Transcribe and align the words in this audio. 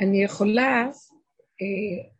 אני 0.00 0.24
יכולה, 0.24 0.88
אה, 1.60 2.10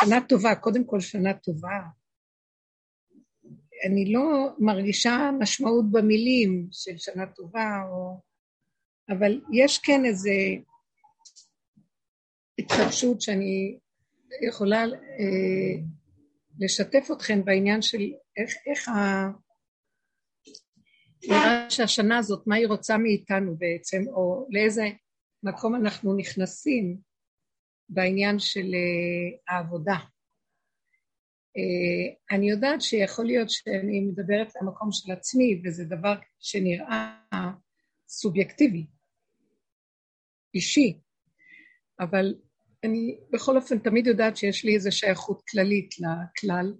שנה 0.00 0.20
טובה, 0.28 0.54
קודם 0.54 0.84
כל 0.84 1.00
שנה 1.00 1.34
טובה. 1.34 1.80
אני 3.86 4.12
לא 4.12 4.48
מרגישה 4.58 5.30
משמעות 5.40 5.84
במילים 5.90 6.68
של 6.72 6.98
שנה 6.98 7.26
טובה, 7.26 7.82
או... 7.90 8.20
אבל 9.10 9.40
יש 9.52 9.78
כן 9.78 10.04
איזה 10.04 10.30
התחדשות 12.58 13.20
שאני 13.20 13.78
יכולה 14.48 14.84
אה, 14.84 15.82
לשתף 16.58 17.08
אתכם 17.12 17.44
בעניין 17.44 17.82
של 17.82 18.12
איך, 18.36 18.54
איך 18.66 18.88
ה... 18.88 18.92
נראה 21.28 21.70
שהשנה 21.70 22.18
הזאת, 22.18 22.46
מה 22.46 22.56
היא 22.56 22.66
רוצה 22.66 22.98
מאיתנו 22.98 23.56
בעצם, 23.56 24.02
או 24.08 24.46
לאיזה 24.50 24.88
מקום 25.42 25.74
אנחנו 25.74 26.16
נכנסים 26.16 26.96
בעניין 27.88 28.38
של 28.38 28.60
uh, 28.60 29.40
העבודה. 29.48 29.96
Uh, 31.56 32.34
אני 32.36 32.50
יודעת 32.50 32.82
שיכול 32.82 33.26
להיות 33.26 33.50
שאני 33.50 34.00
מדברת 34.00 34.52
למקום 34.62 34.88
של 34.92 35.12
עצמי, 35.12 35.62
וזה 35.64 35.84
דבר 35.84 36.14
שנראה 36.40 37.14
סובייקטיבי, 38.08 38.86
אישי, 40.54 41.00
אבל 42.00 42.34
אני 42.84 43.18
בכל 43.30 43.56
אופן 43.56 43.78
תמיד 43.78 44.06
יודעת 44.06 44.36
שיש 44.36 44.64
לי 44.64 44.74
איזו 44.74 44.92
שייכות 44.92 45.42
כללית 45.50 45.94
לכלל, 45.98 46.74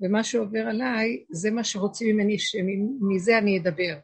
ומה 0.00 0.24
שעובר 0.24 0.66
עליי 0.66 1.24
זה 1.30 1.50
מה 1.50 1.64
שרוצים 1.64 2.16
ממני 2.16 2.38
שמזה 2.38 3.38
אני 3.38 3.58
אדבר. 3.58 3.98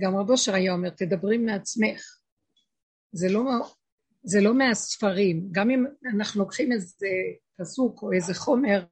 גם 0.00 0.16
רב 0.16 0.30
אושר 0.30 0.54
היה 0.54 0.72
אומר, 0.72 0.90
תדברי 0.90 1.38
מעצמך. 1.38 2.02
זה 3.12 3.28
לא, 3.28 3.42
זה 4.22 4.40
לא 4.40 4.54
מהספרים. 4.54 5.48
גם 5.52 5.70
אם 5.70 5.84
אנחנו 6.14 6.40
לוקחים 6.40 6.72
איזה 6.72 7.06
פסוק 7.58 8.02
או 8.02 8.12
איזה 8.12 8.34
חומר, 8.34 8.84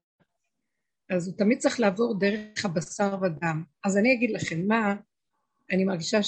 אז 1.10 1.28
הוא 1.28 1.36
תמיד 1.38 1.58
צריך 1.58 1.80
לעבור 1.80 2.18
דרך 2.18 2.64
הבשר 2.64 3.16
ודם. 3.22 3.64
אז 3.84 3.96
אני 3.96 4.12
אגיד 4.12 4.30
לכם 4.30 4.66
מה 4.66 4.94
אני 5.72 5.84
מרגישה 5.84 6.18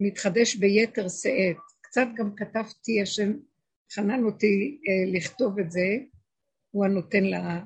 שמתחדש 0.00 0.56
ביתר 0.56 1.08
שאת. 1.08 1.56
קצת 1.80 2.06
גם 2.16 2.34
כתבתי, 2.36 3.02
השם 3.02 3.32
חנן 3.92 4.24
אותי 4.24 4.80
אה, 4.88 5.12
לכתוב 5.18 5.58
את 5.58 5.70
זה, 5.70 5.98
הוא 6.70 6.84
הנותן 6.84 7.24
לה, 7.24 7.60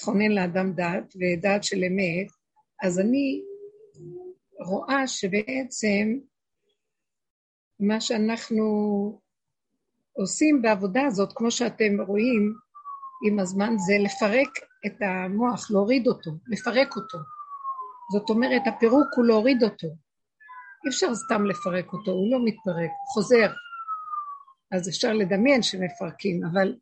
חונן 0.00 0.32
לאדם 0.32 0.72
דעת, 0.72 1.14
ודעת 1.16 1.64
של 1.64 1.84
אמת, 1.84 2.26
אז 2.82 3.00
אני 3.00 3.42
רואה 4.60 5.06
שבעצם 5.06 6.18
מה 7.80 8.00
שאנחנו 8.00 8.64
עושים 10.12 10.62
בעבודה 10.62 11.02
הזאת, 11.06 11.32
כמו 11.34 11.50
שאתם 11.50 12.00
רואים 12.06 12.54
עם 13.26 13.38
הזמן, 13.38 13.74
זה 13.78 13.94
לפרק 13.98 14.48
את 14.86 15.02
המוח, 15.02 15.70
להוריד 15.70 16.06
אותו, 16.06 16.30
לפרק 16.48 16.96
אותו. 16.96 17.18
זאת 18.12 18.30
אומרת, 18.30 18.62
הפירוק 18.66 19.08
הוא 19.16 19.24
להוריד 19.24 19.62
אותו. 19.62 19.86
אי 20.84 20.88
אפשר 20.88 21.14
סתם 21.14 21.46
לפרק 21.46 21.92
אותו, 21.92 22.10
הוא 22.10 22.32
לא 22.32 22.38
מתפרק, 22.44 22.90
הוא 22.90 23.12
חוזר. 23.14 23.52
אז 24.72 24.88
אפשר 24.88 25.12
לדמיין 25.12 25.62
שמפרקים, 25.62 26.40
אבל 26.52 26.74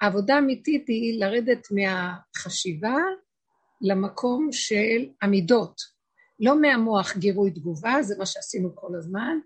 העבודה 0.00 0.34
האמיתית 0.34 0.88
היא 0.88 1.20
לרדת 1.20 1.66
מהחשיבה 1.70 2.96
למקום 3.80 4.48
של 4.52 5.08
המידות. 5.22 5.95
לא 6.40 6.60
מהמוח 6.60 7.16
גירוי 7.16 7.50
תגובה, 7.50 8.02
זה 8.02 8.14
מה 8.18 8.26
שעשינו 8.26 8.76
כל 8.76 8.96
הזמן, 8.98 9.38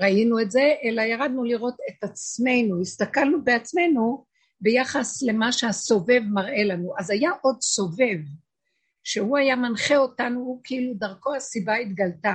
ראינו 0.00 0.40
את 0.40 0.50
זה, 0.50 0.74
אלא 0.84 1.02
ירדנו 1.02 1.44
לראות 1.44 1.76
את 1.88 2.04
עצמנו, 2.04 2.80
הסתכלנו 2.80 3.44
בעצמנו 3.44 4.24
ביחס 4.60 5.22
למה 5.22 5.52
שהסובב 5.52 6.20
מראה 6.32 6.64
לנו. 6.64 6.94
אז 6.98 7.10
היה 7.10 7.30
עוד 7.42 7.56
סובב, 7.60 8.18
שהוא 9.04 9.38
היה 9.38 9.56
מנחה 9.56 9.96
אותנו, 9.96 10.60
כאילו 10.64 10.94
דרכו 10.94 11.34
הסיבה 11.34 11.74
התגלתה. 11.74 12.34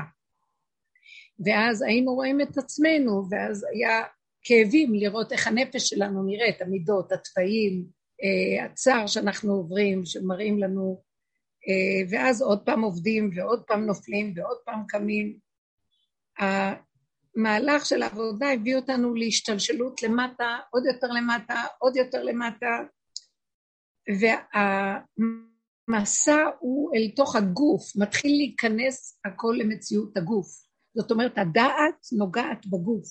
ואז 1.45 1.81
היינו 1.81 2.13
רואים 2.13 2.41
את 2.41 2.57
עצמנו, 2.57 3.23
ואז 3.29 3.65
היה 3.73 4.03
כאבים 4.41 4.93
לראות 4.93 5.31
איך 5.31 5.47
הנפש 5.47 5.89
שלנו 5.89 6.23
נראית, 6.23 6.61
המידות, 6.61 7.11
התוואים, 7.11 7.85
אה, 8.23 8.65
הצער 8.65 9.07
שאנחנו 9.07 9.53
עוברים, 9.53 10.05
שמראים 10.05 10.59
לנו, 10.59 11.01
ואז 12.09 12.41
עוד 12.41 12.65
פעם 12.65 12.81
עובדים 12.81 13.29
ועוד 13.35 13.63
פעם 13.67 13.85
נופלים 13.85 14.33
ועוד 14.35 14.57
פעם 14.65 14.83
קמים. 14.87 15.37
המהלך 16.39 17.85
של 17.85 18.01
העבודה 18.01 18.51
הביא 18.51 18.75
אותנו 18.75 19.15
להשתלשלות 19.15 20.03
למטה, 20.03 20.57
עוד 20.69 20.85
יותר 20.85 21.07
למטה, 21.07 21.63
עוד 21.79 21.95
יותר 21.95 22.23
למטה, 22.23 22.79
והמסע 25.89 26.43
הוא 26.59 26.95
אל 26.95 27.11
תוך 27.15 27.35
הגוף, 27.35 27.95
מתחיל 27.95 28.31
להיכנס 28.31 29.19
הכל 29.25 29.55
למציאות 29.59 30.17
הגוף. 30.17 30.47
זאת 30.95 31.11
אומרת, 31.11 31.37
הדעת 31.37 32.07
נוגעת 32.17 32.65
בגוף. 32.65 33.07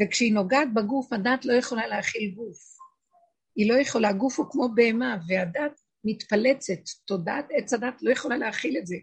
וכשהיא 0.00 0.34
נוגעת 0.34 0.74
בגוף, 0.74 1.12
הדת 1.12 1.44
לא 1.44 1.52
יכולה 1.52 1.86
להכיל 1.86 2.34
גוף. 2.34 2.58
היא 3.56 3.72
לא 3.72 3.78
יכולה, 3.78 4.08
הגוף 4.08 4.38
הוא 4.38 4.46
כמו 4.50 4.68
בהמה, 4.74 5.16
והדת 5.28 5.80
מתפלצת, 6.04 6.80
תודעת 7.04 7.46
עץ 7.50 7.72
הדת 7.72 8.02
לא 8.02 8.10
יכולה 8.12 8.36
להכיל 8.36 8.78
את 8.78 8.86
זה. 8.86 8.96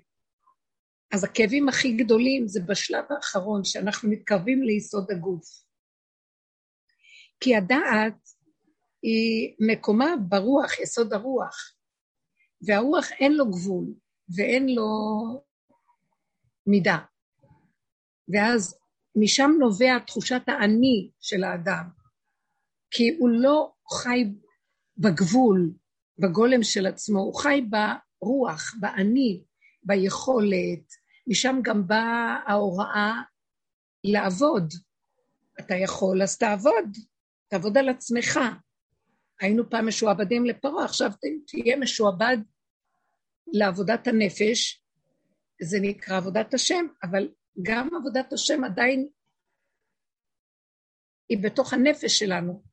אז 1.13 1.23
הכאבים 1.23 1.69
הכי 1.69 1.93
גדולים 1.93 2.47
זה 2.47 2.59
בשלב 2.67 3.05
האחרון, 3.09 3.63
שאנחנו 3.63 4.09
מתקרבים 4.09 4.63
ליסוד 4.63 5.11
הגוף. 5.11 5.65
כי 7.39 7.55
הדעת 7.55 8.29
היא 9.01 9.55
מקומה 9.59 10.15
ברוח, 10.29 10.79
יסוד 10.79 11.13
הרוח, 11.13 11.75
והרוח 12.67 13.11
אין 13.11 13.33
לו 13.33 13.51
גבול 13.51 13.85
ואין 14.35 14.69
לו 14.69 14.89
מידה. 16.67 16.97
ואז 18.33 18.79
משם 19.15 19.51
נובע 19.59 19.99
תחושת 20.07 20.41
האני 20.47 21.11
של 21.19 21.43
האדם, 21.43 21.89
כי 22.91 23.15
הוא 23.19 23.29
לא 23.29 23.73
חי 23.93 24.23
בגבול, 24.97 25.73
בגולם 26.19 26.63
של 26.63 26.85
עצמו, 26.85 27.19
הוא 27.19 27.35
חי 27.35 27.61
ברוח, 27.69 28.73
באני, 28.79 29.43
ביכולת, 29.83 30.93
משם 31.27 31.59
גם 31.61 31.87
באה 31.87 32.39
ההוראה 32.47 33.21
לעבוד. 34.03 34.73
אתה 35.59 35.75
יכול, 35.75 36.23
אז 36.23 36.37
תעבוד, 36.37 36.97
תעבוד 37.47 37.77
על 37.77 37.89
עצמך. 37.89 38.39
היינו 39.41 39.69
פעם 39.69 39.87
משועבדים 39.87 40.45
לפרעה, 40.45 40.85
עכשיו 40.85 41.11
תהיה 41.47 41.77
משועבד 41.77 42.37
לעבודת 43.47 44.07
הנפש, 44.07 44.83
זה 45.61 45.77
נקרא 45.81 46.17
עבודת 46.17 46.53
השם, 46.53 46.85
אבל 47.03 47.29
גם 47.61 47.89
עבודת 47.95 48.33
השם 48.33 48.63
עדיין 48.63 49.07
היא 51.29 51.37
בתוך 51.43 51.73
הנפש 51.73 52.19
שלנו. 52.19 52.63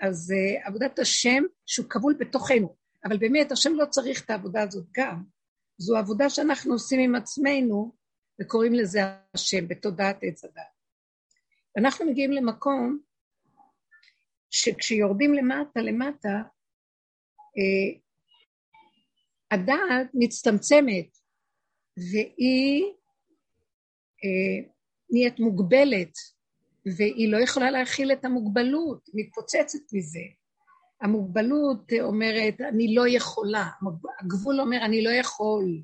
אז 0.00 0.32
uh, 0.32 0.66
עבודת 0.68 0.98
השם 0.98 1.42
שהוא 1.66 1.86
כבול 1.88 2.16
בתוכנו, 2.20 2.76
אבל 3.04 3.18
באמת 3.18 3.52
השם 3.52 3.74
לא 3.74 3.84
צריך 3.84 4.24
את 4.24 4.30
העבודה 4.30 4.62
הזאת 4.62 4.86
גם. 4.96 5.24
זו 5.78 5.96
עבודה 5.96 6.30
שאנחנו 6.30 6.72
עושים 6.72 7.00
עם 7.00 7.14
עצמנו 7.14 7.94
וקוראים 8.40 8.74
לזה 8.74 9.00
השם 9.34 9.68
בתודעת 9.68 10.18
עץ 10.22 10.44
הדת. 10.44 10.62
אנחנו 11.78 12.06
מגיעים 12.06 12.32
למקום 12.32 13.00
שכשיורדים 14.50 15.34
למטה 15.34 15.80
למטה, 15.80 16.42
uh, 17.38 18.00
הדעת 19.50 20.06
מצטמצמת 20.14 21.18
והיא 21.96 22.84
אה, 24.24 24.70
נהיית 25.10 25.40
מוגבלת, 25.40 26.12
והיא 26.96 27.32
לא 27.32 27.38
יכולה 27.42 27.70
להכיל 27.70 28.12
את 28.12 28.24
המוגבלות, 28.24 29.08
מתפוצצת 29.14 29.92
מזה. 29.92 30.39
המוגבלות 31.00 31.92
אומרת, 32.02 32.60
אני 32.60 32.94
לא 32.94 33.08
יכולה, 33.08 33.68
הגבול 34.20 34.60
אומר, 34.60 34.78
אני 34.84 35.04
לא 35.04 35.10
יכול, 35.10 35.82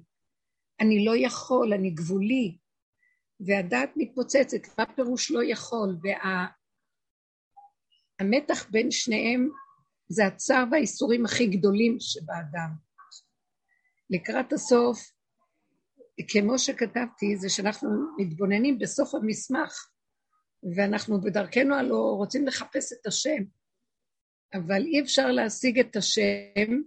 אני 0.80 1.04
לא 1.04 1.16
יכול, 1.16 1.72
אני 1.72 1.90
גבולי, 1.90 2.58
והדעת 3.40 3.90
מתפוצצת, 3.96 4.78
מה 4.78 4.86
פירוש 4.86 5.30
לא 5.30 5.44
יכול? 5.44 5.96
והמתח 8.20 8.64
וה... 8.64 8.70
בין 8.70 8.90
שניהם 8.90 9.50
זה 10.08 10.26
הצער 10.26 10.64
והאיסורים 10.70 11.24
הכי 11.24 11.46
גדולים 11.46 11.96
שבאדם. 12.00 12.70
לקראת 14.10 14.52
הסוף, 14.52 14.98
כמו 16.28 16.58
שכתבתי, 16.58 17.36
זה 17.36 17.48
שאנחנו 17.48 17.88
מתבוננים 18.19 18.78
בסוף 18.78 19.14
המסמך, 19.14 19.88
ואנחנו 20.76 21.20
בדרכנו 21.20 21.74
הלא 21.74 22.14
רוצים 22.16 22.46
לחפש 22.46 22.92
את 22.92 23.06
השם, 23.06 23.42
אבל 24.56 24.82
אי 24.85 25.00
אפשר 25.00 25.26
להשיג 25.31 25.79
את 25.79 25.97
השם 25.97 26.81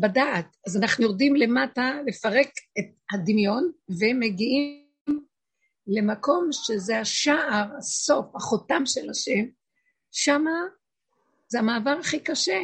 בדעת. 0.00 0.56
אז 0.66 0.76
אנחנו 0.76 1.04
יורדים 1.04 1.36
למטה 1.36 1.92
לפרק 2.06 2.50
את 2.78 2.84
הדמיון, 3.12 3.70
ומגיעים 4.00 4.88
למקום 5.86 6.48
שזה 6.52 7.00
השער, 7.00 7.76
הסוף, 7.78 8.26
החותם 8.36 8.82
של 8.86 9.10
השם, 9.10 9.44
שמה 10.12 10.60
זה 11.48 11.58
המעבר 11.58 11.96
הכי 12.00 12.20
קשה. 12.20 12.60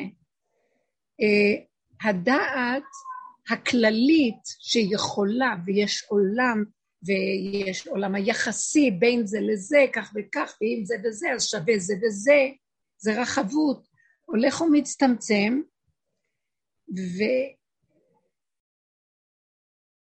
Uh, 1.23 2.09
הדעת 2.09 2.83
הכללית 3.51 4.43
שיכולה, 4.61 5.55
ויש 5.67 6.05
עולם, 6.09 6.65
ויש 7.07 7.87
עולם 7.87 8.15
היחסי 8.15 8.91
בין 8.91 9.27
זה 9.27 9.39
לזה, 9.41 9.85
כך 9.93 10.13
וכך, 10.15 10.57
ואם 10.61 10.85
זה 10.85 10.95
וזה, 11.05 11.33
אז 11.35 11.47
שווה 11.47 11.79
זה 11.79 11.95
וזה, 12.03 12.41
זה 12.99 13.23
רחבות, 13.23 13.94
הולך 14.25 14.61
ומצטמצם, 14.61 15.61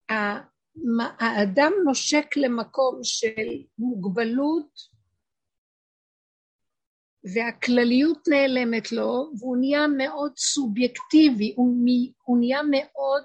והאדם 0.08 1.72
נושק 1.86 2.26
למקום 2.38 3.00
של 3.04 3.64
מוגבלות 3.78 4.96
והכלליות 7.34 8.28
נעלמת 8.28 8.92
לו, 8.92 9.32
והוא 9.40 9.58
נהיה 9.58 9.88
מאוד 9.88 10.38
סובייקטיבי, 10.38 11.54
הוא, 11.58 12.38
נהיה 12.40 12.60
מאוד 12.72 13.24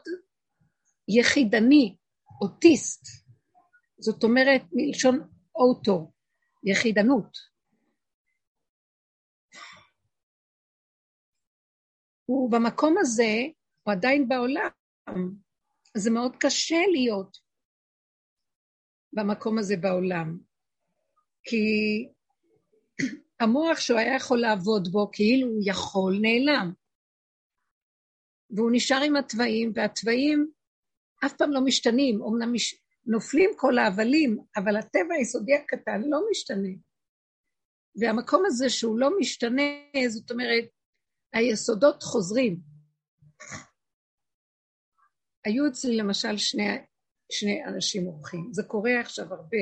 יחידני, 1.09 1.97
אוטיסט. 2.43 3.07
זאת 3.99 4.25
אומרת, 4.25 4.63
מלשון 4.73 5.21
אוטו, 5.55 6.13
יחידנות. 6.65 7.50
הוא 12.31 12.51
במקום 12.51 12.95
הזה, 12.99 13.47
הוא 13.83 13.93
עדיין 13.93 14.29
בעולם, 14.29 14.69
זה 15.97 16.11
מאוד 16.11 16.37
קשה 16.41 16.77
להיות 16.93 17.39
במקום 19.13 19.59
הזה 19.59 19.77
בעולם, 19.77 20.39
כי 21.45 21.67
המוח 23.41 23.79
שהוא 23.81 23.99
היה 23.99 24.17
יכול 24.17 24.41
לעבוד 24.41 24.89
בו 24.93 25.11
כאילו 25.13 25.49
הוא 25.49 25.63
יכול, 25.65 26.19
נעלם. 26.23 26.73
והוא 28.51 28.71
נשאר 28.73 29.01
עם 29.07 29.17
התוואים, 29.17 29.73
והתוואים 29.75 30.51
אף 31.27 31.33
פעם 31.33 31.51
לא 31.51 31.61
משתנים, 31.65 32.23
אמנם 32.23 32.53
מש... 32.53 32.75
נופלים 33.07 33.51
כל 33.57 33.79
ההבלים, 33.79 34.39
אבל 34.57 34.77
הטבע 34.77 35.15
היסודי 35.15 35.55
הקטן 35.55 36.01
לא 36.07 36.21
משתנה. 36.31 36.75
והמקום 38.01 38.43
הזה 38.47 38.71
שהוא 38.71 38.99
לא 38.99 39.19
משתנה, 39.19 39.63
זאת 40.09 40.31
אומרת, 40.31 40.65
היסודות 41.33 42.03
חוזרים. 42.03 42.61
היו 45.45 45.67
אצלי 45.69 45.97
למשל 45.97 46.37
שני, 46.37 46.69
שני 47.33 47.65
אנשים 47.65 48.07
אורחים, 48.07 48.49
זה 48.53 48.63
קורה 48.63 49.01
עכשיו 49.01 49.35
הרבה. 49.35 49.59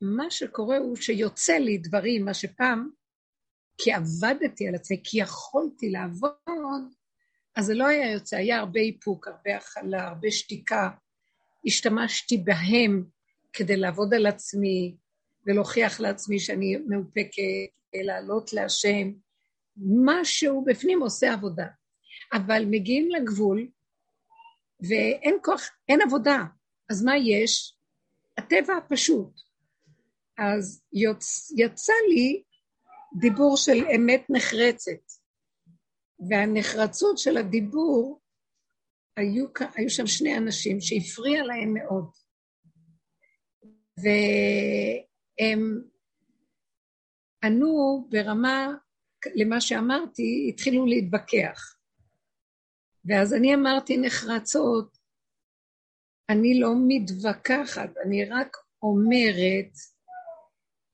מה 0.00 0.30
שקורה 0.30 0.78
הוא 0.78 0.96
שיוצא 0.96 1.52
לי 1.52 1.78
דברים, 1.78 2.24
מה 2.24 2.34
שפעם, 2.34 2.90
כי 3.78 3.92
עבדתי 3.92 4.68
על 4.68 4.74
עצמי, 4.74 5.00
כי 5.04 5.20
יכולתי 5.20 5.90
לעבוד, 5.90 6.32
אז 7.56 7.66
זה 7.66 7.74
לא 7.74 7.86
היה 7.86 8.12
יוצא, 8.12 8.36
היה 8.36 8.58
הרבה 8.58 8.80
איפוק, 8.80 9.28
הרבה 9.28 9.56
הכלה, 9.56 10.08
הרבה 10.08 10.30
שתיקה. 10.30 10.90
השתמשתי 11.66 12.36
בהם 12.36 13.04
כדי 13.52 13.76
לעבוד 13.76 14.14
על 14.14 14.26
עצמי 14.26 14.96
ולהוכיח 15.46 16.00
לעצמי 16.00 16.38
שאני 16.38 16.76
מאופקת, 16.76 17.42
לעלות 18.02 18.52
להשם. 18.52 19.12
משהו 20.04 20.64
בפנים 20.64 21.02
עושה 21.02 21.32
עבודה. 21.32 21.66
אבל 22.32 22.64
מגיעים 22.70 23.10
לגבול 23.10 23.68
ואין 24.80 25.38
כוח, 25.42 25.70
אין 25.88 26.00
עבודה. 26.02 26.44
אז 26.90 27.04
מה 27.04 27.16
יש? 27.16 27.76
הטבע 28.38 28.76
הפשוט. 28.76 29.40
אז 30.38 30.82
יוצ... 30.92 31.52
יצא 31.56 31.92
לי 32.08 32.42
דיבור 33.20 33.56
של 33.56 33.84
אמת 33.96 34.26
נחרצת, 34.28 35.12
והנחרצות 36.30 37.18
של 37.18 37.36
הדיבור, 37.36 38.20
היו, 39.16 39.46
היו 39.74 39.90
שם 39.90 40.06
שני 40.06 40.36
אנשים 40.36 40.80
שהפריע 40.80 41.44
להם 41.44 41.74
מאוד, 41.74 42.10
והם 43.98 45.82
ענו 47.44 48.06
ברמה, 48.10 48.68
למה 49.34 49.60
שאמרתי, 49.60 50.46
התחילו 50.48 50.86
להתווכח. 50.86 51.76
ואז 53.04 53.34
אני 53.34 53.54
אמרתי 53.54 53.96
נחרצות, 53.96 54.98
אני 56.28 56.60
לא 56.60 56.74
מתווכחת, 56.88 57.90
אני 58.04 58.24
רק 58.24 58.56
אומרת 58.82 59.72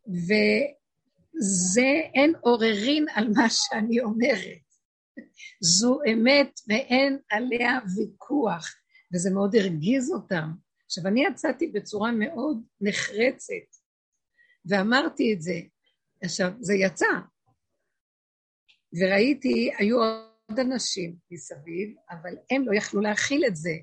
וזה, 0.08 1.90
אין 2.14 2.32
עוררין 2.40 3.06
על 3.14 3.28
מה 3.28 3.46
שאני 3.50 4.00
אומרת. 4.00 4.62
זו 5.60 5.98
אמת 6.12 6.60
ואין 6.68 7.18
עליה 7.30 7.78
ויכוח, 7.96 8.74
וזה 9.14 9.30
מאוד 9.30 9.56
הרגיז 9.56 10.12
אותם. 10.12 10.52
עכשיו, 10.86 11.06
אני 11.06 11.24
יצאתי 11.24 11.66
בצורה 11.66 12.12
מאוד 12.12 12.62
נחרצת, 12.80 13.68
ואמרתי 14.66 15.34
את 15.34 15.42
זה. 15.42 15.60
עכשיו, 16.22 16.52
זה 16.60 16.74
יצא. 16.74 17.06
וראיתי, 19.00 19.70
היו 19.78 19.98
עוד 20.02 20.58
אנשים 20.60 21.16
מסביב, 21.30 21.94
אבל 22.10 22.34
הם 22.50 22.68
לא 22.68 22.76
יכלו 22.76 23.00
להכיל 23.00 23.44
את 23.46 23.56
זה. 23.56 23.74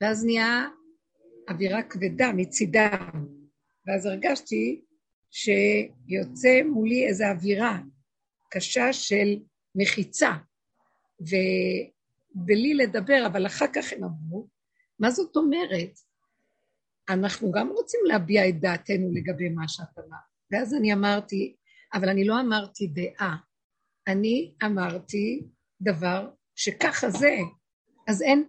ואז 0.00 0.24
נהיה 0.24 0.68
אווירה 1.50 1.82
כבדה 1.82 2.32
מצידם. 2.36 3.26
ואז 3.86 4.06
הרגשתי 4.06 4.84
שיוצא 5.30 6.62
מולי 6.64 7.06
איזו 7.08 7.24
אווירה 7.24 7.78
קשה 8.50 8.92
של 8.92 9.42
מחיצה, 9.74 10.30
ובלי 11.20 12.74
לדבר, 12.74 13.26
אבל 13.26 13.46
אחר 13.46 13.66
כך 13.74 13.92
הם 13.92 14.04
אמרו, 14.04 14.48
מה 14.98 15.10
זאת 15.10 15.36
אומרת? 15.36 16.00
אנחנו 17.08 17.52
גם 17.52 17.68
רוצים 17.68 18.00
להביע 18.04 18.48
את 18.48 18.60
דעתנו 18.60 19.10
לגבי 19.12 19.48
מה 19.48 19.68
שאת 19.68 19.98
אמרת. 19.98 20.29
ואז 20.52 20.74
אני 20.74 20.92
אמרתי, 20.92 21.56
אבל 21.94 22.08
אני 22.08 22.24
לא 22.24 22.40
אמרתי 22.40 22.86
דעה, 22.86 23.36
אני 24.08 24.54
אמרתי 24.64 25.46
דבר 25.82 26.30
שככה 26.54 27.10
זה, 27.10 27.36
אז 28.08 28.22
אין, 28.22 28.48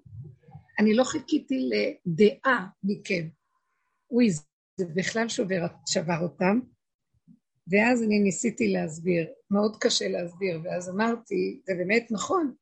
אני 0.80 0.94
לא 0.94 1.04
חיכיתי 1.04 1.70
לדעה 1.70 2.68
מכם. 2.84 3.30
אוי, 4.12 4.30
זה 4.80 4.86
בכלל 4.96 5.30
שובר, 5.30 5.66
שבר 5.88 6.20
אותם, 6.22 6.60
ואז 7.72 8.04
אני 8.04 8.20
ניסיתי 8.20 8.68
להסביר, 8.68 9.28
מאוד 9.52 9.78
קשה 9.80 10.08
להסביר, 10.08 10.60
ואז 10.64 10.90
אמרתי, 10.90 11.62
זה 11.66 11.74
באמת 11.78 12.08
נכון, 12.12 12.56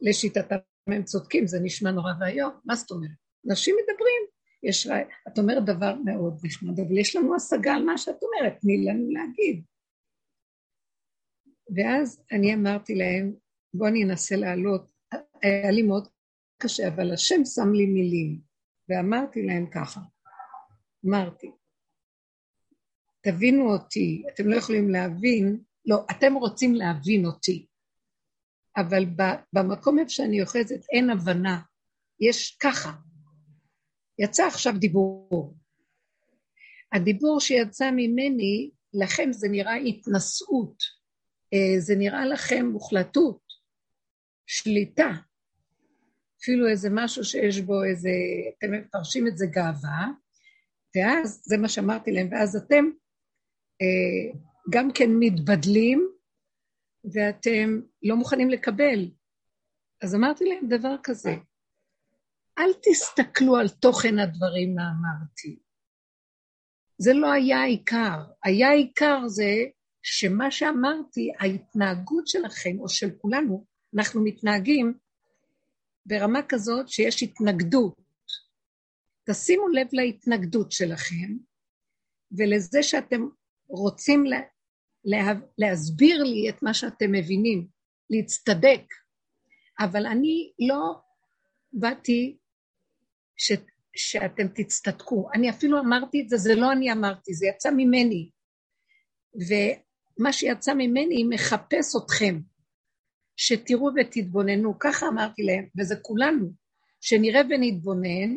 לשיטתם 0.00 0.56
הם 0.86 1.04
צודקים, 1.04 1.46
זה 1.46 1.58
נשמע 1.62 1.90
נורא 1.90 2.12
ואיום, 2.20 2.52
מה 2.64 2.74
זאת 2.74 2.90
אומרת? 2.90 3.10
אנשים 3.50 3.76
מדברים, 3.76 4.22
יש, 4.64 4.86
את 5.28 5.38
אומרת 5.38 5.64
דבר 5.64 5.94
מאוד 6.04 6.40
נחמד, 6.44 6.80
אבל 6.80 6.98
יש 6.98 7.16
לנו 7.16 7.36
השגה 7.36 7.74
על 7.74 7.84
מה 7.84 7.98
שאת 7.98 8.22
אומרת, 8.22 8.60
תני 8.60 8.84
לנו 8.84 9.10
להגיד. 9.10 9.64
ואז 11.76 12.22
אני 12.32 12.54
אמרתי 12.54 12.94
להם, 12.94 13.34
בואו 13.74 13.88
אני 13.88 14.04
אנסה 14.04 14.36
לעלות, 14.36 14.90
היה 15.42 15.70
לי 15.70 15.82
מאוד 15.82 16.08
קשה, 16.58 16.88
אבל 16.88 17.12
השם 17.12 17.44
שם 17.44 17.72
לי 17.72 17.86
מילים, 17.86 18.40
ואמרתי 18.88 19.42
להם 19.42 19.66
ככה, 19.70 20.00
אמרתי, 21.06 21.50
תבינו 23.20 23.72
אותי, 23.72 24.24
אתם 24.34 24.48
לא 24.48 24.56
יכולים 24.56 24.90
להבין, 24.90 25.58
לא, 25.86 26.06
אתם 26.10 26.34
רוצים 26.34 26.74
להבין 26.74 27.26
אותי, 27.26 27.66
אבל 28.76 29.04
במקום 29.52 29.98
איפה 29.98 30.10
שאני 30.10 30.42
אוחזת 30.42 30.80
אין 30.92 31.10
הבנה, 31.10 31.60
יש 32.20 32.56
ככה. 32.62 32.92
יצא 34.18 34.46
עכשיו 34.46 34.72
דיבור. 34.78 35.54
הדיבור 36.92 37.40
שיצא 37.40 37.90
ממני, 37.90 38.70
לכם 38.94 39.32
זה 39.32 39.48
נראה 39.48 39.74
התנשאות, 39.74 40.76
אה, 41.54 41.80
זה 41.80 41.94
נראה 41.96 42.26
לכם 42.26 42.66
מוחלטות, 42.72 43.44
שליטה, 44.46 45.10
אפילו 46.42 46.68
איזה 46.68 46.88
משהו 46.92 47.24
שיש 47.24 47.60
בו 47.60 47.84
איזה, 47.84 48.10
אתם 48.58 48.72
מפרשים 48.72 49.26
את 49.26 49.38
זה 49.38 49.46
גאווה, 49.46 50.06
ואז, 50.96 51.42
זה 51.44 51.56
מה 51.56 51.68
שאמרתי 51.68 52.12
להם, 52.12 52.28
ואז 52.30 52.56
אתם 52.56 52.84
אה, 53.82 54.38
גם 54.70 54.92
כן 54.94 55.10
מתבדלים, 55.18 56.08
ואתם 57.12 57.80
לא 58.02 58.16
מוכנים 58.16 58.50
לקבל. 58.50 59.10
אז 60.02 60.14
אמרתי 60.14 60.44
להם 60.44 60.68
דבר 60.68 60.96
כזה, 61.02 61.34
אל 62.58 62.70
תסתכלו 62.82 63.56
על 63.56 63.68
תוכן 63.68 64.18
הדברים 64.18 64.74
מה 64.74 64.82
אמרתי. 64.82 65.58
זה 66.98 67.12
לא 67.12 67.32
היה 67.32 67.58
העיקר. 67.58 68.24
היה 68.44 68.68
העיקר 68.68 69.18
זה 69.26 69.64
שמה 70.02 70.50
שאמרתי, 70.50 71.32
ההתנהגות 71.40 72.26
שלכם, 72.28 72.80
או 72.80 72.88
של 72.88 73.10
כולנו, 73.18 73.64
אנחנו 73.94 74.24
מתנהגים 74.24 74.94
ברמה 76.06 76.40
כזאת 76.48 76.88
שיש 76.88 77.22
התנגדות. 77.22 78.00
תשימו 79.30 79.68
לב 79.68 79.86
להתנגדות 79.92 80.72
שלכם 80.72 81.36
ולזה 82.38 82.82
שאתם 82.82 83.26
רוצים 83.68 84.26
לה, 84.26 84.40
לה, 85.04 85.32
להסביר 85.58 86.22
לי 86.22 86.50
את 86.50 86.62
מה 86.62 86.74
שאתם 86.74 87.12
מבינים, 87.12 87.66
להצטדק, 88.10 88.82
אבל 89.80 90.06
אני 90.06 90.52
לא 90.68 91.00
באתי 91.72 92.36
ש, 93.36 93.52
שאתם 93.96 94.48
תצטדקו. 94.54 95.28
אני 95.34 95.50
אפילו 95.50 95.80
אמרתי 95.80 96.22
את 96.22 96.28
זה, 96.28 96.36
זה 96.36 96.54
לא 96.54 96.72
אני 96.72 96.92
אמרתי, 96.92 97.34
זה 97.34 97.46
יצא 97.46 97.70
ממני. 97.76 98.30
ומה 99.34 100.32
שיצא 100.32 100.74
ממני 100.74 101.24
מחפש 101.30 101.96
אתכם, 102.04 102.40
שתראו 103.36 103.90
ותתבוננו, 103.96 104.78
ככה 104.78 105.08
אמרתי 105.08 105.42
להם, 105.42 105.68
וזה 105.78 105.96
כולנו, 106.02 106.52
שנראה 107.00 107.40
ונתבונן, 107.50 108.36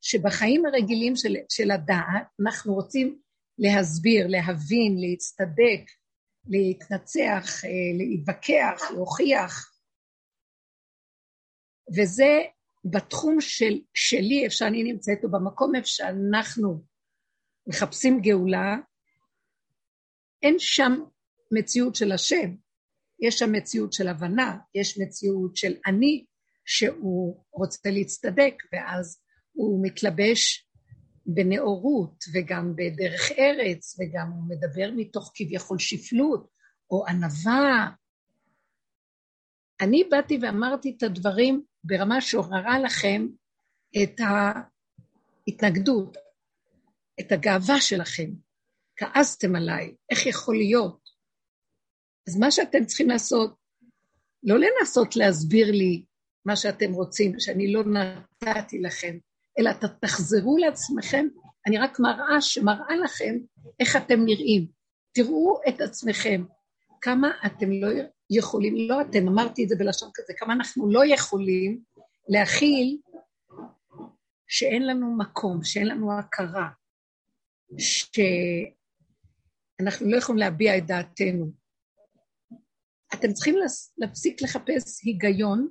שבחיים 0.00 0.66
הרגילים 0.66 1.16
של, 1.16 1.36
של 1.50 1.70
הדעת 1.70 2.26
אנחנו 2.40 2.74
רוצים 2.74 3.18
להסביר, 3.58 4.26
להבין, 4.26 4.96
להצטדק, 5.00 5.90
להתנצח, 6.46 7.64
אה, 7.64 7.70
להתווכח, 7.98 8.90
להוכיח. 8.90 9.74
וזה 11.96 12.42
בתחום 12.84 13.40
של, 13.40 13.80
שלי, 13.94 14.44
איפה 14.44 14.54
שאני 14.54 14.82
נמצאת, 14.82 15.24
או 15.24 15.30
במקום 15.30 15.74
איפה 15.74 15.86
שאנחנו 15.86 16.84
מחפשים 17.66 18.20
גאולה, 18.20 18.76
אין 20.42 20.54
שם 20.58 20.92
מציאות 21.50 21.94
של 21.94 22.12
השם, 22.12 22.54
יש 23.20 23.38
שם 23.38 23.52
מציאות 23.52 23.92
של 23.92 24.08
הבנה, 24.08 24.58
יש 24.74 24.98
מציאות 24.98 25.56
של 25.56 25.74
אני, 25.86 26.24
שהוא 26.64 27.44
רוצה 27.52 27.90
להצטדק, 27.90 28.54
ואז 28.72 29.20
הוא 29.52 29.86
מתלבש 29.86 30.68
בנאורות 31.26 32.24
וגם 32.34 32.72
בדרך 32.76 33.30
ארץ, 33.38 33.96
וגם 34.00 34.30
הוא 34.30 34.44
מדבר 34.48 34.90
מתוך 34.96 35.32
כביכול 35.34 35.78
שפלות 35.78 36.48
או 36.90 37.06
ענווה. 37.06 37.90
אני 39.80 40.04
באתי 40.10 40.38
ואמרתי 40.42 40.94
את 40.96 41.02
הדברים 41.02 41.64
ברמה 41.84 42.20
שעוררה 42.20 42.78
לכם 42.78 43.26
את 44.02 44.20
ההתנגדות, 45.48 46.16
את 47.20 47.32
הגאווה 47.32 47.80
שלכם. 47.80 48.30
כעסתם 48.96 49.56
עליי, 49.56 49.94
איך 50.10 50.26
יכול 50.26 50.56
להיות? 50.56 51.08
אז 52.28 52.38
מה 52.38 52.50
שאתם 52.50 52.84
צריכים 52.84 53.08
לעשות, 53.08 53.54
לא 54.42 54.56
לנסות 54.58 55.16
להסביר 55.16 55.70
לי 55.70 56.04
מה 56.44 56.56
שאתם 56.56 56.92
רוצים, 56.92 57.40
שאני 57.40 57.72
לא 57.72 57.82
נתתי 57.84 58.80
לכם, 58.80 59.18
אלא 59.58 59.70
תחזרו 60.00 60.56
לעצמכם, 60.58 61.26
אני 61.66 61.78
רק 61.78 62.00
מראה 62.00 62.40
שמראה 62.40 62.96
לכם 63.04 63.34
איך 63.80 63.96
אתם 63.96 64.24
נראים. 64.24 64.66
תראו 65.12 65.60
את 65.68 65.80
עצמכם, 65.80 66.44
כמה 67.04 67.30
אתם 67.46 67.72
לא 67.72 67.88
יכולים, 68.30 68.74
לא 68.88 69.00
אתם, 69.00 69.28
אמרתי 69.28 69.64
את 69.64 69.68
זה 69.68 69.76
בלשון 69.78 70.10
כזה, 70.14 70.32
כמה 70.36 70.52
אנחנו 70.52 70.92
לא 70.92 71.00
יכולים 71.14 71.82
להכיל 72.28 72.98
שאין 74.46 74.86
לנו 74.86 75.16
מקום, 75.18 75.64
שאין 75.64 75.86
לנו 75.86 76.18
הכרה, 76.18 76.68
שאנחנו 77.78 78.70
לא 80.10 80.16
יכולים 80.16 80.38
להביע 80.38 80.78
את 80.78 80.86
דעתנו. 80.86 81.52
אתם 83.14 83.32
צריכים 83.32 83.54
להפסיק 83.98 84.42
לחפש 84.42 85.02
היגיון 85.02 85.68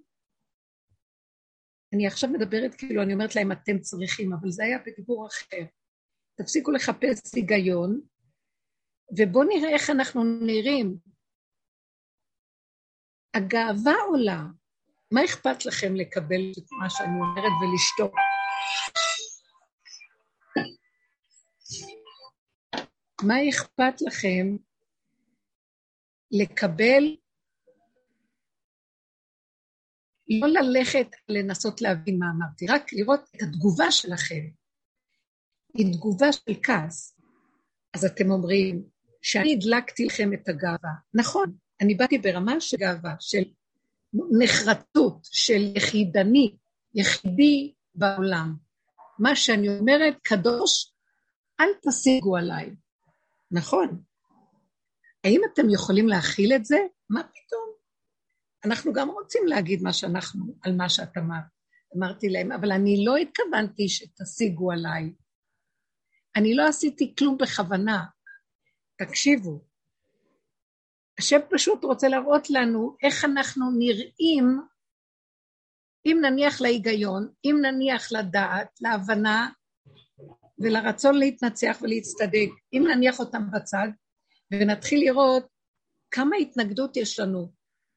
אני 1.94 2.08
עכשיו 2.08 2.30
מדברת 2.30 2.76
כאילו, 2.76 3.04
אני 3.04 3.14
אומרת 3.14 3.36
להם, 3.36 3.52
אתם 3.52 3.80
צריכים, 3.80 4.34
אבל 4.34 4.52
זה 4.52 4.64
היה 4.64 4.78
בדיבור 4.86 5.28
אחר. 5.28 5.66
תפסיקו 6.38 6.72
לחפש 6.72 7.36
היגיון, 7.36 8.02
ובואו 9.18 9.44
נראה 9.44 9.70
איך 9.70 9.90
אנחנו 9.90 10.24
נראים. 10.24 11.13
הגאווה 13.34 13.96
עולה. 14.08 14.44
מה 15.12 15.26
אכפת 15.26 15.66
לכם 15.66 15.96
לקבל 15.96 16.52
את 16.58 16.72
מה 16.80 16.90
שאני 16.90 17.20
אומרת 17.20 17.52
ולשתוק? 17.62 18.16
מה 23.24 23.36
אכפת 23.50 24.02
לכם 24.02 24.58
לקבל 26.32 27.18
לא 30.30 30.48
ללכת 30.48 31.08
לנסות 31.30 31.82
להבין 31.82 32.20
מה 32.20 32.26
אמרתי, 32.36 32.66
רק 32.68 32.94
לראות 32.94 33.22
את 33.36 33.42
התגובה 33.42 33.92
שלכם. 33.92 34.50
היא 35.74 35.94
תגובה 35.94 36.32
של 36.32 36.54
כעס. 36.64 37.20
אז 37.94 38.06
אתם 38.06 38.32
אומרים 38.32 38.84
שאני 39.22 39.54
הדלקתי 39.54 40.06
לכם 40.06 40.34
את 40.34 40.50
הגאווה. 40.50 40.92
נכון, 41.14 41.58
אני 41.84 41.96
באתי 41.96 42.18
ברמה 42.18 42.60
של 42.60 42.78
גאווה, 42.78 43.16
של 43.20 43.44
נחרטות, 44.40 45.28
של 45.32 45.74
יחידני, 45.76 46.56
יחידי 46.96 47.74
בעולם. 47.96 48.56
מה 49.20 49.36
שאני 49.36 49.80
אומרת, 49.80 50.18
קדוש, 50.22 50.94
אל 51.60 51.68
תשיגו 51.88 52.38
עליי. 52.38 52.76
נכון. 53.52 54.02
האם 55.24 55.42
אתם 55.54 55.70
יכולים 55.70 56.08
להכיל 56.08 56.54
את 56.54 56.66
זה? 56.66 56.78
מה 57.10 57.22
פתאום? 57.24 57.70
אנחנו 58.66 58.94
גם 58.94 59.10
רוצים 59.10 59.48
להגיד 59.48 59.82
מה 59.82 59.94
שאנחנו, 59.94 60.56
על 60.62 60.76
מה 60.76 60.90
שאת 60.90 61.18
אמרת. 61.18 61.44
אמרתי 61.98 62.30
להם, 62.30 62.52
אבל 62.52 62.72
אני 62.72 63.06
לא 63.06 63.18
התכוונתי 63.18 63.90
שתשיגו 63.90 64.72
עליי. 64.72 65.14
אני 66.36 66.56
לא 66.56 66.68
עשיתי 66.68 67.14
כלום 67.20 67.38
בכוונה. 67.38 68.06
תקשיבו, 68.98 69.62
השם 71.20 71.40
פשוט 71.50 71.84
רוצה 71.84 72.08
להראות 72.08 72.50
לנו 72.50 72.96
איך 73.04 73.26
אנחנו 73.26 73.66
נראים, 73.78 74.62
אם 76.06 76.18
נניח 76.22 76.62
להיגיון, 76.62 77.30
אם 77.46 77.56
נניח 77.62 78.12
לדעת, 78.12 78.68
להבנה 78.82 79.50
ולרצון 80.60 81.16
להתנצח 81.16 81.78
ולהצטדק, 81.82 82.50
אם 82.74 82.84
נניח 82.96 83.20
אותם 83.20 83.52
בצד 83.52 83.88
ונתחיל 84.54 85.00
לראות 85.00 85.48
כמה 86.12 86.36
התנגדות 86.36 86.98
יש 86.98 87.20
לנו, 87.20 87.52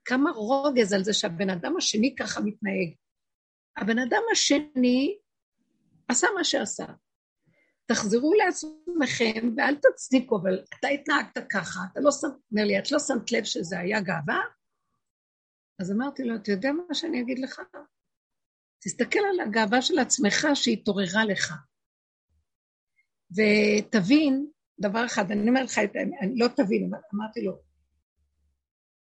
כמה 0.05 0.31
רוגז 0.31 0.93
על 0.93 1.05
זה 1.05 1.13
שהבן 1.13 1.51
אדם 1.51 1.77
השני 1.77 2.15
ככה 2.19 2.41
מתנהג. 2.41 2.95
הבן 3.77 3.99
אדם 3.99 4.23
השני 4.33 5.19
עשה 6.09 6.27
מה 6.35 6.45
שעשה. 6.45 6.87
תחזרו 7.87 8.35
לעצמכם 8.35 9.55
ואל 9.57 9.77
תצדיקו, 9.77 10.37
אבל 10.37 10.65
אתה 10.79 10.89
התנהגת 10.89 11.39
ככה, 11.51 11.81
אתה 11.93 12.01
לא 12.01 12.11
שם, 12.11 12.29
אומר 12.53 12.65
לי, 12.65 12.79
את 12.79 12.93
לא 12.93 12.99
שמת 12.99 13.33
לב 13.33 13.45
שזה 13.45 13.79
היה 13.79 14.01
גאווה? 14.01 14.41
אז 15.81 15.93
אמרתי 15.93 16.25
לו, 16.25 16.37
אתה 16.37 16.51
יודע 16.51 16.73
מה 16.73 16.95
שאני 16.95 17.21
אגיד 17.21 17.39
לך? 17.39 17.61
תסתכל 18.85 19.19
על 19.19 19.41
הגאווה 19.41 19.83
של 19.83 19.99
עצמך 19.99 20.47
שהתעוררה 20.55 21.25
לך. 21.25 21.55
ותבין 23.31 24.47
דבר 24.81 25.07
אחד, 25.07 25.31
אני 25.31 25.49
אומר 25.49 25.65
לך, 25.65 25.79
אני 26.23 26.39
לא 26.39 26.49
תבין, 26.49 26.91
אבל 26.91 27.03
אמרתי 27.15 27.45
לו, 27.45 27.59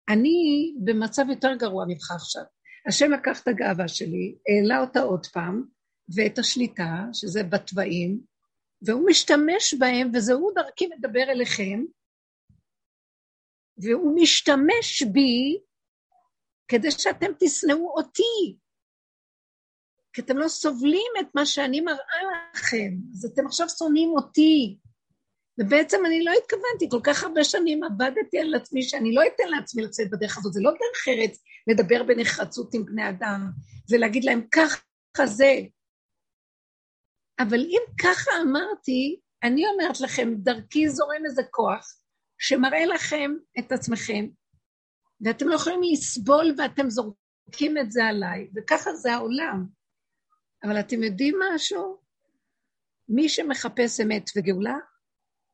אני 0.09 0.73
במצב 0.83 1.23
יותר 1.29 1.55
גרוע 1.59 1.85
ממך 1.87 2.11
עכשיו. 2.11 2.43
השם 2.87 3.11
לקח 3.11 3.41
את 3.43 3.47
הגאווה 3.47 3.87
שלי, 3.87 4.35
העלה 4.47 4.81
אותה 4.81 4.99
עוד 4.99 5.25
פעם, 5.25 5.63
ואת 6.15 6.39
השליטה, 6.39 7.05
שזה 7.13 7.43
בתוואים, 7.43 8.21
והוא 8.81 9.09
משתמש 9.09 9.73
בהם, 9.79 10.11
וזה 10.13 10.33
הוא 10.33 10.51
דרכי 10.55 10.87
מדבר 10.97 11.23
אליכם, 11.29 11.83
והוא 13.77 14.15
משתמש 14.21 15.03
בי 15.03 15.59
כדי 16.67 16.91
שאתם 16.91 17.31
תשנאו 17.39 17.93
אותי, 17.97 18.57
כי 20.13 20.21
אתם 20.21 20.37
לא 20.37 20.47
סובלים 20.47 21.11
את 21.19 21.27
מה 21.35 21.45
שאני 21.45 21.81
מראה 21.81 22.21
לכם, 22.55 22.91
אז 23.13 23.25
אתם 23.25 23.45
עכשיו 23.47 23.69
שונאים 23.69 24.09
אותי. 24.09 24.77
ובעצם 25.59 26.05
אני 26.05 26.23
לא 26.23 26.31
התכוונתי, 26.31 26.89
כל 26.89 26.99
כך 27.03 27.23
הרבה 27.23 27.43
שנים 27.43 27.83
עבדתי 27.83 28.39
על 28.39 28.55
עצמי 28.55 28.83
שאני 28.83 29.13
לא 29.13 29.21
אתן 29.27 29.47
לעצמי 29.47 29.83
לצאת 29.83 30.09
בדרך 30.11 30.37
הזאת, 30.37 30.53
זה 30.53 30.59
לא 30.63 30.71
דרך 30.71 31.07
ארץ 31.07 31.43
לדבר 31.67 32.03
בנחרצות 32.03 32.73
עם 32.73 32.85
בני 32.85 33.09
אדם 33.09 33.49
ולהגיד 33.91 34.23
להם 34.23 34.47
ככה 34.51 35.25
זה. 35.25 35.53
אבל 37.39 37.59
אם 37.59 37.81
ככה 38.03 38.31
אמרתי, 38.41 39.19
אני 39.43 39.63
אומרת 39.67 40.01
לכם, 40.01 40.33
דרכי 40.37 40.89
זורם 40.89 41.25
איזה 41.25 41.43
כוח 41.51 41.99
שמראה 42.37 42.85
לכם 42.85 43.31
את 43.59 43.71
עצמכם, 43.71 44.27
ואתם 45.21 45.47
לא 45.47 45.55
יכולים 45.55 45.79
לסבול 45.91 46.55
ואתם 46.57 46.89
זורקים 46.89 47.77
את 47.77 47.91
זה 47.91 48.05
עליי, 48.05 48.47
וככה 48.55 48.93
זה 48.93 49.13
העולם. 49.13 49.65
אבל 50.63 50.79
אתם 50.79 51.03
יודעים 51.03 51.35
משהו? 51.55 51.97
מי 53.09 53.29
שמחפש 53.29 53.99
אמת 53.99 54.29
וגאולה, 54.37 54.77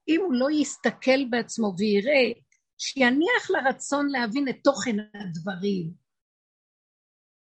אם 0.08 0.22
הוא 0.22 0.34
לא 0.34 0.48
יסתכל 0.52 1.26
בעצמו 1.30 1.74
ויראה, 1.78 2.42
שיניח 2.78 3.50
לרצון 3.50 4.08
להבין 4.10 4.48
את 4.50 4.56
תוכן 4.64 4.96
הדברים. 5.00 6.03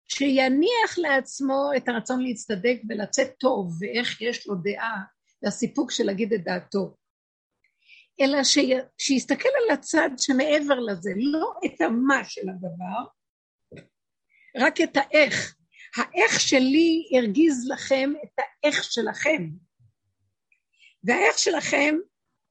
שיניח 0.08 0.98
לעצמו 0.98 1.70
את 1.76 1.88
הרצון 1.88 2.22
להצטדק 2.22 2.80
ולצאת 2.88 3.34
טוב, 3.38 3.76
ואיך 3.80 4.20
יש 4.20 4.46
לו 4.46 4.54
דעה, 4.54 5.02
והסיפוק 5.42 5.90
של 5.90 6.04
להגיד 6.04 6.32
את 6.32 6.44
דעתו. 6.44 6.96
אלא 8.20 8.44
ש... 8.44 8.58
שיסתכל 8.98 9.48
על 9.62 9.74
הצד 9.74 10.10
שמעבר 10.18 10.80
לזה, 10.80 11.10
לא 11.16 11.52
את 11.66 11.80
המה 11.80 12.24
של 12.24 12.48
הדבר, 12.48 13.10
רק 14.56 14.80
את 14.80 14.96
האיך. 14.96 15.56
האיך 15.96 16.40
שלי 16.40 17.08
הרגיז 17.16 17.68
לכם 17.68 18.12
את 18.24 18.38
האיך 18.38 18.84
שלכם. 18.84 19.48
והאיך 21.04 21.38
שלכם 21.38 21.94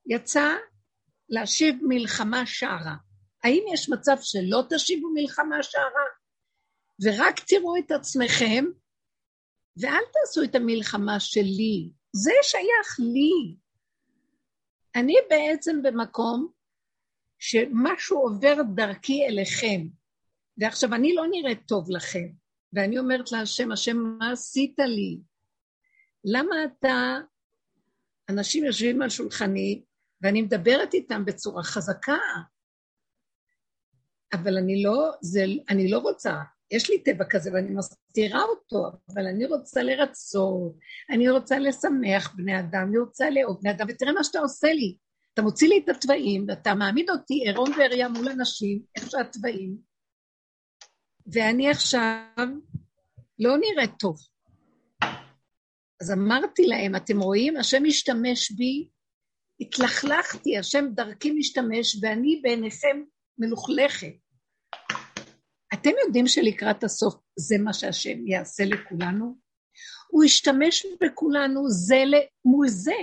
יצא 0.06 0.56
להשיב 1.30 1.76
מלחמה 1.82 2.46
שערה. 2.46 2.96
האם 3.44 3.64
יש 3.74 3.90
מצב 3.90 4.16
שלא 4.22 4.64
תשיבו 4.70 5.10
מלחמה 5.14 5.64
שערה? 5.64 6.15
ורק 7.04 7.40
תראו 7.40 7.78
את 7.78 7.92
עצמכם, 7.92 8.66
ואל 9.82 10.04
תעשו 10.14 10.44
את 10.44 10.56
המלחמה 10.56 11.20
שלי. 11.20 11.90
זה 12.16 12.32
שייך 12.44 13.00
לי. 13.00 13.56
אני 14.96 15.16
בעצם 15.30 15.82
במקום 15.84 16.52
שמשהו 17.40 18.18
עובר 18.18 18.56
דרכי 18.76 19.26
אליכם, 19.26 19.88
ועכשיו 20.58 20.94
אני 20.94 21.16
לא 21.16 21.24
נראית 21.32 21.68
טוב 21.68 21.90
לכם, 21.90 22.28
ואני 22.74 23.00
אומרת 23.00 23.32
להשם, 23.32 23.72
השם, 23.72 23.98
מה 23.98 24.32
עשית 24.32 24.80
לי? 24.80 25.20
למה 26.24 26.56
אתה, 26.66 27.18
אנשים 28.30 28.64
יושבים 28.66 29.02
על 29.02 29.10
שולחני, 29.10 29.84
ואני 30.22 30.42
מדברת 30.42 30.94
איתם 30.94 31.26
בצורה 31.26 31.64
חזקה, 31.64 32.18
אבל 34.34 34.58
אני 34.58 34.84
לא, 34.84 35.12
זה, 35.22 35.46
אני 35.70 35.92
לא 35.92 35.98
רוצה, 35.98 36.36
יש 36.72 36.90
לי 36.90 37.04
טבע 37.04 37.26
כזה 37.30 37.54
ואני 37.54 37.76
מסתירה 37.76 38.44
אותו, 38.44 38.98
אבל 39.14 39.28
אני 39.28 39.46
רוצה 39.46 39.84
לרצות, 39.84 40.76
אני 41.10 41.30
רוצה 41.30 41.60
לשמח 41.60 42.34
בני 42.36 42.60
אדם, 42.60 42.86
אני 42.90 42.98
רוצה 42.98 43.30
לאהוב 43.30 43.60
בני 43.62 43.72
אדם, 43.72 43.86
ותראה 43.90 44.14
מה 44.14 44.24
שאתה 44.24 44.40
עושה 44.40 44.74
לי. 44.74 44.98
אתה 45.34 45.42
מוציא 45.42 45.70
לי 45.70 45.82
את 45.84 45.90
התוואים, 45.90 46.46
ואתה 46.48 46.74
מעמיד 46.74 47.10
אותי 47.10 47.34
עירום 47.34 47.70
ועריה 47.78 48.10
מול 48.10 48.30
אנשים, 48.30 48.82
איך 48.96 49.10
שהתוואים, 49.10 49.78
ואני 51.34 51.70
עכשיו 51.70 52.48
לא 53.40 53.58
נראית 53.58 53.92
טוב. 54.00 54.18
אז 56.02 56.12
אמרתי 56.12 56.68
להם, 56.68 56.96
אתם 56.96 57.20
רואים, 57.20 57.58
השם 57.58 57.84
משתמש 57.84 58.52
בי, 58.52 58.90
התלכלכתי, 59.60 60.58
השם 60.58 60.86
דרכי 60.94 61.32
משתמש, 61.32 61.98
ואני 62.02 62.40
בעיניכם 62.44 63.04
מלוכלכת. 63.38 64.25
אתם 65.80 65.90
יודעים 66.06 66.28
שלקראת 66.28 66.84
הסוף 66.84 67.16
זה 67.40 67.56
מה 67.58 67.74
שהשם 67.74 68.28
יעשה 68.28 68.66
לכולנו? 68.66 69.36
הוא 70.12 70.24
ישתמש 70.24 70.86
בכולנו 71.02 71.70
זה 71.70 72.04
מול 72.46 72.68
זה. 72.68 73.02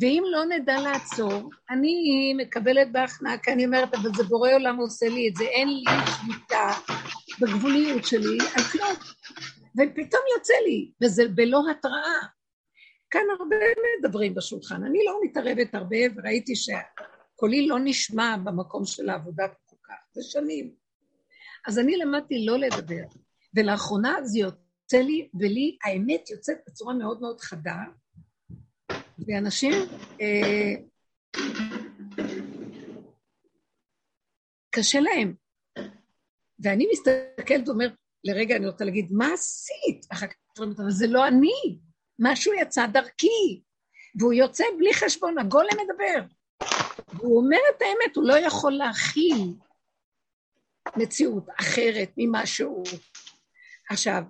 ואם 0.00 0.22
לא 0.30 0.44
נדע 0.44 0.80
לעצור, 0.80 1.50
אני 1.70 1.94
מקבלת 2.36 2.92
בהכנעה, 2.92 3.38
כי 3.38 3.52
אני 3.52 3.66
אומרת, 3.66 3.94
אבל 3.94 4.10
זה 4.16 4.22
בורא 4.22 4.52
עולם 4.52 4.76
עושה 4.76 5.08
לי 5.08 5.28
את 5.28 5.36
זה, 5.36 5.44
אין 5.44 5.68
לי 5.68 5.84
שליטה 6.06 6.70
בגבוליות 7.40 8.04
שלי 8.04 8.38
על 8.56 8.62
כלום. 8.72 8.94
ופתאום 9.76 10.22
יוצא 10.36 10.54
לי, 10.66 10.92
וזה 11.02 11.28
בלא 11.28 11.62
התראה. 11.70 12.20
כאן 13.10 13.20
הרבה 13.38 13.56
מדברים 13.98 14.34
בשולחן, 14.34 14.84
אני 14.84 14.98
לא 15.06 15.20
מתערבת 15.24 15.74
הרבה, 15.74 15.96
וראיתי 16.16 16.52
שקולי 16.56 17.66
לא 17.66 17.76
נשמע 17.84 18.36
במקום 18.44 18.84
של 18.84 19.08
העבודה 19.08 19.44
כל 19.66 19.76
כך, 19.84 19.94
זה 20.12 20.22
שנים. 20.22 20.85
אז 21.66 21.78
אני 21.78 21.96
למדתי 21.96 22.46
לא 22.46 22.58
לדבר, 22.58 23.02
ולאחרונה 23.54 24.16
זה 24.24 24.38
יוצא 24.38 24.96
לי, 24.96 25.28
ולי 25.40 25.78
האמת 25.84 26.30
יוצאת 26.30 26.56
בצורה 26.66 26.94
מאוד 26.94 27.20
מאוד 27.20 27.40
חדה, 27.40 27.78
ואנשים 29.18 29.72
אה, 30.20 30.74
קשה 34.70 35.00
להם. 35.00 35.34
ואני 36.58 36.86
מסתכלת 36.92 37.68
ואומרת, 37.68 37.92
לרגע 38.24 38.56
אני 38.56 38.66
רוצה 38.66 38.84
להגיד, 38.84 39.08
מה 39.10 39.32
עשית? 39.32 40.06
אחר 40.12 40.26
כך 40.26 40.34
אומרים, 40.58 40.76
אבל 40.78 40.90
זה 40.90 41.06
לא 41.06 41.28
אני, 41.28 41.78
משהו 42.18 42.52
יצא 42.54 42.86
דרכי, 42.86 43.62
והוא 44.18 44.32
יוצא 44.32 44.64
בלי 44.78 44.94
חשבון, 44.94 45.38
הגולם 45.38 45.76
מדבר. 45.84 46.24
והוא 47.14 47.38
אומר 47.38 47.58
את 47.76 47.82
האמת, 47.82 48.16
הוא 48.16 48.24
לא 48.24 48.38
יכול 48.38 48.72
להכיל 48.72 49.54
מציאות 50.96 51.46
אחרת 51.60 52.10
ממה 52.16 52.46
שהוא. 52.46 52.84
עכשיו, 53.90 54.22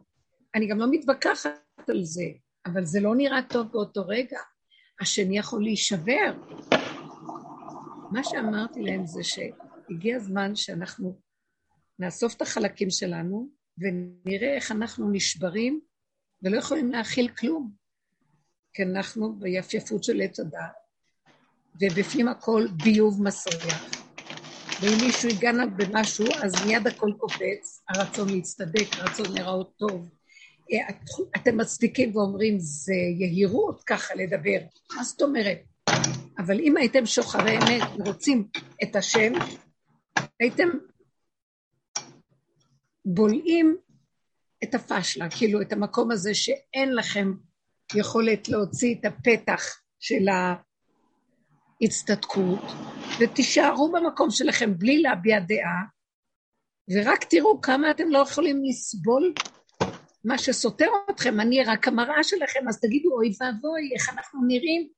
אני 0.54 0.66
גם 0.66 0.78
לא 0.78 0.86
מתווכחת 0.90 1.88
על 1.88 2.04
זה, 2.04 2.24
אבל 2.66 2.84
זה 2.84 3.00
לא 3.00 3.16
נראה 3.16 3.42
טוב 3.42 3.66
באותו 3.72 4.06
רגע. 4.06 4.38
השני 5.00 5.38
יכול 5.38 5.62
להישבר. 5.62 6.32
מה 8.12 8.24
שאמרתי 8.24 8.82
להם 8.82 9.06
זה 9.06 9.20
שהגיע 9.24 10.16
הזמן 10.16 10.56
שאנחנו 10.56 11.20
נאסוף 11.98 12.34
את 12.34 12.42
החלקים 12.42 12.90
שלנו 12.90 13.48
ונראה 13.78 14.54
איך 14.54 14.72
אנחנו 14.72 15.10
נשברים 15.10 15.80
ולא 16.42 16.56
יכולים 16.56 16.92
להכיל 16.92 17.28
כלום. 17.28 17.72
כי 18.72 18.82
אנחנו 18.82 19.38
ביפייפות 19.38 20.04
של 20.04 20.20
עץ 20.20 20.40
הדת, 20.40 20.60
ובפנים 21.80 22.28
הכל 22.28 22.66
ביוב 22.84 23.22
מסריח. 23.22 24.05
ואם 24.80 25.06
מישהו 25.06 25.28
יגע 25.28 25.50
במשהו, 25.76 26.26
אז 26.42 26.66
מיד 26.66 26.86
הכל 26.86 27.12
קופץ, 27.18 27.82
הרצון 27.88 28.28
להצטדק, 28.28 28.86
הרצון 28.92 29.26
להיראות 29.34 29.72
טוב. 29.76 30.08
אה, 30.72 30.96
אתם 31.36 31.56
מצדיקים 31.56 32.16
ואומרים, 32.16 32.58
זה 32.58 32.94
יהירות 32.94 33.82
ככה 33.84 34.14
לדבר. 34.14 34.58
מה 34.96 35.04
זאת 35.04 35.22
אומרת? 35.22 35.58
אבל 36.38 36.60
אם 36.60 36.76
הייתם 36.76 37.06
שוחרי 37.06 37.58
אמת 37.58 37.82
ורוצים 37.98 38.48
את 38.82 38.96
השם, 38.96 39.32
הייתם 40.40 40.68
בולעים 43.04 43.76
את 44.64 44.74
הפשלה, 44.74 45.30
כאילו 45.30 45.62
את 45.62 45.72
המקום 45.72 46.10
הזה 46.10 46.34
שאין 46.34 46.94
לכם 46.94 47.32
יכולת 47.94 48.48
להוציא 48.48 48.94
את 48.94 49.04
הפתח 49.04 49.62
של 50.00 50.28
ההצטדקות, 51.82 52.62
ותישארו 53.20 53.92
במקום 53.92 54.30
שלכם 54.30 54.78
בלי 54.78 55.02
להביע 55.02 55.40
דעה, 55.40 55.82
ורק 56.90 57.24
תראו 57.24 57.60
כמה 57.60 57.90
אתם 57.90 58.08
לא 58.08 58.18
יכולים 58.18 58.62
לסבול 58.64 59.34
מה 60.24 60.38
שסותר 60.38 60.86
אתכם, 61.10 61.40
אני 61.40 61.64
רק 61.64 61.88
המראה 61.88 62.24
שלכם, 62.24 62.68
אז 62.68 62.80
תגידו, 62.80 63.12
אוי 63.12 63.32
ואבוי, 63.40 63.90
איך 63.94 64.08
אנחנו 64.08 64.40
נראים? 64.46 64.88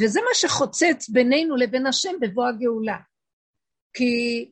וזה 0.00 0.20
מה 0.20 0.34
שחוצץ 0.34 1.08
בינינו 1.08 1.56
לבין 1.56 1.86
השם 1.86 2.12
בבוא 2.20 2.48
הגאולה. 2.48 2.98
כי 3.94 4.50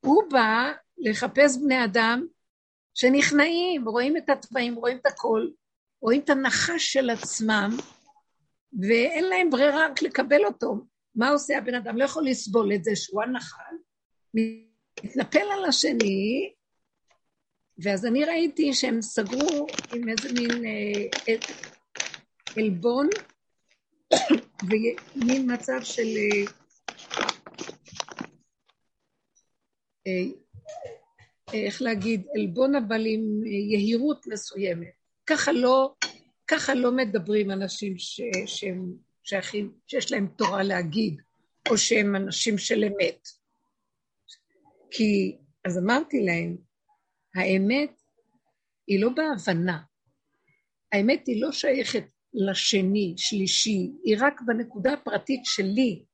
הוא 0.00 0.22
בא 0.30 0.72
לחפש 0.98 1.56
בני 1.56 1.84
אדם 1.84 2.26
שנכנעים, 2.94 3.88
רואים 3.88 4.16
את 4.16 4.28
התוואים, 4.28 4.74
רואים 4.74 4.96
את 4.96 5.06
הכל, 5.06 5.48
רואים 6.02 6.20
את 6.20 6.30
הנחש 6.30 6.92
של 6.92 7.10
עצמם, 7.10 7.70
ואין 8.80 9.24
להם 9.24 9.50
ברירה 9.50 9.86
רק 9.86 10.02
לקבל 10.02 10.44
אותו. 10.44 10.76
מה 11.14 11.28
עושה 11.28 11.58
הבן 11.58 11.74
אדם? 11.74 11.98
לא 11.98 12.04
יכול 12.04 12.26
לסבול 12.26 12.74
את 12.74 12.84
זה 12.84 12.96
שהוא 12.96 13.22
הנחל, 13.22 13.74
מתנפל 14.34 15.46
על 15.52 15.64
השני, 15.64 16.52
ואז 17.78 18.06
אני 18.06 18.24
ראיתי 18.24 18.74
שהם 18.74 19.02
סגרו 19.02 19.66
עם 19.94 20.08
איזה 20.08 20.32
מין 20.32 20.64
אה, 20.64 21.36
עלבון, 22.56 23.08
ומין 24.68 25.52
מצב 25.54 25.78
של... 25.82 26.06
אה, 26.06 26.44
אה, 30.06 30.22
איך 31.54 31.82
להגיד, 31.82 32.26
עלבון 32.34 32.74
אבל 32.74 33.06
עם 33.06 33.46
יהירות 33.46 34.26
מסוימת. 34.26 34.92
ככה 35.26 35.52
לא, 35.52 35.94
ככה 36.46 36.74
לא 36.74 36.92
מדברים 36.92 37.50
אנשים 37.50 37.98
ש, 37.98 38.20
שהם 38.46 38.92
שייכים, 39.22 39.72
שיש 39.86 40.12
להם 40.12 40.26
תורה 40.36 40.62
להגיד, 40.62 41.20
או 41.70 41.78
שהם 41.78 42.16
אנשים 42.16 42.58
של 42.58 42.84
אמת. 42.84 43.28
כי, 44.90 45.36
אז 45.64 45.78
אמרתי 45.78 46.24
להם, 46.24 46.56
האמת 47.34 48.00
היא 48.86 49.00
לא 49.00 49.08
בהבנה. 49.08 49.82
האמת 50.92 51.26
היא 51.26 51.42
לא 51.42 51.52
שייכת 51.52 52.04
לשני, 52.34 53.14
שלישי, 53.16 53.90
היא 54.04 54.16
רק 54.20 54.40
בנקודה 54.46 54.92
הפרטית 54.92 55.40
שלי. 55.44 56.04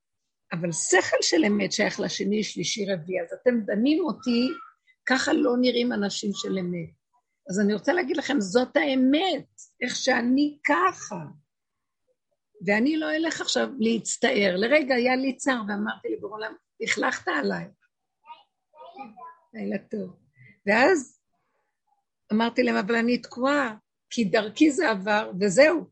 אבל 0.53 0.73
שכל 0.73 1.17
של 1.23 1.45
אמת 1.45 1.73
שייך 1.73 2.01
לשני, 2.01 2.45
שלישי, 2.45 2.93
רביעי. 2.93 3.21
אז 3.21 3.29
אתם 3.43 3.61
דנים 3.61 4.05
אותי, 4.05 4.49
ככה 5.07 5.33
לא 5.33 5.53
נראים 5.61 5.93
אנשים 5.93 6.31
של 6.35 6.59
אמת. 6.59 7.00
אז 7.49 7.61
אני 7.61 7.75
רוצה 7.75 7.93
להגיד 7.93 8.17
לכם, 8.17 8.41
זאת 8.41 8.77
האמת, 8.77 9.47
איך 9.83 9.97
שאני 9.97 10.59
ככה. 10.67 11.25
ואני 12.67 12.97
לא 12.97 13.17
אלך 13.17 13.41
עכשיו 13.41 13.69
להצטער. 13.79 14.57
לרגע 14.57 14.95
היה 14.95 15.17
לי 15.17 15.37
צער 15.37 15.63
ואמרתי 15.69 16.09
לי, 16.09 16.17
בעולם, 16.17 16.55
לכלכת 16.81 17.29
עליי. 17.29 17.65
לילה 19.55 19.79
טוב. 19.79 20.17
ואז 20.67 21.21
אמרתי 22.33 22.63
להם, 22.63 22.77
אבל 22.77 22.97
אני 22.97 23.19
תקועה, 23.19 23.75
כי 24.11 24.25
דרכי 24.25 24.71
זה 24.71 24.91
עבר, 24.91 25.33
וזהו. 25.41 25.85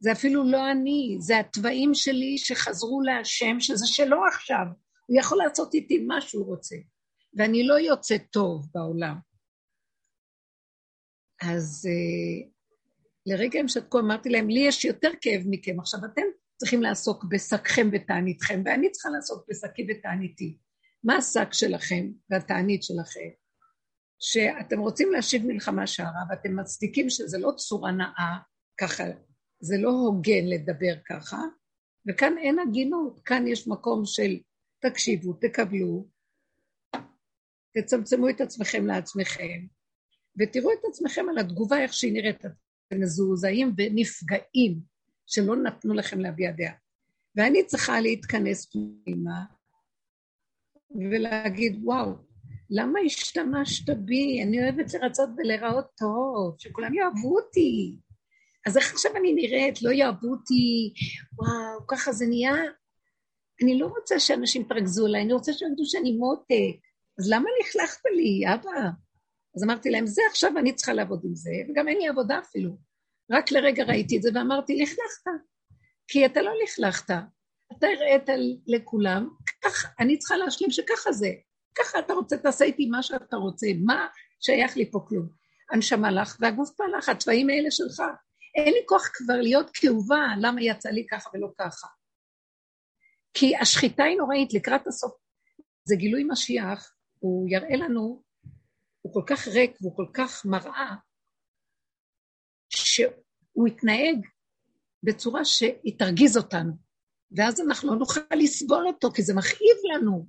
זה 0.00 0.12
אפילו 0.12 0.44
לא 0.44 0.70
אני, 0.70 1.16
זה 1.20 1.38
התוואים 1.38 1.94
שלי 1.94 2.38
שחזרו 2.38 3.00
להשם, 3.02 3.60
שזה 3.60 3.86
שלו 3.86 4.26
עכשיו. 4.26 4.66
הוא 5.06 5.20
יכול 5.20 5.38
לעשות 5.38 5.74
איתי 5.74 5.98
מה 5.98 6.20
שהוא 6.20 6.46
רוצה, 6.46 6.76
ואני 7.34 7.66
לא 7.66 7.74
יוצא 7.74 8.16
טוב 8.18 8.66
בעולם. 8.74 9.31
אז 11.42 11.88
uh, 11.88 12.48
לרגע 13.26 13.60
הם 13.60 13.68
שתקו, 13.68 13.98
אמרתי 13.98 14.28
להם, 14.28 14.48
לי 14.48 14.60
יש 14.60 14.84
יותר 14.84 15.10
כאב 15.20 15.42
מכם, 15.46 15.80
עכשיו 15.80 16.00
אתם 16.04 16.22
צריכים 16.56 16.82
לעסוק 16.82 17.24
בשקכם 17.24 17.88
ותעניתכם, 17.92 18.62
ואני 18.64 18.90
צריכה 18.90 19.08
לעסוק 19.08 19.44
בשקי 19.48 19.86
ותעניתי. 19.90 20.58
מה 21.04 21.16
השק 21.16 21.52
שלכם 21.52 22.10
והתענית 22.30 22.82
שלכם? 22.82 23.28
שאתם 24.18 24.78
רוצים 24.78 25.12
להשיב 25.12 25.46
מלחמה 25.46 25.86
שערה 25.86 26.20
ואתם 26.30 26.56
מצדיקים 26.56 27.10
שזה 27.10 27.38
לא 27.38 27.52
צורה 27.56 27.92
נאה, 27.92 28.38
ככה, 28.80 29.04
זה 29.60 29.76
לא 29.78 29.90
הוגן 29.90 30.44
לדבר 30.44 30.94
ככה, 31.08 31.38
וכאן 32.08 32.38
אין 32.38 32.58
הגינות, 32.58 33.20
כאן 33.24 33.46
יש 33.46 33.68
מקום 33.68 34.02
של 34.04 34.36
תקשיבו, 34.82 35.32
תקבלו, 35.32 36.08
תצמצמו 37.76 38.28
את 38.28 38.40
עצמכם 38.40 38.86
לעצמכם, 38.86 39.66
ותראו 40.38 40.72
את 40.72 40.84
עצמכם 40.88 41.26
על 41.30 41.38
התגובה, 41.38 41.82
איך 41.82 41.92
שהיא 41.92 42.12
נראית, 42.12 42.44
אתם 42.44 43.00
מזועזעים 43.00 43.72
ונפגעים, 43.78 44.80
שלא 45.26 45.56
נתנו 45.56 45.94
לכם 45.94 46.20
להביע 46.20 46.50
דעה. 46.50 46.72
ואני 47.36 47.64
צריכה 47.66 48.00
להתכנס 48.00 48.66
פנימה 48.66 49.44
ולהגיד, 51.10 51.80
וואו, 51.84 52.12
למה 52.70 53.00
השתמשת 53.06 53.96
בי? 53.96 54.42
אני 54.42 54.62
אוהבת 54.62 54.94
לרצות 54.94 55.28
ולראות 55.36 55.86
טוב, 55.96 56.54
שכולם 56.58 56.94
יאהבו 56.94 57.38
אותי. 57.38 57.96
אז 58.66 58.76
איך 58.76 58.92
עכשיו 58.92 59.16
אני 59.16 59.32
נראית? 59.32 59.82
לא 59.82 59.90
יאהבו 59.90 60.28
אותי, 60.28 60.92
וואו, 61.38 61.86
ככה 61.88 62.12
זה 62.12 62.26
נהיה. 62.26 62.54
אני 63.62 63.78
לא 63.78 63.86
רוצה 63.86 64.18
שאנשים 64.18 64.62
יתרכזו 64.62 65.06
עליי, 65.06 65.22
אני 65.22 65.32
רוצה 65.32 65.52
שיגידו 65.52 65.84
שאני 65.86 66.12
מותק. 66.12 66.80
אז 67.18 67.30
למה 67.30 67.48
לכלכת 67.60 68.00
לי, 68.16 68.54
אבא? 68.54 68.90
אז 69.56 69.64
אמרתי 69.64 69.90
להם, 69.90 70.06
זה 70.06 70.22
עכשיו 70.30 70.58
אני 70.58 70.74
צריכה 70.74 70.92
לעבוד 70.92 71.20
עם 71.24 71.34
זה, 71.34 71.50
וגם 71.68 71.88
אין 71.88 71.98
לי 71.98 72.08
עבודה 72.08 72.38
אפילו. 72.38 72.76
רק 73.30 73.50
לרגע 73.50 73.84
ראיתי 73.84 74.16
את 74.16 74.22
זה 74.22 74.30
ואמרתי, 74.34 74.82
לכלכת. 74.82 75.30
כי 76.08 76.26
אתה 76.26 76.42
לא 76.42 76.52
לכלכת. 76.64 77.14
אתה 77.72 77.86
הראית 77.86 78.28
לכולם, 78.66 79.28
ככה, 79.64 79.88
אני 80.00 80.18
צריכה 80.18 80.36
להשלים 80.36 80.70
שככה 80.70 81.12
זה. 81.12 81.28
ככה 81.78 81.98
אתה 81.98 82.12
רוצה, 82.12 82.36
תעשה 82.36 82.64
איתי 82.64 82.86
מה 82.86 83.02
שאתה 83.02 83.36
רוצה, 83.36 83.66
מה 83.84 84.06
שייך 84.40 84.76
לי 84.76 84.90
פה 84.90 85.00
כלום. 85.08 85.28
הנשמה 85.70 86.10
לך 86.10 86.36
והגוף 86.40 86.70
פעלך, 86.70 87.08
התוואים 87.08 87.50
האלה 87.50 87.70
שלך. 87.70 88.02
אין 88.54 88.72
לי 88.72 88.80
כוח 88.86 89.08
כבר 89.12 89.36
להיות 89.36 89.70
כאובה, 89.74 90.26
למה 90.40 90.62
יצא 90.62 90.88
לי 90.88 91.06
ככה 91.10 91.30
ולא 91.34 91.48
ככה. 91.58 91.86
כי 93.34 93.56
השחיטה 93.56 94.04
היא 94.04 94.16
נוראית 94.16 94.54
לקראת 94.54 94.86
הסוף. 94.86 95.12
זה 95.84 95.96
גילוי 95.96 96.24
משיח, 96.28 96.94
הוא 97.18 97.48
יראה 97.50 97.76
לנו, 97.76 98.22
הוא 99.02 99.12
כל 99.12 99.22
כך 99.26 99.48
ריק 99.48 99.76
והוא 99.80 99.96
כל 99.96 100.06
כך 100.14 100.44
מראה, 100.44 100.94
שהוא 102.68 103.68
יתנהג 103.68 104.26
בצורה 105.02 105.44
שהיא 105.44 105.98
תרגיז 105.98 106.36
אותנו, 106.36 106.72
ואז 107.36 107.60
אנחנו 107.60 107.90
לא 107.92 107.98
נוכל 107.98 108.20
לסבול 108.36 108.86
אותו, 108.86 109.10
כי 109.10 109.22
זה 109.22 109.34
מכאיב 109.34 109.76
לנו. 109.94 110.26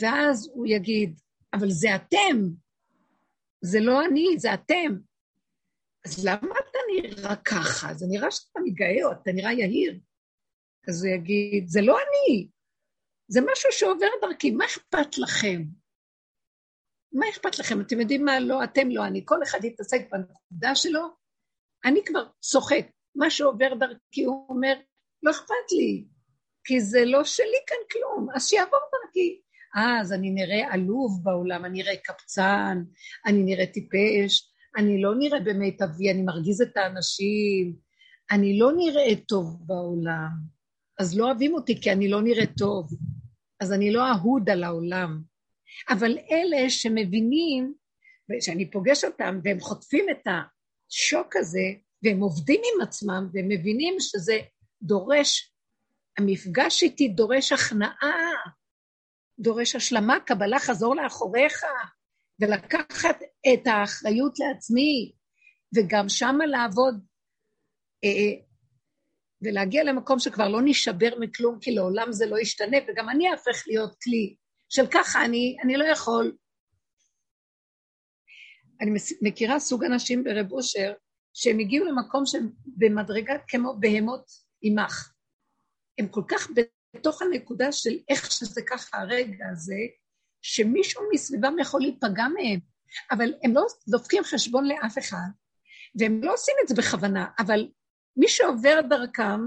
ואז 0.00 0.50
הוא 0.54 0.66
יגיד, 0.66 1.20
אבל 1.54 1.70
זה 1.70 1.88
אתם, 1.96 2.36
זה 3.60 3.78
לא 3.80 4.04
אני, 4.04 4.38
זה 4.38 4.54
אתם. 4.54 4.98
אז 6.06 6.26
למה 6.26 6.54
אתה 6.60 6.78
נראה 6.92 7.36
ככה? 7.36 7.94
זה 7.94 8.06
נראה 8.10 8.30
שאתה 8.30 8.60
מתגאה 8.64 9.04
או 9.04 9.12
אתה 9.12 9.32
נראה 9.32 9.52
יהיר. 9.52 10.00
אז 10.88 11.04
הוא 11.04 11.14
יגיד, 11.14 11.68
זה 11.68 11.80
לא 11.82 11.96
אני, 11.98 12.48
זה 13.28 13.40
משהו 13.52 13.72
שעובר 13.72 14.06
דרכי, 14.22 14.50
מה 14.50 14.64
אכפת 14.64 15.18
לכם? 15.18 15.62
מה 17.12 17.26
אכפת 17.28 17.58
לכם? 17.58 17.80
אתם 17.80 18.00
יודעים 18.00 18.24
מה? 18.24 18.40
לא, 18.40 18.64
אתם 18.64 18.90
לא 18.90 19.06
אני. 19.06 19.22
כל 19.24 19.42
אחד 19.42 19.64
יתעסק 19.64 20.00
בנקודה 20.12 20.74
שלו. 20.74 21.00
אני 21.84 22.00
כבר 22.06 22.24
צוחק. 22.40 22.86
מה 23.14 23.30
שעובר 23.30 23.74
דרכי, 23.74 24.24
הוא 24.24 24.46
אומר, 24.48 24.74
לא 25.22 25.30
אכפת 25.30 25.72
לי, 25.72 26.06
כי 26.64 26.80
זה 26.80 27.04
לא 27.04 27.24
שלי 27.24 27.60
כאן 27.66 27.76
כלום, 27.92 28.28
אז 28.34 28.48
שיעבור 28.48 28.78
דרכי. 28.92 29.40
אז 29.76 30.12
אני 30.12 30.30
נראה 30.30 30.72
עלוב 30.72 31.20
בעולם, 31.24 31.64
אני 31.64 31.82
נראה 31.82 31.96
קפצן, 31.96 32.82
אני 33.26 33.42
נראה 33.42 33.66
טיפש, 33.66 34.52
אני 34.76 35.02
לא 35.02 35.14
נראה 35.18 35.40
במיטבי, 35.40 36.10
אני 36.10 36.22
מרגיז 36.22 36.62
את 36.62 36.76
האנשים, 36.76 37.76
אני 38.30 38.58
לא 38.58 38.72
נראה 38.76 39.16
טוב 39.28 39.56
בעולם. 39.66 40.30
אז 40.98 41.18
לא 41.18 41.24
אוהבים 41.24 41.54
אותי 41.54 41.80
כי 41.80 41.92
אני 41.92 42.08
לא 42.08 42.22
נראה 42.22 42.46
טוב, 42.58 42.88
אז 43.60 43.72
אני 43.72 43.92
לא 43.92 44.08
אהוד 44.08 44.50
על 44.50 44.64
העולם. 44.64 45.22
אבל 45.88 46.18
אלה 46.30 46.70
שמבינים, 46.70 47.74
שאני 48.40 48.70
פוגש 48.70 49.04
אותם 49.04 49.40
והם 49.44 49.60
חוטפים 49.60 50.06
את 50.10 50.26
השוק 50.26 51.36
הזה, 51.36 51.66
והם 52.02 52.20
עובדים 52.20 52.60
עם 52.74 52.82
עצמם, 52.82 53.28
והם 53.32 53.48
מבינים 53.48 53.94
שזה 53.98 54.38
דורש, 54.82 55.52
המפגש 56.18 56.82
איתי 56.82 57.08
דורש 57.08 57.52
הכנעה, 57.52 58.32
דורש 59.38 59.74
השלמה, 59.74 60.20
קבלה, 60.20 60.58
חזור 60.58 60.96
לאחוריך, 60.96 61.62
ולקחת 62.40 63.22
את 63.22 63.66
האחריות 63.66 64.38
לעצמי, 64.38 65.12
וגם 65.76 66.08
שמה 66.08 66.46
לעבוד, 66.46 66.94
אה, 68.04 68.08
אה, 68.08 68.44
ולהגיע 69.42 69.84
למקום 69.84 70.18
שכבר 70.18 70.48
לא 70.48 70.60
נשבר 70.64 71.10
מכלום, 71.20 71.58
כי 71.60 71.74
לעולם 71.74 72.12
זה 72.12 72.26
לא 72.26 72.38
ישתנה, 72.38 72.76
וגם 72.88 73.08
אני 73.08 73.30
אהפך 73.30 73.64
להיות 73.66 73.94
כלי 74.02 74.36
של 74.68 74.86
ככה 74.90 75.24
אני, 75.24 75.56
אני 75.64 75.76
לא 75.76 75.84
יכול. 75.84 76.36
אני 78.80 78.90
מכירה 79.22 79.60
סוג 79.60 79.84
אנשים 79.84 80.24
ברב 80.24 80.52
אושר, 80.52 80.92
שהם 81.34 81.58
הגיעו 81.58 81.86
למקום 81.86 82.26
שהם 82.26 82.50
במדרגה 82.66 83.34
כמו 83.48 83.74
בהמות 83.80 84.30
עמך. 84.62 85.12
הם 85.98 86.08
כל 86.08 86.22
כך 86.28 86.50
בתוך 86.94 87.22
הנקודה 87.22 87.72
של 87.72 87.98
איך 88.08 88.32
שזה 88.32 88.62
ככה 88.66 88.98
הרגע 88.98 89.44
הזה, 89.52 89.78
שמישהו 90.42 91.02
מסביבם 91.12 91.58
יכול 91.60 91.80
להיפגע 91.80 92.24
מהם, 92.28 92.60
אבל 93.10 93.34
הם 93.44 93.54
לא 93.54 93.66
דופקים 93.88 94.24
חשבון 94.24 94.68
לאף 94.68 94.98
אחד, 94.98 95.28
והם 95.98 96.20
לא 96.24 96.32
עושים 96.32 96.54
את 96.62 96.68
זה 96.68 96.74
בכוונה, 96.74 97.26
אבל 97.38 97.68
מי 98.16 98.28
שעובר 98.28 98.80
דרכם, 98.88 99.40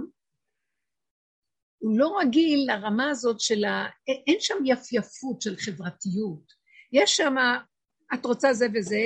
הוא 1.82 1.98
לא 1.98 2.18
רגיל 2.22 2.68
לרמה 2.68 3.10
הזאת 3.10 3.40
של 3.40 3.64
ה... 3.64 3.86
אין 4.28 4.40
שם 4.40 4.56
יפייפות 4.66 5.42
של 5.42 5.56
חברתיות. 5.56 6.54
יש 6.94 7.18
שם, 7.18 7.36
את 8.14 8.26
רוצה 8.26 8.54
זה 8.54 8.66
וזה, 8.76 9.02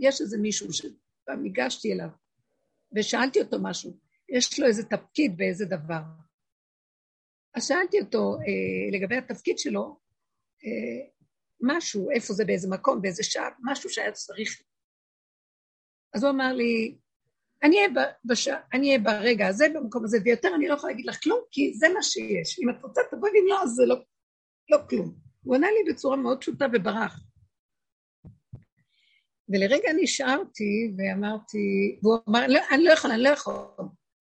יש 0.00 0.20
איזה 0.20 0.38
מישהו 0.38 0.72
שפעם 0.72 1.42
ניגשתי 1.42 1.92
אליו 1.92 2.08
ושאלתי 2.96 3.40
אותו 3.40 3.56
משהו, 3.62 3.98
יש 4.28 4.60
לו 4.60 4.66
איזה 4.66 4.82
תפקיד 4.84 5.36
באיזה 5.36 5.64
דבר. 5.64 6.02
אז 7.54 7.66
שאלתי 7.66 8.00
אותו 8.00 8.34
אה, 8.34 8.98
לגבי 8.98 9.16
התפקיד 9.16 9.58
שלו, 9.58 10.00
אה, 10.64 11.08
משהו, 11.60 12.10
איפה 12.10 12.32
זה, 12.34 12.44
באיזה 12.44 12.68
מקום, 12.70 13.02
באיזה 13.02 13.22
שעה, 13.22 13.48
משהו 13.62 13.90
שהיה 13.90 14.12
צריך. 14.12 14.62
אז 16.14 16.24
הוא 16.24 16.30
אמר 16.30 16.52
לי, 16.52 16.98
אני 17.62 17.76
אהיה, 17.76 17.88
בש... 18.24 18.48
אני 18.72 18.86
אהיה 18.86 18.98
ברגע 18.98 19.46
הזה, 19.46 19.66
במקום 19.74 20.04
הזה, 20.04 20.18
ויותר 20.24 20.54
אני 20.54 20.68
לא 20.68 20.74
יכולה 20.74 20.92
להגיד 20.92 21.06
לך 21.06 21.22
כלום, 21.22 21.40
כי 21.50 21.74
זה 21.74 21.86
מה 21.94 22.02
שיש. 22.02 22.58
אם 22.58 22.70
את 22.70 22.82
רוצה, 22.82 23.00
תבואי, 23.10 23.30
ואם 23.30 23.46
לא, 23.48 23.62
אז 23.62 23.70
זה 23.70 23.86
לא, 23.86 23.96
לא 24.70 24.78
כלום. 24.90 25.14
הוא 25.42 25.54
ענה 25.56 25.66
לי 25.66 25.92
בצורה 25.92 26.16
מאוד 26.16 26.40
פשוטה 26.40 26.66
וברח. 26.72 27.20
ולרגע 29.48 29.88
נשארתי 30.02 30.94
ואמרתי, 30.98 31.98
והוא 32.02 32.18
אמר, 32.28 32.46
לא, 32.48 32.60
אני 32.70 32.84
לא 32.84 32.90
יכול, 32.92 33.10
אני 33.10 33.22
לא 33.22 33.28
יכול, 33.28 33.54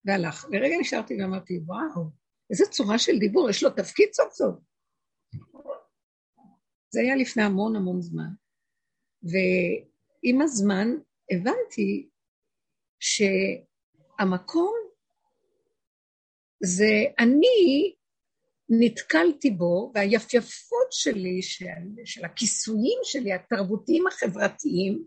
והלך. 0.06 0.46
לרגע 0.52 0.76
נשארתי 0.80 1.22
ואמרתי, 1.22 1.60
וואו, 1.66 2.10
איזה 2.50 2.66
צורה 2.66 3.00
של 3.00 3.20
דיבור, 3.20 3.50
יש 3.50 3.64
לו 3.64 3.70
תפקיד 3.70 4.14
סוף 4.14 4.34
סוף. 4.34 4.56
זה 6.90 7.02
היה 7.02 7.16
לפני 7.16 7.44
המון 7.44 7.76
המון 7.76 8.02
זמן. 8.02 8.30
ועם 9.24 10.42
הזמן 10.42 10.88
הבנתי 11.32 12.10
שהמקום 13.00 14.76
זה 16.64 16.92
אני 17.20 17.96
נתקלתי 18.70 19.52
בו, 19.52 19.92
והיפייפות 19.96 20.88
שלי, 20.92 21.42
של, 21.42 21.66
של 22.06 22.26
הכיסויים 22.26 23.00
שלי, 23.04 23.34
התרבותיים 23.34 24.08
החברתיים, 24.08 25.04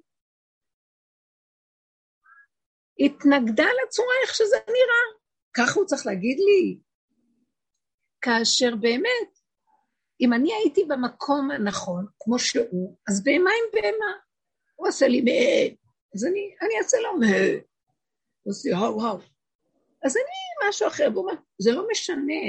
התנגדה 3.00 3.66
לצורה 3.82 4.14
איך 4.22 4.34
שזה 4.34 4.56
נראה. 4.66 5.18
ככה 5.56 5.80
הוא 5.80 5.86
צריך 5.86 6.06
להגיד 6.06 6.38
לי. 6.38 6.78
כאשר 8.20 8.76
באמת, 8.80 9.38
אם 10.20 10.32
אני 10.32 10.54
הייתי 10.54 10.84
במקום 10.84 11.50
הנכון, 11.50 12.06
כמו 12.18 12.38
שהוא, 12.38 12.98
אז 13.08 13.24
בהמה 13.24 13.50
עם 13.50 13.70
בהמה. 13.72 14.12
הוא 14.74 14.88
עושה 14.88 15.08
לי 15.08 15.20
מה, 15.20 15.76
אז 16.14 16.24
אני, 16.24 16.54
אני 16.62 16.78
אעשה 16.78 16.96
לו 17.00 17.18
מה. 17.18 17.26
עושה 18.48 18.70
וואו 18.70 18.96
וואו. 18.96 19.18
אז 20.04 20.16
אני 20.16 20.68
משהו 20.68 20.88
אחר, 20.88 21.08
והוא 21.12 21.24
אומר, 21.24 21.40
זה 21.58 21.72
לא 21.72 21.86
משנה. 21.90 22.42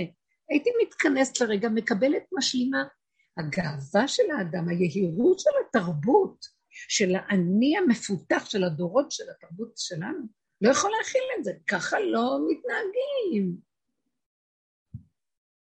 הייתי 0.49 0.69
מתכנסת 0.83 1.41
לרגע, 1.41 1.69
מקבלת 1.69 2.23
משלימה. 2.31 2.83
הגאווה 3.37 4.07
של 4.07 4.23
האדם, 4.37 4.69
היהירות 4.69 5.39
של 5.39 5.49
התרבות, 5.67 6.45
של 6.69 7.15
האני 7.15 7.77
המפותח 7.77 8.45
של 8.45 8.63
הדורות 8.63 9.11
של 9.11 9.23
התרבות 9.29 9.71
שלנו, 9.77 10.25
לא 10.61 10.71
יכול 10.71 10.91
להכיל 10.97 11.21
את 11.39 11.43
זה, 11.43 11.51
ככה 11.67 11.99
לא 11.99 12.39
מתנהגים. 12.49 13.57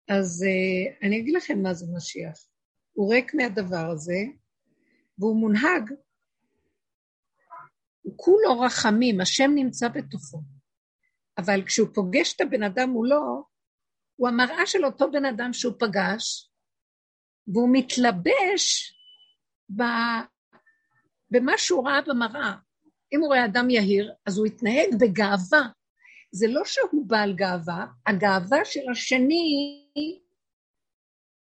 אז 0.09 0.45
uh, 0.45 1.07
אני 1.07 1.19
אגיד 1.19 1.35
לכם 1.35 1.63
מה 1.63 1.75
זה 1.75 1.87
משיח. 1.97 2.47
הוא 2.93 3.15
ריק 3.15 3.35
מהדבר 3.35 3.91
הזה, 3.93 4.19
והוא 5.19 5.37
מונהג. 5.37 5.93
הוא 8.07 8.15
כולו 8.17 8.61
רחמים, 8.61 9.21
השם 9.21 9.51
נמצא 9.55 9.89
בתוכו. 9.89 10.43
אבל 11.39 11.63
כשהוא 11.67 11.89
פוגש 11.95 12.35
את 12.35 12.41
הבן 12.41 12.63
אדם 12.63 12.91
מולו, 12.91 13.45
הוא 14.17 14.29
המראה 14.29 14.67
של 14.67 14.85
אותו 14.85 15.11
בן 15.11 15.25
אדם 15.25 15.53
שהוא 15.53 15.75
פגש, 15.79 16.51
והוא 17.47 17.69
מתלבש 17.73 18.95
ב... 19.77 19.83
במה 21.31 21.53
שהוא 21.59 21.89
ראה 21.89 22.01
במראה. 22.07 22.55
אם 23.13 23.21
הוא 23.21 23.29
רואה 23.29 23.45
אדם 23.45 23.71
יהיר, 23.71 24.15
אז 24.27 24.39
הוא 24.39 24.47
יתנהג 24.47 24.95
בגאווה. 25.01 25.69
זה 26.33 26.47
לא 26.49 26.63
שהוא 26.65 27.09
בעל 27.09 27.35
גאווה, 27.35 27.87
הגאווה 28.07 28.65
של 28.65 28.91
השני, 28.93 29.87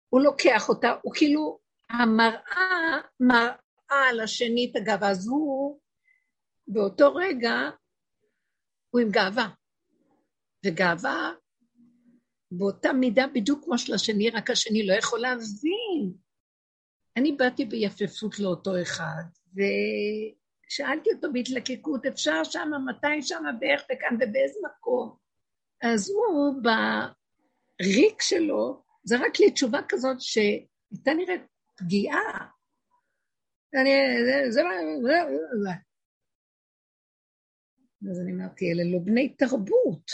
הוא 0.09 0.21
לוקח 0.21 0.69
אותה, 0.69 0.93
הוא 1.01 1.13
כאילו, 1.15 1.59
המראה 1.89 2.97
מראה 3.19 4.09
על 4.09 4.19
השני 4.19 4.71
את 4.71 4.75
הגאווה, 4.75 5.09
אז 5.09 5.27
הוא, 5.27 5.79
באותו 6.69 7.15
רגע, 7.15 7.69
הוא 8.89 9.01
עם 9.01 9.11
גאווה. 9.11 9.49
וגאווה 10.65 11.31
באותה 12.51 12.93
מידה 12.93 13.25
בדיוק 13.33 13.65
כמו 13.65 13.77
של 13.77 13.93
השני, 13.93 14.29
רק 14.29 14.49
השני 14.49 14.87
לא 14.87 14.93
יכול 14.93 15.19
להבין. 15.19 16.13
אני 17.17 17.31
באתי 17.31 17.65
ביפפות 17.65 18.39
לאותו 18.39 18.81
אחד, 18.81 19.23
ושאלתי 19.53 21.09
אותו 21.15 21.27
בהתלקקות, 21.33 22.05
אפשר 22.05 22.43
שמה, 22.43 22.79
מתי 22.79 23.21
שמה, 23.21 23.51
באיך 23.59 23.81
וכאן 23.81 24.15
ובאיזה 24.15 24.59
מקום. 24.65 25.15
אז 25.81 26.09
הוא, 26.09 26.61
בריק 26.63 28.21
שלו, 28.21 28.83
זרק 29.03 29.39
לי 29.39 29.51
תשובה 29.51 29.79
כזאת 29.89 30.21
שהייתה 30.21 31.13
נראית 31.17 31.41
פגיעה. 31.77 32.47
אני, 33.73 33.91
זה, 34.25 34.51
זה, 34.51 34.61
זה, 35.01 35.37
זה. 35.63 35.88
אז 38.11 38.19
אני 38.19 38.31
אמרתי, 38.31 38.71
אלה 38.71 38.83
לא 38.83 38.99
בני 39.05 39.35
תרבות. 39.35 40.11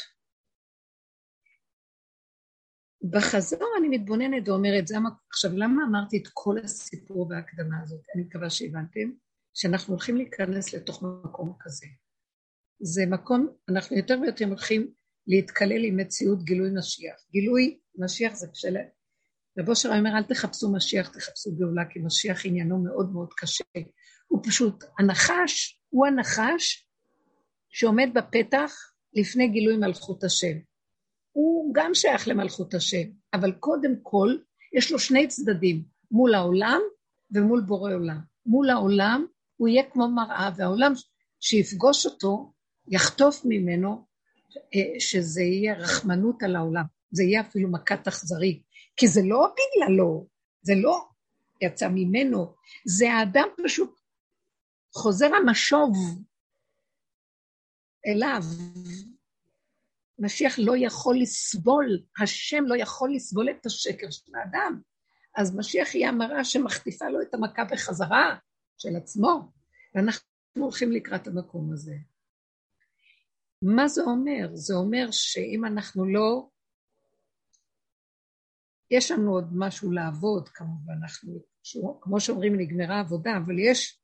בחזור 3.12 3.70
אני 3.80 3.98
מתבוננת 3.98 4.50
ואומרת, 4.50 4.88
זה. 4.88 4.96
עכשיו 5.30 5.52
למה 5.54 5.84
אמרתי 5.90 6.18
את 6.18 6.28
כל 6.34 6.58
הסיפור 6.64 7.28
וההקדמה 7.30 7.82
הזאת? 7.82 8.02
אני 8.16 8.24
מקווה 8.24 8.50
שהבנתם, 8.50 9.12
שאנחנו 9.54 9.94
הולכים 9.94 10.18
להיכנס 10.18 10.74
לתוך 10.74 11.04
מקום 11.04 11.54
כזה. 11.60 11.86
זה 12.80 13.06
מקום, 13.06 13.48
אנחנו 13.70 13.98
יותר 13.98 14.20
ויותר 14.22 14.46
הולכים 14.46 14.94
להתקלל 15.28 15.86
עם 15.86 15.98
מציאות 15.98 16.44
גילוי 16.44 16.70
משיח. 16.78 17.16
גילוי 17.32 17.80
משיח 17.98 18.34
זה 18.34 18.48
כשל... 18.54 18.78
רב 19.60 19.70
אושר 19.70 19.90
אומר, 19.90 20.18
אל 20.18 20.24
תחפשו 20.24 20.72
משיח, 20.74 21.10
תחפשו 21.10 21.56
גאולה, 21.56 21.84
כי 21.90 22.00
משיח 22.00 22.46
עניינו 22.46 22.84
מאוד 22.84 23.14
מאוד 23.14 23.34
קשה. 23.38 23.64
הוא 24.28 24.42
פשוט, 24.44 24.84
הנחש 25.00 25.82
הוא 25.90 26.08
הנחש 26.08 26.85
שעומד 27.78 28.10
בפתח 28.14 28.72
לפני 29.14 29.48
גילוי 29.48 29.78
מלכות 29.78 30.24
השם. 30.24 30.58
הוא 31.32 31.74
גם 31.74 31.94
שייך 31.94 32.28
למלכות 32.28 32.74
השם, 32.74 33.08
אבל 33.34 33.52
קודם 33.52 33.92
כל 34.04 34.36
יש 34.74 34.92
לו 34.92 35.00
שני 35.00 35.28
צדדים, 35.28 35.84
מול 36.12 36.36
העולם 36.36 36.82
ומול 37.32 37.62
בורא 37.62 37.94
עולם. 37.94 38.20
מול 38.46 38.70
העולם 38.70 39.26
הוא 39.58 39.68
יהיה 39.68 39.84
כמו 39.90 40.08
מראה, 40.08 40.50
והעולם 40.58 40.94
שיפגוש 41.40 42.06
אותו 42.06 42.54
יחטוף 42.88 43.42
ממנו 43.46 44.06
אה, 44.76 45.00
שזה 45.00 45.42
יהיה 45.42 45.74
רחמנות 45.74 46.44
על 46.44 46.56
העולם, 46.56 46.84
זה 47.12 47.24
יהיה 47.24 47.42
אפילו 47.42 47.72
מכת 47.72 48.08
אכזרי, 48.08 48.62
כי 48.98 49.08
זה 49.08 49.22
לא 49.24 49.48
בגללו, 49.54 50.28
זה 50.62 50.74
לא 50.76 51.06
יצא 51.62 51.88
ממנו, 51.88 52.54
זה 52.86 53.14
האדם 53.14 53.48
פשוט 53.64 54.00
חוזר 54.94 55.36
המשוב 55.36 55.92
אליו, 58.06 58.42
משיח 60.20 60.60
לא 60.60 60.74
יכול 60.78 61.22
לסבול, 61.22 62.00
השם 62.22 62.64
לא 62.68 62.76
יכול 62.76 63.16
לסבול 63.16 63.50
את 63.50 63.66
השקר 63.66 64.10
של 64.10 64.36
האדם. 64.36 64.82
אז 65.38 65.56
משיח 65.56 65.96
יהיה 65.96 66.10
המראה 66.10 66.44
שמחטיפה 66.44 67.10
לו 67.10 67.22
את 67.22 67.34
המכה 67.34 67.64
בחזרה 67.64 68.36
של 68.78 68.96
עצמו, 68.96 69.52
ואנחנו 69.96 70.24
הולכים 70.56 70.92
לקראת 70.92 71.28
המקום 71.28 71.74
הזה. 71.74 71.96
מה 73.62 73.88
זה 73.88 74.02
אומר? 74.04 74.50
זה 74.54 74.74
אומר 74.76 75.08
שאם 75.12 75.66
אנחנו 75.66 76.06
לא... 76.06 76.48
יש 78.92 79.12
לנו 79.12 79.32
עוד 79.32 79.48
משהו 79.52 79.92
לעבוד, 79.92 80.50
כמובן, 80.50 80.94
אנחנו, 81.04 81.40
כמו 82.02 82.20
שאומרים, 82.20 82.56
נגמרה 82.60 83.00
עבודה, 83.00 83.32
אבל 83.38 83.60
יש 83.60 84.02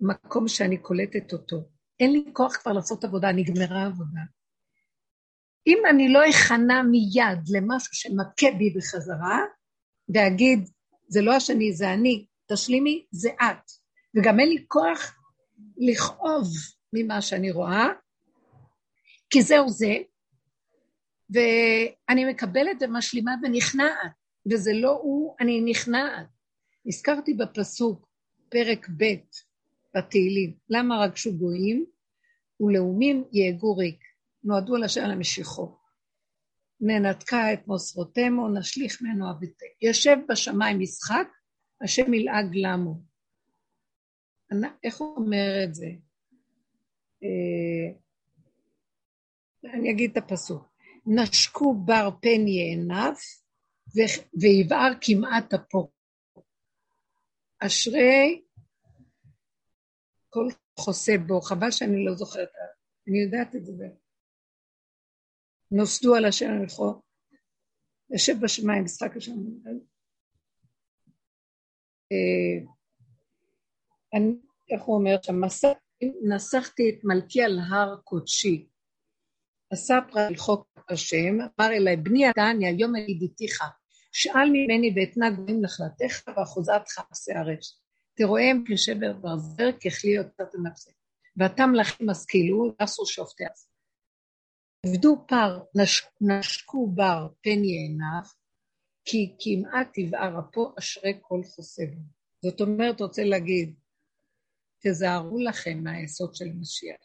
מקום 0.00 0.48
שאני 0.48 0.78
קולטת 0.78 1.32
אותו. 1.32 1.75
אין 2.00 2.12
לי 2.12 2.24
כוח 2.32 2.56
כבר 2.56 2.72
לעשות 2.72 3.04
עבודה, 3.04 3.32
נגמרה 3.32 3.86
עבודה. 3.86 4.20
אם 5.66 5.78
אני 5.90 6.08
לא 6.08 6.30
אכנע 6.30 6.82
מיד 6.82 7.48
למשהו 7.48 7.94
שמכה 7.94 8.56
בי 8.58 8.70
בחזרה, 8.70 9.38
ואגיד, 10.14 10.68
זה 11.08 11.20
לא 11.22 11.34
השני, 11.34 11.72
זה 11.72 11.92
אני, 11.92 12.26
תשלימי, 12.52 13.06
זה 13.10 13.28
את. 13.30 13.70
וגם 14.16 14.40
אין 14.40 14.48
לי 14.48 14.64
כוח 14.68 15.16
לכאוב 15.76 16.48
ממה 16.92 17.22
שאני 17.22 17.50
רואה, 17.50 17.86
כי 19.30 19.42
זהו 19.42 19.68
זה, 19.68 19.96
ואני 21.30 22.24
מקבלת 22.24 22.76
ומשלימה 22.80 23.34
ונכנעת, 23.42 24.12
וזה 24.52 24.72
לא 24.74 24.90
הוא, 24.90 25.36
אני 25.40 25.60
נכנעת. 25.60 26.26
הזכרתי 26.86 27.34
בפסוק, 27.34 28.08
פרק 28.48 28.88
ב' 28.96 29.04
בתהילים, 29.96 30.56
למה 30.68 31.04
רגשו 31.04 31.32
גויים 31.38 31.86
ולאומים 32.60 33.24
יהגו 33.32 33.76
ריק. 33.76 34.00
נועדו 34.44 34.76
לשם 34.76 35.04
למשיכו. 35.04 35.76
ננתקה 36.80 37.52
את 37.52 37.66
מוסרותמו, 37.66 38.48
נשליך 38.48 39.02
ממנו 39.02 39.30
אביתי. 39.30 39.64
יושב 39.82 40.16
בשמיים 40.28 40.80
משחק, 40.80 41.28
השם 41.82 42.14
ילעג 42.14 42.46
למו. 42.54 43.00
איך 44.84 44.96
הוא 44.96 45.16
אומר 45.16 45.64
את 45.64 45.74
זה? 45.74 45.86
אה, 47.22 47.98
אני 49.74 49.90
אגיד 49.90 50.10
את 50.10 50.16
הפסוק. 50.16 50.64
נשקו 51.06 51.74
בר 51.74 52.10
פן 52.20 52.48
יענף, 52.48 53.18
ויבער 54.40 54.92
כמעט 55.00 55.54
אפו. 55.54 55.90
אשרי 57.58 58.42
כל 60.30 60.48
חוסה 60.78 61.12
בו, 61.26 61.40
חבל 61.40 61.70
שאני 61.70 62.04
לא 62.04 62.14
זוכרת, 62.14 62.48
אני 63.08 63.18
יודעת 63.18 63.56
את 63.56 63.66
זה. 63.66 63.88
נוסדו 65.70 66.14
על 66.14 66.24
השם 66.24 66.50
המלכו, 66.50 67.00
יושב 68.10 68.34
בשמיים, 68.42 68.84
משחק 68.84 69.16
השם. 69.16 69.32
אה, 72.12 72.58
איך 74.70 74.82
הוא 74.82 74.96
אומר 74.96 75.16
שם? 75.22 75.40
נסחתי 76.28 76.90
את 76.90 77.04
מלכי 77.04 77.42
על 77.42 77.58
הר 77.70 77.96
קודשי. 78.04 78.68
אספרה 79.74 80.28
אל 80.28 80.36
חוק 80.36 80.68
השם, 80.88 81.40
אמר 81.40 81.72
אליי, 81.72 81.96
בני 81.96 82.26
הדני, 82.26 82.66
היום 82.66 82.96
ידיתיך, 82.96 83.60
שאל 84.12 84.48
ממני 84.52 84.94
ואתנה 84.96 85.30
גויים 85.30 85.60
נחלתך 85.60 86.28
ואחוזתך 86.36 87.00
עשה 87.10 87.38
הארץ. 87.38 87.85
תרואיהם 88.16 88.64
כשבר 88.66 89.12
ברזר, 89.12 89.72
ככלי 89.72 90.10
יוצאת 90.10 90.54
נפשי. 90.64 90.90
ואתה 91.36 91.66
מלכים 91.66 92.10
השכילו, 92.10 92.74
נסו 92.82 93.06
שופטי 93.06 93.44
עצמם. 93.44 93.72
עבדו 94.86 95.24
פר, 95.28 95.60
נש, 95.74 96.02
נשקו 96.20 96.86
בר 96.86 97.28
פן 97.42 97.64
יענף, 97.64 98.34
כי 99.04 99.36
כמעט 99.38 99.88
תבער 99.94 100.40
אפו 100.40 100.74
אשרי 100.78 101.18
כל 101.20 101.40
חוסה 101.44 101.82
בו. 101.94 102.00
זאת 102.42 102.60
אומרת, 102.60 103.00
רוצה 103.00 103.24
להגיד, 103.24 103.74
תזהרו 104.84 105.38
לכם 105.38 105.78
מהיסוד 105.84 106.34
של 106.34 106.52
משיח. 106.60 107.00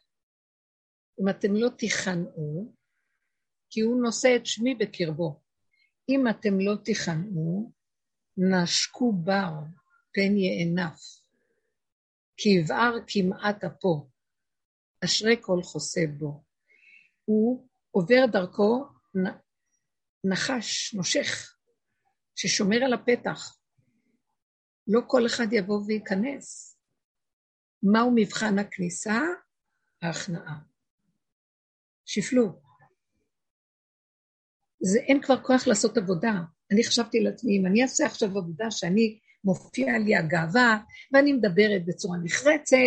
אם 1.22 1.30
אתם 1.30 1.56
לא 1.56 1.70
תיכנעו, 1.70 2.74
כי 3.70 3.82
הוא 3.82 4.02
נושא 4.04 4.36
את 4.36 4.46
שמי 4.46 4.76
בקרבו. 4.76 5.42
אם 6.10 6.28
אתם 6.28 6.60
לא 6.60 6.76
תיכנעו, 6.84 7.72
נשקו 8.38 9.14
בר 9.14 9.52
פן 10.14 10.38
יענף, 10.38 11.22
כי 12.38 12.50
יבער 12.50 12.94
כמעט 13.08 13.64
אפו, 13.64 14.10
אשרי 15.06 15.36
כל 15.42 15.64
חוסה 15.64 16.02
בו. 16.18 16.44
הוא 17.26 17.68
עובר 17.92 18.26
דרכו 18.32 18.86
נחש, 20.24 20.94
נושך, 20.94 21.56
ששומר 22.36 22.78
על 22.86 22.94
הפתח. 22.94 23.58
לא 24.88 25.02
כל 25.08 25.26
אחד 25.26 25.48
יבוא 25.52 25.82
וייכנס. 25.88 26.78
מהו 27.84 28.12
מבחן 28.16 28.60
הכניסה? 28.60 29.20
ההכנעה. 30.02 30.60
שפלו. 32.06 32.62
זה 34.80 35.00
אין 35.00 35.22
כבר 35.22 35.44
כוח 35.44 35.68
לעשות 35.68 35.98
עבודה. 35.98 36.34
אני 36.72 36.84
חשבתי 36.84 37.20
לעצמי, 37.20 37.60
אם 37.60 37.66
אני 37.66 37.84
אעשה 37.84 38.06
עכשיו 38.06 38.30
עבודה 38.30 38.72
שאני 38.72 39.20
מופיעה 39.44 39.98
לי 39.98 40.16
הגאווה, 40.16 40.78
ואני 41.14 41.34
מדברת 41.34 41.86
בצורה 41.86 42.18
נחרצת, 42.24 42.78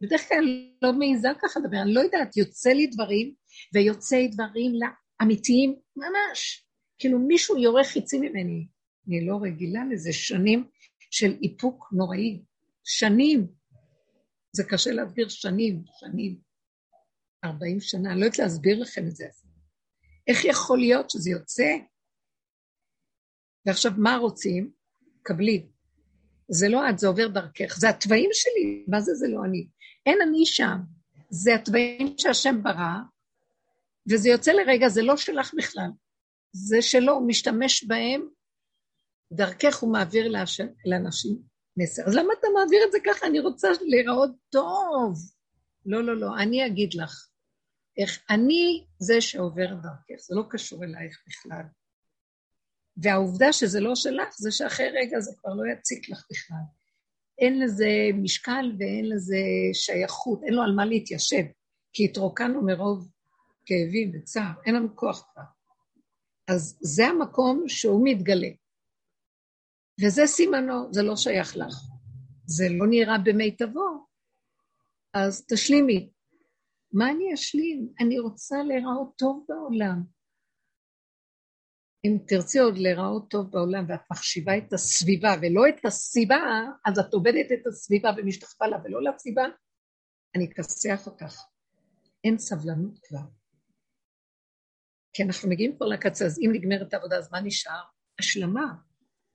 בדרך 0.00 0.28
כלל 0.28 0.70
לא 0.82 0.92
מעיזה 0.92 1.28
ככה 1.42 1.60
לדבר, 1.60 1.82
אני 1.82 1.94
לא 1.94 2.00
יודעת, 2.00 2.36
יוצא 2.36 2.70
לי 2.70 2.86
דברים, 2.86 3.34
ויוצא 3.74 4.16
דברים 4.30 4.72
אמיתיים 5.22 5.76
ממש. 5.96 6.66
כאילו 6.98 7.18
מישהו 7.18 7.56
יורה 7.56 7.84
חיצי 7.84 8.18
ממני. 8.18 8.66
אני 9.08 9.26
לא 9.26 9.38
רגילה 9.42 9.80
לזה, 9.90 10.12
שנים 10.12 10.68
של 11.10 11.36
איפוק 11.42 11.88
נוראי. 11.92 12.42
שנים. 12.84 13.46
זה 14.52 14.64
קשה 14.64 14.90
להסביר 14.90 15.28
שנים, 15.28 15.82
שנים. 16.00 16.38
ארבעים 17.44 17.80
שנה, 17.80 18.12
אני 18.12 18.20
לא 18.20 18.24
יודעת 18.24 18.38
להסביר 18.38 18.80
לכם 18.80 19.06
את 19.06 19.16
זה. 19.16 19.26
איך 20.26 20.44
יכול 20.44 20.78
להיות 20.78 21.10
שזה 21.10 21.30
יוצא? 21.30 21.76
ועכשיו, 23.66 23.92
מה 23.98 24.16
רוצים? 24.16 24.72
קבלי. 25.22 25.66
זה 26.50 26.68
לא 26.68 26.90
את, 26.90 26.98
זה 26.98 27.08
עובר 27.08 27.28
דרכך. 27.28 27.78
זה 27.78 27.88
התוואים 27.88 28.30
שלי, 28.32 28.84
מה 28.88 29.00
זה 29.00 29.14
זה 29.14 29.28
לא 29.28 29.44
אני? 29.44 29.68
אין 30.06 30.18
אני 30.28 30.46
שם. 30.46 30.78
זה 31.30 31.54
התוואים 31.54 32.14
שהשם 32.18 32.62
ברא, 32.62 32.94
וזה 34.10 34.28
יוצא 34.28 34.52
לרגע, 34.52 34.88
זה 34.88 35.02
לא 35.02 35.16
שלך 35.16 35.54
בכלל. 35.56 35.90
זה 36.52 36.82
שלו, 36.82 37.12
הוא 37.12 37.28
משתמש 37.28 37.84
בהם, 37.84 38.28
דרכך 39.32 39.78
הוא 39.78 39.92
מעביר 39.92 40.32
לאנשים 40.84 41.38
מסר. 41.76 42.02
אז 42.06 42.14
למה 42.14 42.32
אתה 42.40 42.46
מעביר 42.54 42.80
את 42.86 42.92
זה 42.92 42.98
ככה? 43.06 43.26
אני 43.26 43.40
רוצה 43.40 43.68
להיראות 43.80 44.30
טוב. 44.50 45.14
לא, 45.86 46.04
לא, 46.04 46.16
לא, 46.16 46.38
אני 46.38 46.66
אגיד 46.66 46.94
לך. 46.94 47.28
איך 47.98 48.24
אני 48.30 48.84
זה 48.98 49.20
שעובר 49.20 49.74
דרכך, 49.74 50.20
זה 50.20 50.34
לא 50.34 50.42
קשור 50.50 50.84
אלייך 50.84 51.22
בכלל. 51.26 51.62
והעובדה 53.02 53.52
שזה 53.52 53.80
לא 53.80 53.94
שלך, 53.94 54.34
זה 54.38 54.50
שאחרי 54.50 54.88
רגע 54.88 55.20
זה 55.20 55.30
כבר 55.38 55.54
לא 55.54 55.72
יציק 55.72 56.08
לך 56.08 56.24
בכלל. 56.30 56.58
אין 57.38 57.60
לזה 57.60 57.88
משקל 58.14 58.72
ואין 58.78 59.08
לזה 59.08 59.38
שייכות, 59.72 60.42
אין 60.42 60.54
לו 60.54 60.62
על 60.62 60.72
מה 60.72 60.84
להתיישב, 60.84 61.44
כי 61.92 62.04
התרוקנו 62.04 62.62
מרוב 62.62 63.10
כאבים 63.66 64.12
וצער, 64.14 64.52
אין 64.66 64.74
לנו 64.74 64.96
כוח 64.96 65.28
כבר. 65.32 65.42
אז 66.48 66.78
זה 66.80 67.06
המקום 67.06 67.64
שהוא 67.68 68.00
מתגלה. 68.04 68.48
וזה 70.00 70.26
סימנו, 70.26 70.92
זה 70.92 71.02
לא 71.02 71.16
שייך 71.16 71.56
לך. 71.56 71.74
זה 72.46 72.68
לא 72.68 72.86
נראה 72.90 73.18
במיטבו, 73.18 74.06
אז 75.14 75.46
תשלימי. 75.46 76.10
מה 76.92 77.10
אני 77.10 77.34
אשלים? 77.34 77.88
אני 78.00 78.18
רוצה 78.18 78.62
להיראות 78.62 79.12
טוב 79.16 79.44
בעולם. 79.48 80.17
אם 82.04 82.18
תרצי 82.26 82.58
עוד 82.58 82.78
להיראות 82.78 83.30
טוב 83.30 83.50
בעולם 83.50 83.84
ואת 83.88 84.00
מחשיבה 84.10 84.58
את 84.58 84.72
הסביבה 84.72 85.34
ולא 85.42 85.68
את 85.68 85.84
הסיבה, 85.84 86.38
אז 86.86 86.98
את 86.98 87.14
עובדת 87.14 87.52
את 87.52 87.66
הסביבה 87.66 88.10
ומשתחווה 88.16 88.68
לה 88.68 88.76
ולא 88.84 89.02
לסיבה, 89.02 89.44
אני 90.36 90.46
אכסח 90.46 91.06
אותך. 91.06 91.42
אין 92.24 92.38
סבלנות 92.38 92.98
כבר. 93.02 93.18
כי 95.12 95.22
אנחנו 95.22 95.48
מגיעים 95.48 95.76
כבר 95.76 95.86
לקצה, 95.86 96.24
אז 96.26 96.38
אם 96.38 96.50
נגמרת 96.52 96.94
העבודה, 96.94 97.16
אז 97.18 97.32
מה 97.32 97.40
נשאר? 97.40 97.82
השלמה 98.18 98.74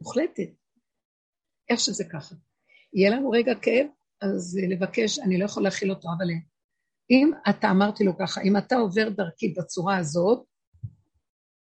מוחלטת. 0.01 0.49
איך 1.69 1.79
שזה 1.79 2.03
ככה. 2.11 2.35
יהיה 2.93 3.09
לנו 3.09 3.29
רגע 3.29 3.51
כאב, 3.61 3.87
אז 4.21 4.59
לבקש, 4.69 5.19
אני 5.19 5.39
לא 5.39 5.45
יכול 5.45 5.63
להכיל 5.63 5.91
אותו, 5.91 6.07
אבל 6.17 6.27
אם 7.09 7.31
אתה 7.49 7.71
אמרתי 7.71 8.03
לו 8.03 8.17
ככה, 8.17 8.41
אם 8.41 8.57
אתה 8.57 8.75
עובר 8.75 9.09
דרכי 9.09 9.53
בצורה 9.57 9.97
הזאת, 9.97 10.45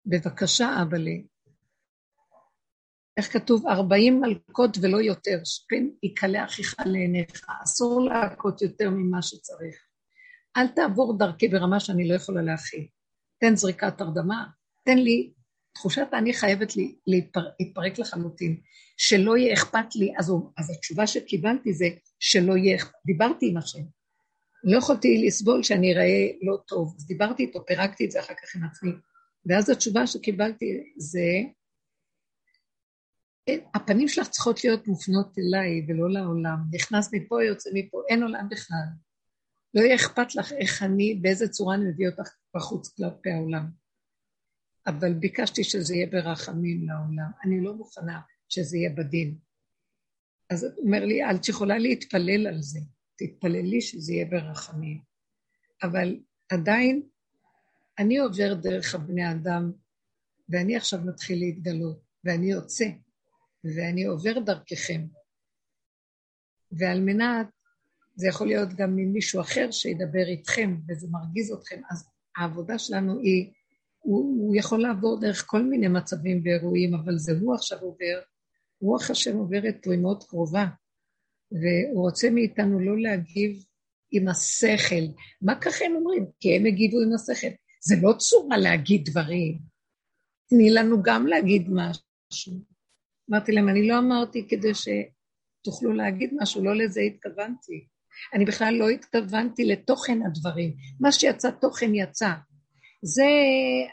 בבקשה, 0.06 0.82
אבאלה, 0.82 1.14
איך 3.16 3.32
כתוב? 3.32 3.66
ארבעים 3.66 4.20
מלכות 4.20 4.78
ולא 4.82 5.02
יותר, 5.02 5.40
שפן 5.44 5.88
יקלה 6.02 6.44
אחיך 6.44 6.74
לעיניך, 6.86 7.46
אסור 7.64 8.00
להכות 8.00 8.62
יותר 8.62 8.90
ממה 8.90 9.22
שצריך. 9.22 9.76
אל 10.56 10.68
תעבור 10.68 11.18
דרכי 11.18 11.48
ברמה 11.48 11.80
שאני 11.80 12.08
לא 12.08 12.14
יכולה 12.14 12.42
להכיל. 12.42 12.86
תן 13.40 13.56
זריקת 13.56 14.00
הרדמה, 14.00 14.44
תן 14.84 14.98
לי 14.98 15.32
תחושת 15.74 16.06
אני 16.12 16.32
חייבת 16.32 16.76
לי 16.76 16.94
להתפר, 17.06 17.40
להתפרק 17.60 17.98
לחלוטין, 17.98 18.60
שלא 18.96 19.36
יהיה 19.36 19.54
אכפת 19.54 19.96
לי, 19.96 20.12
אז, 20.18 20.32
אז 20.58 20.70
התשובה 20.70 21.06
שקיבלתי 21.06 21.72
זה 21.72 21.86
שלא 22.18 22.56
יהיה 22.56 22.76
אכפת, 22.76 22.98
דיברתי 23.06 23.50
עם 23.50 23.56
השם, 23.56 23.82
לא 24.64 24.78
יכולתי 24.78 25.24
לסבול 25.26 25.62
שאני 25.62 25.92
אראה 25.92 26.28
לא 26.42 26.56
טוב, 26.68 26.94
אז 26.98 27.06
דיברתי 27.06 27.42
איתו, 27.42 27.66
פירקתי 27.66 28.04
את 28.04 28.10
זה 28.10 28.20
אחר 28.20 28.34
כך 28.34 28.56
עם 28.56 28.64
עצמי, 28.64 28.90
ואז 29.46 29.70
התשובה 29.70 30.06
שקיבלתי 30.06 30.92
זה, 30.96 31.28
הפנים 33.74 34.08
שלך 34.08 34.28
צריכות 34.28 34.64
להיות 34.64 34.88
מופנות 34.88 35.38
אליי 35.38 35.86
ולא 35.88 36.10
לעולם, 36.10 36.56
נכנס 36.72 37.10
מפה, 37.12 37.44
יוצא 37.44 37.70
מפה, 37.74 38.02
אין 38.08 38.22
עולם 38.22 38.48
בכלל. 38.50 38.86
לא 39.74 39.80
יהיה 39.80 39.94
אכפת 39.94 40.34
לך 40.34 40.52
איך 40.52 40.82
אני, 40.82 41.14
באיזה 41.14 41.48
צורה 41.48 41.74
אני 41.74 41.84
מביא 41.84 42.08
אותך 42.08 42.28
בחוץ 42.54 42.88
כלפי 42.88 43.30
העולם. 43.30 43.70
אבל 44.86 45.12
ביקשתי 45.14 45.64
שזה 45.64 45.94
יהיה 45.94 46.06
ברחמים 46.06 46.88
לעולם. 46.88 47.30
אני 47.44 47.64
לא 47.64 47.74
מוכנה 47.74 48.20
שזה 48.48 48.76
יהיה 48.76 48.90
בדין. 48.90 49.38
אז 50.50 50.64
את 50.64 50.78
אומר 50.78 51.04
לי, 51.04 51.30
את 51.30 51.48
יכולה 51.48 51.78
להתפלל 51.78 52.46
על 52.46 52.62
זה, 52.62 52.80
תתפללי 53.16 53.80
שזה 53.80 54.12
יהיה 54.12 54.26
ברחמים. 54.26 55.00
אבל 55.82 56.20
עדיין, 56.52 57.02
אני 57.98 58.18
עובר 58.18 58.54
דרך 58.54 58.94
הבני 58.94 59.30
אדם, 59.30 59.72
ואני 60.48 60.76
עכשיו 60.76 61.00
מתחיל 61.04 61.38
להתגלות, 61.38 62.00
ואני 62.24 62.52
יוצא, 62.52 62.84
ואני 63.64 64.04
עובר 64.04 64.38
דרככם. 64.38 65.06
ועל 66.72 67.00
מנת 67.00 67.46
זה 68.14 68.28
יכול 68.28 68.46
להיות 68.46 68.68
גם 68.68 68.96
ממישהו 68.96 69.40
אחר 69.40 69.70
שידבר 69.70 70.26
איתכם, 70.26 70.76
וזה 70.88 71.06
מרגיז 71.10 71.52
אתכם, 71.52 71.80
אז 71.90 72.08
העבודה 72.36 72.78
שלנו 72.78 73.20
היא, 73.20 73.52
הוא, 73.98 74.46
הוא 74.46 74.56
יכול 74.56 74.82
לעבור 74.82 75.20
דרך 75.20 75.44
כל 75.46 75.62
מיני 75.62 75.88
מצבים 75.88 76.42
ואירועים, 76.44 76.94
אבל 76.94 77.18
זה 77.18 77.32
הוא 77.40 77.54
עכשיו 77.54 77.78
עובר, 77.80 78.20
רוח 78.80 79.10
השם 79.10 79.36
עוברת 79.36 79.76
פה, 79.82 79.92
היא 79.92 80.00
מאוד 80.00 80.24
קרובה, 80.24 80.66
והוא 81.52 82.02
רוצה 82.02 82.30
מאיתנו 82.30 82.80
לא 82.80 82.98
להגיב 82.98 83.64
עם 84.10 84.28
השכל. 84.28 85.04
מה 85.42 85.60
ככה 85.60 85.84
הם 85.84 85.96
אומרים? 85.96 86.26
כי 86.40 86.56
הם 86.56 86.66
הגיבו 86.66 87.00
עם 87.00 87.12
השכל. 87.14 87.54
זה 87.86 87.94
לא 88.02 88.12
צורה 88.12 88.56
להגיד 88.56 89.04
דברים. 89.04 89.58
תני 90.48 90.70
לנו 90.70 91.02
גם 91.02 91.26
להגיד 91.26 91.68
משהו. 91.70 92.52
אמרתי 93.30 93.52
להם, 93.52 93.68
אני 93.68 93.88
לא 93.88 93.98
אמרתי 93.98 94.46
כדי 94.48 94.72
שתוכלו 94.74 95.92
להגיד 95.92 96.30
משהו, 96.40 96.64
לא 96.64 96.76
לזה 96.76 97.00
התכוונתי. 97.00 97.86
אני 98.34 98.44
בכלל 98.44 98.74
לא 98.74 98.88
התכוונתי 98.88 99.64
לתוכן 99.64 100.18
הדברים. 100.26 100.76
מה 101.00 101.12
שיצא 101.12 101.50
תוכן 101.50 101.94
יצא. 101.94 102.30
זה 103.02 103.30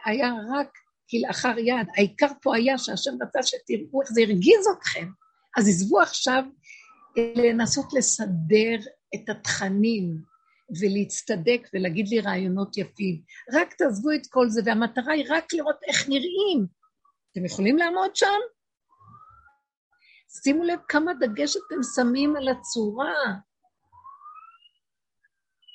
היה 0.05 0.33
רק 0.53 0.69
כלאחר 1.09 1.59
יד. 1.59 1.87
העיקר 1.97 2.31
פה 2.41 2.55
היה 2.55 2.77
שהשם 2.77 3.11
רצה 3.21 3.39
שתראו 3.43 4.01
איך 4.01 4.11
זה 4.11 4.21
הרגיז 4.21 4.67
אתכם. 4.77 5.09
אז 5.57 5.67
עזבו 5.67 6.01
עכשיו 6.01 6.43
לנסות 7.17 7.93
לסדר 7.93 8.77
את 9.15 9.29
התכנים 9.29 10.30
ולהצטדק 10.79 11.67
ולהגיד 11.73 12.07
לי 12.07 12.19
רעיונות 12.19 12.77
יפים. 12.77 13.21
רק 13.53 13.73
תעזבו 13.73 14.11
את 14.11 14.27
כל 14.29 14.49
זה, 14.49 14.61
והמטרה 14.65 15.13
היא 15.13 15.25
רק 15.29 15.53
לראות 15.53 15.79
איך 15.87 16.09
נראים. 16.09 16.65
אתם 17.31 17.45
יכולים 17.45 17.77
לעמוד 17.77 18.15
שם? 18.15 18.39
שימו 20.43 20.63
לב 20.63 20.79
כמה 20.87 21.13
דגש 21.13 21.55
אתם 21.57 21.83
שמים 21.95 22.35
על 22.35 22.47
הצורה. 22.47 23.13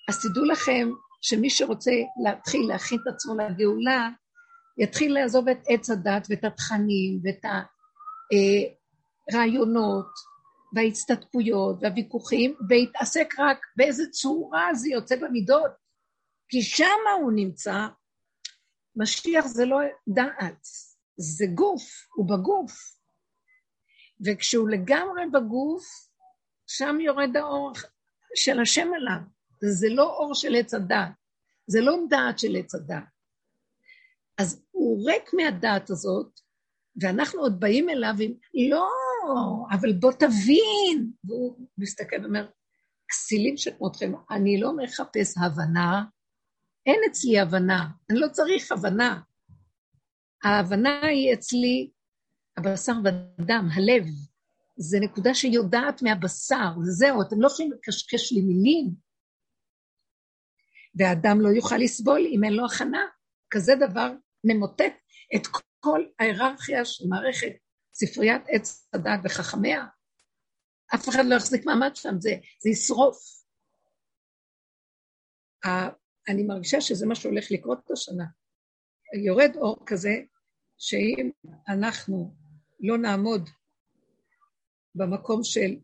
אז 0.09 0.22
תדעו 0.22 0.44
לכם 0.44 0.88
שמי 1.22 1.51
שרוצה 1.51 1.90
להתחיל 2.24 2.68
להכין 2.68 2.99
את 3.03 3.14
עצמו 3.14 3.34
לגאולה, 3.34 4.09
יתחיל 4.78 5.14
לעזוב 5.14 5.49
את 5.49 5.59
עץ 5.68 5.90
הדת 5.90 6.26
ואת 6.30 6.44
התכנים 6.44 7.20
ואת 7.24 7.44
הרעיונות 9.32 10.11
וההצטדקויות 10.74 11.76
והוויכוחים, 11.80 12.56
ויתעסק 12.68 13.34
רק 13.38 13.58
באיזה 13.76 14.02
צורה 14.10 14.74
זה 14.74 14.88
יוצא 14.88 15.16
במידות, 15.16 15.70
כי 16.48 16.62
שמה 16.62 17.12
הוא 17.20 17.32
נמצא. 17.32 17.86
משיח 18.96 19.46
זה 19.46 19.64
לא 19.64 19.78
דעת, 20.08 20.66
זה 21.16 21.44
גוף, 21.54 21.82
הוא 22.14 22.28
בגוף. 22.28 22.96
וכשהוא 24.24 24.68
לגמרי 24.68 25.22
בגוף, 25.32 25.84
שם 26.66 27.00
יורד 27.00 27.36
האור 27.36 27.72
של 28.34 28.60
השם 28.60 28.88
עליו. 28.94 29.20
זה 29.60 29.88
לא 29.90 30.02
אור 30.02 30.34
של 30.34 30.54
עץ 30.54 30.74
הדעת, 30.74 31.12
זה 31.66 31.80
לא 31.80 31.96
דעת 32.08 32.38
של 32.38 32.56
עץ 32.56 32.74
הדעת. 32.74 33.04
אז 34.38 34.64
הוא 34.70 35.10
ריק 35.10 35.30
מהדעת 35.34 35.90
הזאת, 35.90 36.40
ואנחנו 37.00 37.40
עוד 37.40 37.60
באים 37.60 37.88
אליו 37.88 38.14
עם, 38.20 38.32
לא, 38.70 38.88
אבל 39.70 39.92
בוא 39.92 40.12
תבין. 40.12 41.10
והוא 41.24 41.66
מסתכל 41.78 42.16
ואומר, 42.22 42.48
כסילים 43.08 43.56
שכמותכם, 43.56 44.12
אני 44.30 44.60
לא 44.60 44.76
מחפש 44.76 45.34
הבנה, 45.38 46.04
אין 46.86 47.00
אצלי 47.10 47.38
הבנה, 47.38 47.86
אני 48.10 48.18
לא 48.18 48.28
צריך 48.28 48.72
הבנה. 48.72 49.20
ההבנה 50.44 51.00
היא 51.02 51.34
אצלי 51.34 51.90
הבשר 52.56 52.92
והדם, 53.04 53.68
הלב. 53.74 54.04
זה 54.76 54.98
נקודה 55.00 55.34
שיודעת 55.34 56.02
מהבשר, 56.02 56.78
וזהו, 56.82 57.22
אתם 57.22 57.40
לא 57.40 57.46
יכולים 57.46 57.72
לקשקש 57.72 58.32
לי 58.32 58.40
מילים. 58.40 58.94
והאדם 60.94 61.40
לא 61.40 61.48
יוכל 61.48 61.76
לסבול 61.76 62.26
אם 62.26 62.44
אין 62.44 62.52
לו 62.52 62.66
הכנה. 62.66 63.04
כזה 63.50 63.72
דבר 63.88 64.12
ממוטט 64.44 64.94
את 65.36 65.46
כל 65.80 66.04
ההיררכיה 66.18 66.84
של 66.84 67.04
מערכת 67.08 67.52
ספריית 67.99 68.42
עץ 68.49 68.88
הדת 68.92 69.20
וחכמיה. 69.24 69.86
אף 70.94 71.09
אחד 71.09 71.24
לא 71.26 71.34
יחזיק 71.34 71.66
מעמד 71.66 71.97
שם, 71.97 72.20
זה, 72.20 72.30
זה 72.62 72.70
ישרוף. 72.70 73.18
אני 76.28 76.42
מרגישה 76.42 76.80
שזה 76.80 77.07
מה 77.07 77.14
שהולך 77.14 77.51
לקרות 77.51 77.90
השנה. 77.90 78.24
יורד 79.24 79.57
אור 79.57 79.82
כזה, 79.86 80.14
שאם 80.78 81.30
אנחנו 81.68 82.34
לא 82.80 82.99
נעמוד 82.99 83.49
במקום 84.94 85.44
של 85.44 85.76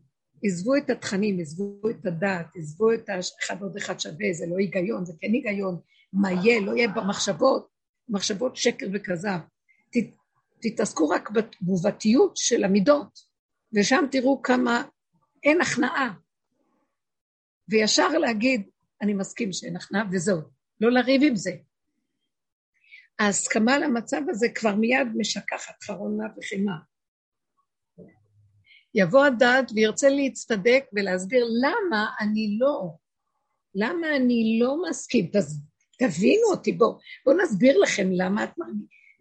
עזבו 0.43 0.75
את 0.75 0.89
התכנים, 0.89 1.39
עזבו 1.39 1.89
את 1.89 2.05
הדעת, 2.05 2.55
עזבו 2.55 2.93
את 2.93 3.09
האחד 3.09 3.61
עוד 3.61 3.77
אחד 3.77 3.99
שווה, 3.99 4.33
זה 4.33 4.45
לא 4.47 4.57
היגיון, 4.57 5.05
זה 5.05 5.13
כן 5.19 5.33
היגיון, 5.33 5.79
מה 6.13 6.31
יהיה, 6.31 6.61
לא 6.61 6.71
יהיה 6.71 6.87
במחשבות, 6.87 7.67
מחשבות 8.09 8.55
שקר 8.55 8.87
וכזב. 8.93 9.39
תתעסקו 10.63 11.09
רק 11.09 11.29
בתגובתיות 11.29 12.37
של 12.37 12.63
המידות, 12.63 13.19
ושם 13.73 14.05
תראו 14.11 14.41
כמה 14.41 14.83
אין 15.43 15.61
הכנעה. 15.61 16.13
וישר 17.69 18.07
להגיד, 18.07 18.69
אני 19.01 19.13
מסכים 19.13 19.53
שאין 19.53 19.75
הכנעה, 19.75 20.03
וזהו, 20.11 20.41
לא 20.81 20.91
לריב 20.91 21.21
עם 21.23 21.35
זה. 21.35 21.51
ההסכמה 23.19 23.77
למצב 23.77 24.21
הזה 24.29 24.47
כבר 24.55 24.75
מיד 24.75 25.07
משכחת 25.17 25.83
חרונה 25.83 26.23
וחימה. 26.37 26.73
יבוא 28.95 29.25
הדעת 29.25 29.71
וירצה 29.75 30.09
להצטדק 30.09 30.85
ולהסביר 30.93 31.45
למה 31.61 32.05
אני 32.19 32.57
לא, 32.59 32.95
למה 33.75 34.15
אני 34.15 34.59
לא 34.61 34.77
מסכים. 34.89 35.31
תבינו 35.99 36.43
אותי, 36.51 36.71
בואו 36.71 36.97
בוא 37.25 37.33
נסביר 37.43 37.79
לכם 37.79 38.07
למה, 38.11 38.43
את, 38.43 38.49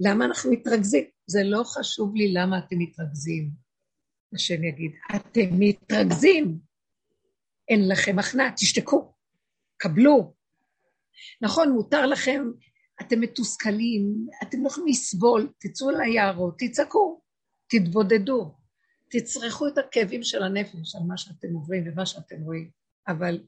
למה 0.01 0.25
אנחנו 0.25 0.53
מתרכזים. 0.53 1.05
זה 1.27 1.41
לא 1.45 1.63
חשוב 1.65 2.17
לי 2.17 2.33
למה 2.33 2.59
אתם 2.59 2.79
מתרכזים. 2.79 3.51
השם 4.35 4.65
יגיד, 4.65 4.93
אתם 5.17 5.49
מתרכזים, 5.51 6.59
אין 7.69 7.89
לכם 7.89 8.19
הכנעה, 8.19 8.53
תשתקו, 8.57 9.15
קבלו. 9.77 10.35
נכון, 11.41 11.73
מותר 11.73 12.07
לכם, 12.07 12.43
אתם 13.01 13.21
מתוסכלים, 13.21 14.27
אתם 14.43 14.63
לא 14.63 14.69
יכולים 14.69 14.89
לסבול, 14.89 15.53
תצאו 15.59 15.91
ליערות, 15.91 16.55
תצעקו, 16.59 17.23
תתבודדו, 17.69 18.55
תצרכו 19.11 19.69
את 19.69 19.79
הכאבים 19.79 20.23
של 20.23 20.43
הנפש 20.43 20.95
על 20.95 21.03
מה 21.09 21.17
שאתם 21.17 21.55
עוברים 21.55 21.85
ומה 21.87 22.07
שאתם 22.07 22.43
רואים, 22.43 22.71
אבל 23.09 23.41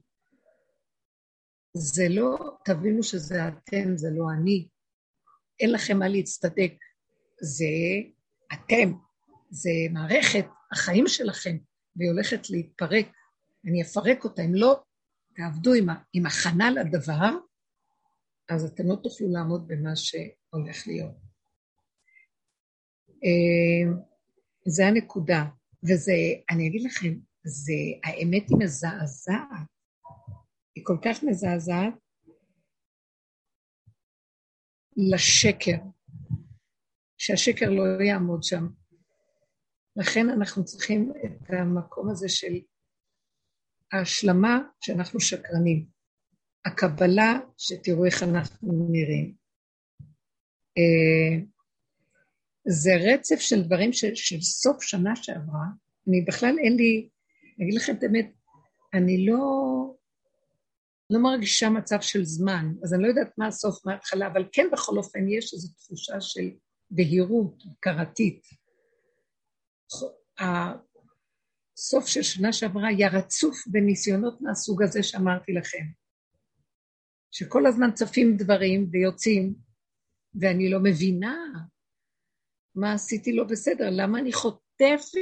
זה 1.76 2.04
לא, 2.10 2.56
תבינו 2.64 3.02
שזה 3.02 3.48
אתם, 3.48 3.96
זה 3.96 4.08
לא 4.10 4.24
אני. 4.30 4.68
אין 5.60 5.72
לכם 5.72 5.98
מה 5.98 6.08
להצטדק. 6.08 6.72
זה 7.40 7.66
אתם, 8.52 8.92
זה 9.50 9.70
מערכת 9.90 10.46
החיים 10.72 11.08
שלכם, 11.08 11.56
והיא 11.96 12.10
הולכת 12.10 12.50
להתפרק. 12.50 13.06
אני 13.66 13.82
אפרק 13.82 14.24
אותה. 14.24 14.42
אם 14.42 14.54
לא 14.54 14.82
תעבדו 15.36 15.74
עם, 15.74 15.86
עם 16.12 16.26
הכנה 16.26 16.70
לדבר, 16.70 17.36
אז 18.48 18.64
אתם 18.64 18.86
לא 18.86 18.96
תוכלו 19.02 19.32
לעמוד 19.32 19.68
במה 19.68 19.96
שהולך 19.96 20.86
להיות. 20.86 21.14
אה, 23.24 23.92
זה 24.66 24.86
הנקודה, 24.86 25.44
וזה, 25.82 26.12
אני 26.50 26.68
אגיד 26.68 26.82
לכם, 26.82 27.14
זה, 27.44 27.72
האמת 28.04 28.48
היא 28.48 28.58
מזעזעת. 28.58 29.68
היא 30.74 30.84
כל 30.84 30.96
כך 31.04 31.22
מזעזעת 31.22 31.94
לשקר, 34.96 35.76
שהשקר 37.18 37.70
לא 37.70 38.02
יעמוד 38.02 38.42
שם. 38.42 38.66
לכן 39.96 40.30
אנחנו 40.30 40.64
צריכים 40.64 41.12
את 41.24 41.50
המקום 41.50 42.10
הזה 42.10 42.28
של 42.28 42.54
ההשלמה 43.92 44.58
שאנחנו 44.80 45.20
שקרנים, 45.20 45.86
הקבלה 46.64 47.38
שתראו 47.58 48.04
איך 48.04 48.22
אנחנו 48.22 48.88
נראים. 48.90 49.34
אה, 50.78 51.44
זה 52.66 52.90
רצף 52.96 53.40
של 53.40 53.62
דברים 53.62 53.92
של, 53.92 54.14
של 54.14 54.40
סוף 54.40 54.82
שנה 54.82 55.16
שעברה, 55.16 55.64
אני 56.08 56.24
בכלל 56.28 56.58
אין 56.58 56.76
לי, 56.76 57.08
אני 57.58 57.66
אגיד 57.66 57.74
לכם 57.74 57.92
את 57.96 58.02
האמת, 58.02 58.32
אני 58.94 59.26
לא, 59.26 59.38
לא 61.14 61.20
מרגישה 61.22 61.70
מצב 61.70 62.00
של 62.00 62.24
זמן, 62.24 62.72
אז 62.82 62.94
אני 62.94 63.02
לא 63.02 63.08
יודעת 63.08 63.38
מה 63.38 63.46
הסוף, 63.46 63.86
מה 63.86 63.92
ההתחלה, 63.92 64.26
אבל 64.26 64.48
כן 64.52 64.66
בכל 64.72 64.96
אופן 64.96 65.28
יש 65.28 65.54
איזו 65.54 65.68
תחושה 65.76 66.20
של 66.20 66.50
בהירות, 66.90 67.62
הכרתית. 67.72 68.46
הסוף 70.38 72.06
של 72.06 72.22
שנה 72.22 72.52
שעברה 72.52 72.88
היה 72.88 73.08
רצוף 73.08 73.56
בניסיונות 73.66 74.40
מהסוג 74.40 74.82
הזה 74.82 75.02
שאמרתי 75.02 75.52
לכם. 75.52 75.84
שכל 77.30 77.66
הזמן 77.66 77.92
צפים 77.92 78.36
דברים 78.36 78.88
ויוצאים, 78.92 79.54
ואני 80.40 80.70
לא 80.70 80.78
מבינה 80.82 81.36
מה 82.74 82.92
עשיתי 82.92 83.32
לא 83.32 83.44
בסדר, 83.44 83.88
למה 83.90 84.18
אני 84.18 84.32
חוטפת? 84.32 85.14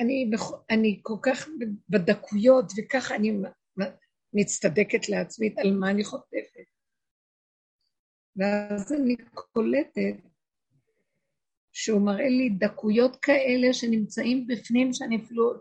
אני, 0.00 0.30
אני 0.70 1.00
כל 1.02 1.16
כך 1.22 1.48
בדקויות, 1.88 2.72
וככה 2.76 3.16
אני 3.16 3.32
מצטדקת 4.34 5.08
לעצמי 5.08 5.54
על 5.58 5.72
מה 5.72 5.90
אני 5.90 6.04
חוטפת. 6.04 6.70
ואז 8.36 8.92
אני 8.92 9.16
קולטת 9.34 10.30
שהוא 11.72 12.00
מראה 12.00 12.28
לי 12.28 12.50
דקויות 12.50 13.16
כאלה 13.16 13.72
שנמצאים 13.72 14.46
בפנים, 14.46 14.92
שאני 14.92 15.16
אפילו, 15.24 15.52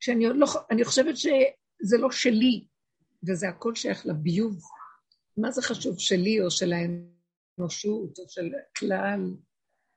שאני 0.00 0.24
לא, 0.26 0.46
אני 0.70 0.84
חושבת 0.84 1.16
שזה 1.16 1.98
לא 1.98 2.10
שלי, 2.10 2.66
וזה 3.28 3.48
הכל 3.48 3.74
שייך 3.74 4.06
לביוב. 4.06 4.60
מה 5.36 5.50
זה 5.50 5.62
חשוב, 5.62 5.98
שלי 5.98 6.40
או 6.40 6.50
של 6.50 6.72
האנושות 6.72 8.18
או 8.18 8.24
של 8.28 8.52
כלל? 8.78 9.20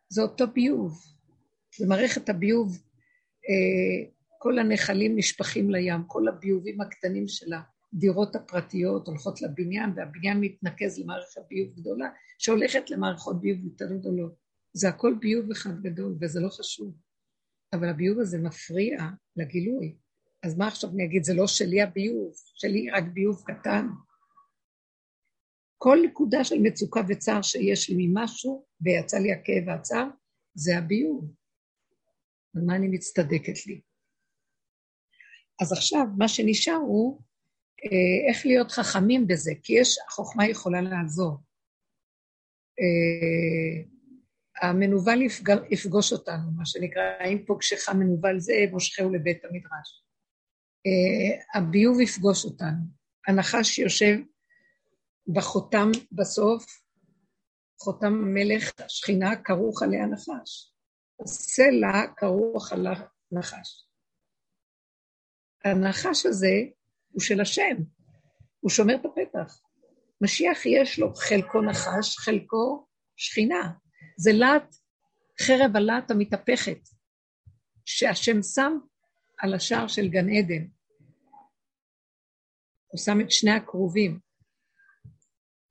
זה 0.09 0.21
אותו 0.21 0.47
ביוב. 0.47 1.03
זה 1.77 1.87
מערכת 1.87 2.29
הביוב, 2.29 2.77
אה, 3.49 4.11
כל 4.37 4.59
הנחלים 4.59 5.17
נשפכים 5.17 5.69
לים, 5.69 6.03
כל 6.07 6.27
הביובים 6.27 6.81
הקטנים 6.81 7.27
של 7.27 7.53
הדירות 7.93 8.35
הפרטיות 8.35 9.07
הולכות 9.07 9.41
לבניין, 9.41 9.89
והבניין 9.95 10.39
מתנקז 10.41 10.99
למערכת 10.99 11.41
ביוב 11.49 11.75
גדולה, 11.75 12.09
שהולכת 12.37 12.89
למערכות 12.89 13.41
ביוב 13.41 13.65
יותר 13.65 13.93
גדולות. 13.93 14.35
זה 14.73 14.89
הכל 14.89 15.15
ביוב 15.19 15.51
אחד 15.51 15.81
גדול, 15.81 16.17
וזה 16.21 16.39
לא 16.39 16.49
חשוב. 16.49 16.95
אבל 17.73 17.89
הביוב 17.89 18.19
הזה 18.19 18.37
מפריע 18.37 18.97
לגילוי. 19.35 19.97
אז 20.43 20.57
מה 20.57 20.67
עכשיו 20.67 20.89
אני 20.89 21.05
אגיד, 21.05 21.23
זה 21.23 21.33
לא 21.33 21.47
שלי 21.47 21.81
הביוב, 21.81 22.33
שלי 22.53 22.89
רק 22.89 23.03
ביוב 23.13 23.43
קטן. 23.45 23.87
כל 25.77 25.97
נקודה 26.05 26.43
של 26.43 26.55
מצוקה 26.61 27.01
וצער 27.07 27.41
שיש 27.41 27.89
לי 27.89 28.07
ממשהו, 28.07 28.65
ויצא 28.81 29.17
לי 29.17 29.33
הכאב 29.33 29.67
והצער, 29.67 30.07
זה 30.53 30.77
הביוב. 30.77 31.33
על 32.55 32.61
מה 32.65 32.75
אני 32.75 32.87
מצטדקת 32.87 33.67
לי? 33.67 33.81
אז 35.61 35.71
עכשיו, 35.71 36.05
מה 36.17 36.27
שנשאר 36.27 36.73
הוא 36.73 37.21
איך 38.29 38.45
להיות 38.45 38.71
חכמים 38.71 39.27
בזה, 39.27 39.51
כי 39.63 39.73
יש, 39.73 39.97
החוכמה 40.07 40.47
יכולה 40.47 40.81
לעזור. 40.81 41.37
אה, 42.79 43.83
המנוול 44.61 45.21
יפגוש 45.69 46.13
אותנו, 46.13 46.51
מה 46.57 46.65
שנקרא, 46.65 47.01
אם 47.31 47.45
פוגשך 47.47 47.89
מנוול 47.89 48.39
זה, 48.39 48.53
מושכהו 48.71 49.13
לבית 49.13 49.45
המדרש. 49.45 50.03
אה, 50.87 51.59
הביוב 51.59 52.01
יפגוש 52.01 52.45
אותנו. 52.45 52.99
הנחש 53.27 53.79
יושב 53.79 54.17
בחותם 55.27 55.91
בסוף, 56.11 56.65
חותם 57.81 58.13
המלך, 58.13 58.71
השכינה, 58.79 59.35
כרוך 59.43 59.83
עליה 59.83 60.05
נחש. 60.05 60.73
הסלע 61.21 62.13
כרוך 62.17 62.71
על 62.71 62.87
הנחש. 62.87 63.85
הנחש 65.65 66.25
הזה 66.25 66.53
הוא 67.11 67.21
של 67.21 67.41
השם, 67.41 67.75
הוא 68.59 68.69
שומר 68.69 68.95
את 68.95 69.05
הפתח. 69.05 69.61
משיח 70.21 70.65
יש 70.65 70.99
לו 70.99 71.15
חלקו 71.15 71.61
נחש, 71.61 72.17
חלקו 72.17 72.87
שכינה. 73.15 73.71
זה 74.17 74.31
להט, 74.33 74.75
חרב 75.41 75.75
הלהט 75.75 76.11
המתהפכת, 76.11 76.79
שהשם 77.85 78.43
שם 78.43 78.77
על 79.37 79.53
השער 79.53 79.87
של 79.87 80.07
גן 80.07 80.29
עדן. 80.29 80.67
הוא 82.87 82.99
שם 83.05 83.21
את 83.21 83.31
שני 83.31 83.51
הקרובים. 83.51 84.19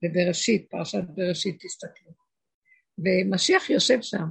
בבראשית, 0.03 0.71
פרשת 0.71 1.05
בראשית, 1.15 1.63
תסתכלו. 1.63 2.13
ומשיח 2.99 3.71
יושב 3.71 3.99
שם. 4.03 4.29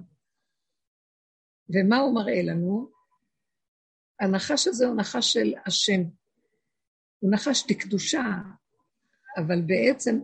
ומה 1.70 1.97
הוא 1.97 2.16
מראה 2.16 2.41
לנו? 2.43 2.91
הנחש 4.20 4.68
הזה 4.68 4.86
הוא 4.86 4.95
נחש 4.95 5.34
של 5.34 5.53
השם. 5.66 6.01
הוא 7.20 7.32
נחש 7.34 7.63
לקדושה, 7.72 8.24
אבל 9.38 9.61
בעצם 9.61 10.20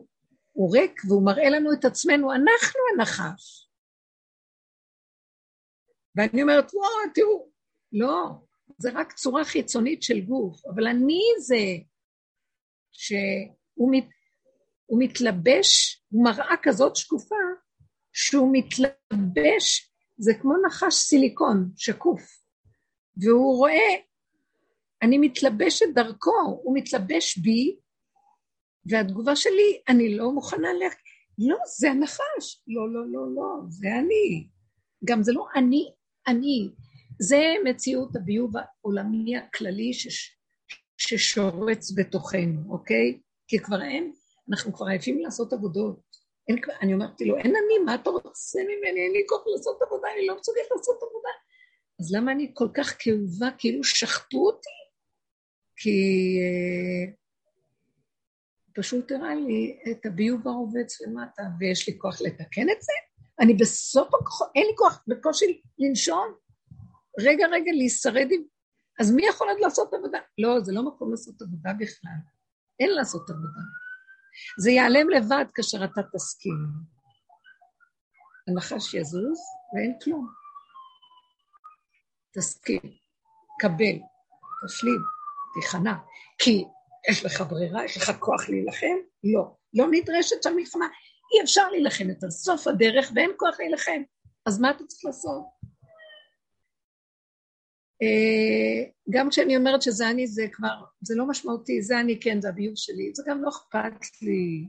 הוא 0.51 0.77
ריק 0.77 1.01
והוא 1.07 1.25
מראה 1.25 1.49
לנו 1.49 1.73
את 1.73 1.85
עצמנו, 1.85 2.33
אנחנו 2.33 2.79
הנחש. 2.93 3.69
ואני 6.15 6.41
אומרת, 6.41 6.73
וואו, 6.73 7.13
תראו, 7.15 7.49
לא, 7.91 8.29
זה 8.77 8.89
רק 8.93 9.13
צורה 9.13 9.45
חיצונית 9.45 10.03
של 10.03 10.21
גוף, 10.21 10.65
אבל 10.65 10.87
אני 10.87 11.21
זה 11.39 11.57
שהוא 12.91 13.91
מת, 13.91 14.07
מתלבש, 14.99 16.01
הוא 16.09 16.25
מראה 16.25 16.55
כזאת 16.63 16.95
שקופה, 16.95 17.35
שהוא 18.13 18.49
מתלבש, 18.53 19.91
זה 20.17 20.31
כמו 20.41 20.53
נחש 20.67 20.93
סיליקון, 20.93 21.71
שקוף, 21.77 22.21
והוא 23.17 23.57
רואה, 23.57 23.95
אני 25.03 25.17
מתלבשת 25.17 25.85
דרכו, 25.95 26.59
הוא 26.63 26.77
מתלבש 26.77 27.37
בי, 27.37 27.75
והתגובה 28.85 29.35
שלי, 29.35 29.81
אני 29.89 30.17
לא 30.17 30.31
מוכנה 30.31 30.73
ל... 30.73 30.81
לא, 31.37 31.57
זה 31.79 31.91
הנחש. 31.91 32.61
לא, 32.67 32.93
לא, 32.93 33.01
לא, 33.07 33.35
לא, 33.35 33.43
זה 33.69 33.87
אני. 33.99 34.47
גם 35.05 35.23
זה 35.23 35.31
לא 35.31 35.45
אני, 35.55 35.91
אני. 36.27 36.69
זה 37.19 37.53
מציאות 37.65 38.15
הביוב 38.15 38.53
העולמי 38.57 39.37
הכללי 39.37 39.93
שש, 39.93 40.37
ששורץ 40.97 41.91
בתוכנו, 41.97 42.61
אוקיי? 42.69 43.19
כי 43.47 43.59
כבר 43.59 43.81
אין, 43.81 44.13
אנחנו 44.49 44.73
כבר 44.73 44.85
עייפים 44.85 45.19
לעשות 45.19 45.53
עבודות. 45.53 45.99
אין, 46.47 46.57
אני 46.81 46.93
אומרת 46.93 47.21
לו, 47.21 47.37
אין 47.37 47.53
אני, 47.55 47.85
מה 47.85 47.95
אתה 47.95 48.09
רוצה 48.09 48.59
ממני? 48.59 48.99
אין 49.01 49.11
לי 49.11 49.23
כוח 49.29 49.43
לעשות 49.55 49.81
עבודה, 49.81 50.07
אני 50.17 50.27
לא 50.27 50.35
מסוגלת 50.39 50.71
לעשות 50.77 50.95
עבודה. 50.95 51.29
אז 51.99 52.15
למה 52.15 52.31
אני 52.31 52.51
כל 52.53 52.67
כך 52.73 52.95
כאובה, 52.99 53.49
כאילו 53.57 53.83
שחטו 53.83 54.37
אותי? 54.37 54.82
כי 55.83 56.39
אה, 56.41 57.13
פשוט 58.75 59.11
הראה 59.11 59.35
לי 59.35 59.79
את 59.91 60.05
הביוב 60.05 60.47
הרובץ 60.47 61.01
למטה, 61.01 61.43
ויש 61.59 61.89
לי 61.89 61.99
כוח 61.99 62.21
לתקן 62.21 62.69
את 62.69 62.81
זה? 62.81 62.93
אני 63.39 63.53
בסוף 63.53 64.07
הכוח, 64.13 64.41
אין 64.55 64.65
לי 64.67 64.73
כוח 64.77 65.03
בקושי 65.07 65.61
לנשום? 65.79 66.33
רגע, 67.19 67.47
רגע, 67.51 67.71
להישרד 67.71 68.27
עם... 68.31 68.43
אז 68.99 69.11
מי 69.11 69.25
יכול 69.25 69.49
עוד 69.49 69.57
לעשות 69.61 69.93
עבודה? 69.93 70.19
לא, 70.37 70.59
זה 70.59 70.73
לא 70.73 70.83
מקום 70.83 71.11
לעשות 71.11 71.41
עבודה 71.41 71.69
בכלל. 71.79 72.19
אין 72.79 72.89
לעשות 72.89 73.29
עבודה. 73.29 73.61
זה 74.59 74.71
ייעלם 74.71 75.09
לבד 75.09 75.45
כאשר 75.53 75.83
אתה 75.83 76.01
תסכים. 76.13 76.67
הנחש 78.47 78.93
יזוז 78.93 79.39
ואין 79.75 79.93
כלום. 80.03 80.27
תסכים, 82.33 82.81
קבל, 83.59 83.97
תשלים, 84.67 85.12
תיכנע. 85.53 85.93
כי 86.37 86.63
יש 87.09 87.25
לך 87.25 87.41
ברירה? 87.49 87.85
יש 87.85 87.97
לך 87.97 88.11
כוח 88.19 88.49
להילחם? 88.49 88.97
לא. 89.23 89.55
לא 89.73 89.87
נדרשת 89.91 90.43
שם 90.43 90.55
מלחמה. 90.55 90.85
אי 91.33 91.43
אפשר 91.43 91.69
להילחם 91.69 92.09
יותר. 92.09 92.31
סוף 92.31 92.67
הדרך 92.67 93.11
ואין 93.15 93.31
כוח 93.37 93.59
להילחם. 93.59 94.01
אז 94.45 94.59
מה 94.59 94.71
אתה 94.71 94.83
צריך 94.83 95.05
לעשות? 95.05 95.43
אה, 98.01 98.91
גם 99.09 99.29
כשאני 99.29 99.57
אומרת 99.57 99.81
שזה 99.81 100.09
אני, 100.09 100.27
זה 100.27 100.47
כבר, 100.51 100.83
זה 101.01 101.15
לא 101.15 101.27
משמעותי, 101.27 101.81
זה 101.81 101.99
אני 101.99 102.19
כן, 102.19 102.41
זה 102.41 102.49
הביוב 102.49 102.75
שלי. 102.75 103.11
זה 103.13 103.23
גם 103.27 103.43
לא 103.43 103.49
אכפת 103.49 104.21
לי. 104.21 104.67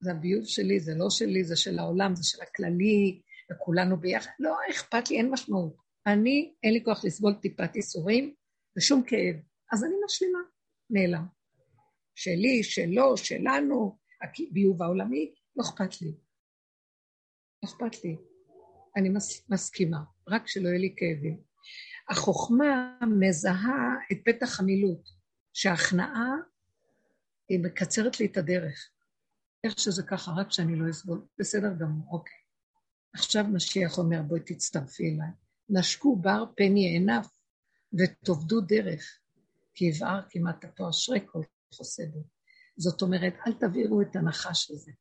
זה 0.00 0.10
הביוב 0.10 0.44
שלי, 0.44 0.80
זה 0.80 0.94
לא 0.94 1.10
שלי, 1.10 1.44
זה 1.44 1.56
של 1.56 1.78
העולם, 1.78 2.14
זה 2.14 2.24
של 2.24 2.42
הכללי, 2.42 3.20
וכולנו 3.52 3.96
ביחד. 3.96 4.30
לא 4.40 4.56
אכפת 4.70 5.10
לי, 5.10 5.16
אין 5.16 5.30
משמעות. 5.30 5.76
אני, 6.06 6.54
אין 6.62 6.72
לי 6.72 6.84
כוח 6.84 7.04
לסבול 7.04 7.34
טיפת 7.34 7.76
ייסורים 7.76 8.34
ושום 8.78 9.02
כאב. 9.02 9.36
אז 9.74 9.84
אני 9.84 9.94
משלימה, 10.04 10.38
נעלם. 10.90 11.26
שלי, 12.14 12.62
שלו, 12.62 13.16
שלנו, 13.16 13.98
הביוב 14.22 14.82
העולמי, 14.82 15.34
לא 15.56 15.62
אכפת 15.62 16.02
לי. 16.02 16.14
לא 17.62 17.68
אכפת 17.68 18.04
לי. 18.04 18.16
אני 18.96 19.08
מס, 19.08 19.50
מסכימה, 19.50 19.98
רק 20.28 20.48
שלא 20.48 20.68
יהיה 20.68 20.78
לי 20.78 20.94
כאבים. 20.96 21.40
החוכמה 22.08 22.98
מזהה 23.20 23.94
את 24.12 24.16
פתח 24.24 24.60
המילוט, 24.60 25.08
שההכנעה 25.52 26.32
היא 27.48 27.60
מקצרת 27.60 28.20
לי 28.20 28.26
את 28.26 28.36
הדרך. 28.36 28.90
איך 29.64 29.78
שזה 29.78 30.02
ככה, 30.02 30.30
רק 30.36 30.52
שאני 30.52 30.76
לא 30.76 30.90
אסבול. 30.90 31.26
בסדר 31.38 31.74
גמור, 31.80 32.12
אוקיי. 32.12 32.38
עכשיו 33.14 33.44
משיח 33.44 33.98
אומר, 33.98 34.22
בואי 34.22 34.40
תצטרפי 34.40 35.02
אליי. 35.02 35.30
נשקו 35.68 36.16
בר 36.16 36.44
פן 36.56 36.76
יענף 36.76 37.26
ותאבדו 37.98 38.60
דרך, 38.60 39.20
כי 39.74 39.84
יבער 39.84 40.20
כמעט 40.30 40.64
אפו 40.64 40.90
אשרי 40.90 41.20
כל 41.26 41.40
חוסה 41.74 42.02
בו. 42.12 42.22
זאת 42.76 43.02
אומרת, 43.02 43.34
אל 43.46 43.52
תעבירו 43.52 44.02
את 44.02 44.16
הנחש 44.16 44.70
הזה, 44.70 44.92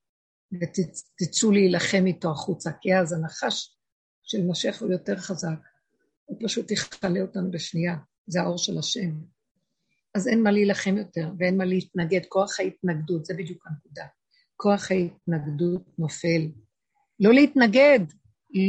ותצאו 0.62 1.52
להילחם 1.52 2.04
איתו 2.06 2.32
החוצה, 2.32 2.72
כי 2.82 2.96
אז 2.96 3.14
הנחש 3.14 3.78
של 4.24 4.48
משך 4.48 4.82
הוא 4.82 4.92
יותר 4.92 5.18
חזק. 5.18 5.60
הוא 6.26 6.38
פשוט 6.44 6.72
יכלה 6.72 7.22
אותנו 7.22 7.52
בשנייה, 7.52 7.96
זה 8.28 8.42
האור 8.42 8.58
של 8.58 8.78
השם. 8.78 9.12
אז 10.16 10.28
אין 10.28 10.44
מה 10.44 10.52
להילחם 10.52 10.98
יותר, 10.98 11.32
ואין 11.40 11.58
מה 11.58 11.66
להתנגד. 11.66 12.26
כוח 12.30 12.60
ההתנגדות, 12.60 13.26
זה 13.26 13.34
בדיוק 13.34 13.68
הנקודה. 13.68 14.06
כוח 14.56 14.92
ההתנגדות 14.92 16.00
נופל. 16.00 16.52
לא 17.20 17.34
להתנגד, 17.34 18.00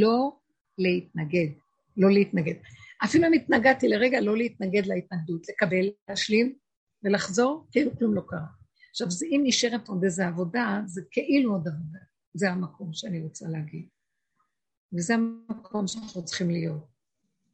לא 0.01 0.37
להתנגד, 0.79 1.49
לא 1.97 2.11
להתנגד. 2.11 2.55
אפילו 3.05 3.26
אם 3.26 3.32
התנגדתי 3.32 3.88
לרגע, 3.88 4.20
לא 4.20 4.36
להתנגד 4.36 4.86
להתנגדות, 4.86 5.49
לקבל, 5.49 5.90
להשלים, 6.09 6.55
ולחזור 7.05 7.66
כאילו 7.70 7.99
כלום 7.99 8.14
לא 8.14 8.22
קרה. 8.28 8.47
עכשיו, 8.90 9.09
אם 9.30 9.40
נשארת 9.45 9.88
עוד 9.88 10.05
איזו 10.05 10.22
עבודה, 10.22 10.80
זה 10.86 11.03
כאילו 11.11 11.53
עוד 11.53 11.68
עבודה. 11.68 11.99
זה 12.34 12.51
המקום 12.51 12.92
שאני 12.92 13.22
רוצה 13.22 13.49
להגיד. 13.49 13.88
וזה 14.97 15.14
המקום 15.14 15.86
שאנחנו 15.86 16.24
צריכים 16.24 16.51
להיות. 16.51 16.95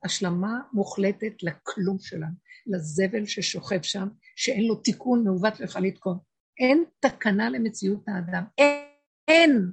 השלמה 0.05 0.61
מוחלטת 0.72 1.43
לכלום 1.43 1.99
שלנו, 1.99 2.34
לזבל 2.66 3.26
ששוכב 3.26 3.82
שם, 3.82 4.09
שאין 4.36 4.66
לו 4.66 4.74
תיקון 4.74 5.24
מעוות 5.24 5.61
ויכול 5.61 5.82
לתקון. 5.82 6.18
אין 6.59 6.84
תקנה 7.01 7.51
למציאות 7.51 8.09
האדם. 8.09 8.45
אין, 8.59 8.84
אין, 9.28 9.70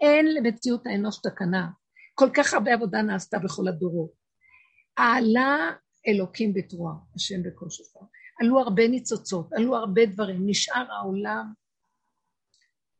אין 0.00 0.34
למציאות 0.34 0.86
האנוש 0.86 1.18
תקנה. 1.22 1.68
כל 2.14 2.28
כך 2.34 2.54
הרבה 2.54 2.74
עבודה 2.74 3.02
נעשתה 3.02 3.38
בכל 3.38 3.68
הדורות. 3.68 4.25
עלה 4.96 5.72
אלוקים 6.08 6.52
בתרועה, 6.54 6.94
השם 7.14 7.42
שופר. 7.70 8.00
עלו 8.40 8.58
הרבה 8.58 8.88
ניצוצות, 8.88 9.52
עלו 9.52 9.76
הרבה 9.76 10.06
דברים, 10.06 10.42
נשאר 10.46 10.92
העולם. 10.92 11.52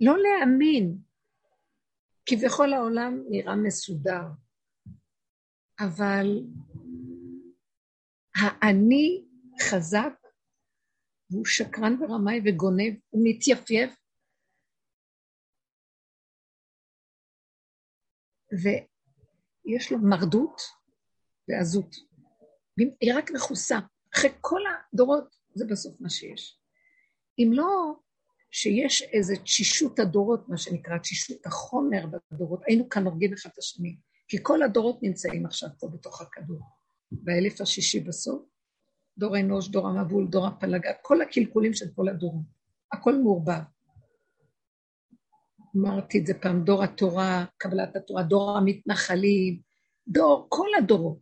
לא 0.00 0.14
להאמין, 0.18 0.98
כביכול 2.26 2.72
העולם 2.72 3.22
נראה 3.30 3.56
מסודר, 3.56 4.24
אבל 5.80 6.26
האני 8.36 9.24
חזק, 9.70 10.12
והוא 11.30 11.46
שקרן 11.46 12.02
ורמאי 12.02 12.40
וגונב, 12.44 12.94
הוא 13.08 13.22
מתייפייף, 13.24 13.90
ויש 18.52 19.92
לו 19.92 19.98
מרדות 19.98 20.60
ועזות. 21.48 21.96
היא 23.00 23.14
רק 23.14 23.30
מכוסה. 23.30 23.78
אחרי 24.14 24.30
כל 24.40 24.60
הדורות, 24.92 25.36
זה 25.54 25.64
בסוף 25.66 26.00
מה 26.00 26.10
שיש. 26.10 26.58
אם 27.38 27.50
לא 27.52 27.94
שיש 28.50 29.02
איזו 29.02 29.34
תשישות 29.42 29.98
הדורות, 29.98 30.48
מה 30.48 30.58
שנקרא 30.58 30.98
תשישות 30.98 31.46
החומר 31.46 32.06
בדורות, 32.32 32.60
היינו 32.66 32.88
כאן 32.88 33.06
הורגים 33.06 33.32
אחד 33.32 33.50
את 33.52 33.58
השני, 33.58 33.96
כי 34.28 34.36
כל 34.42 34.62
הדורות 34.62 35.02
נמצאים 35.02 35.46
עכשיו 35.46 35.68
פה 35.80 35.88
בתוך 35.88 36.20
הכדור. 36.20 36.60
באלף 37.10 37.60
השישי 37.60 38.00
בסוף, 38.00 38.42
דור 39.18 39.38
אנוש, 39.38 39.68
דור 39.68 39.88
המבול, 39.88 40.26
דור 40.26 40.46
הפלגה, 40.46 40.90
כל 41.02 41.22
הקלקולים 41.22 41.74
של 41.74 41.86
כל 41.94 42.08
הדורות, 42.08 42.44
הכל 42.92 43.16
מעורבב. 43.16 43.62
אמרתי 45.76 46.18
את 46.18 46.26
זה 46.26 46.34
פעם, 46.34 46.64
דור 46.64 46.82
התורה, 46.82 47.44
קבלת 47.56 47.96
התורה, 47.96 48.22
דור 48.22 48.56
המתנחלים, 48.56 49.60
דור, 50.08 50.46
כל 50.48 50.68
הדורות, 50.78 51.18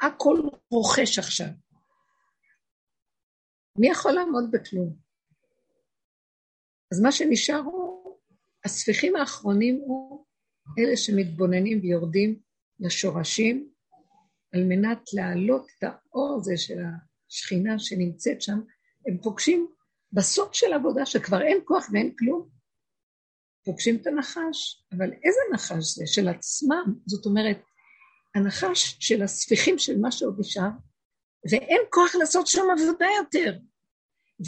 הכל 0.00 0.40
רוכש 0.70 1.18
עכשיו. 1.18 1.46
מי 3.78 3.88
יכול 3.88 4.12
לעמוד 4.12 4.44
בכלום? 4.50 4.96
אז 6.92 7.00
מה 7.00 7.12
שנשאר 7.12 7.58
הוא, 7.58 8.18
הספיחים 8.64 9.16
האחרונים 9.16 9.80
הוא 9.84 10.26
אלה 10.78 10.96
שמתבוננים 10.96 11.80
ויורדים 11.82 12.40
לשורשים, 12.80 13.70
על 14.54 14.64
מנת 14.64 15.00
להעלות 15.12 15.66
את 15.78 15.82
האור 15.82 16.36
הזה 16.38 16.56
של 16.56 16.78
השכינה 17.28 17.78
שנמצאת 17.78 18.42
שם, 18.42 18.60
הם 19.06 19.18
פוגשים 19.22 19.68
בסוף 20.12 20.54
של 20.54 20.72
עבודה 20.72 21.06
שכבר 21.06 21.42
אין 21.42 21.58
כוח 21.64 21.88
ואין 21.92 22.14
כלום, 22.18 22.48
פוגשים 23.64 23.96
את 23.96 24.06
הנחש, 24.06 24.84
אבל 24.92 25.12
איזה 25.12 25.40
נחש 25.54 25.96
זה? 25.96 26.06
של 26.06 26.28
עצמם, 26.28 26.94
זאת 27.06 27.26
אומרת, 27.26 27.58
הנחש 28.34 28.96
של 29.00 29.22
הספיחים 29.22 29.78
של 29.78 29.98
מה 29.98 30.12
שעוד 30.12 30.40
נשאר, 30.40 30.70
ואין 31.50 31.80
כוח 31.90 32.14
לעשות 32.14 32.46
שם 32.46 32.62
עבודה 32.72 33.06
יותר. 33.18 33.58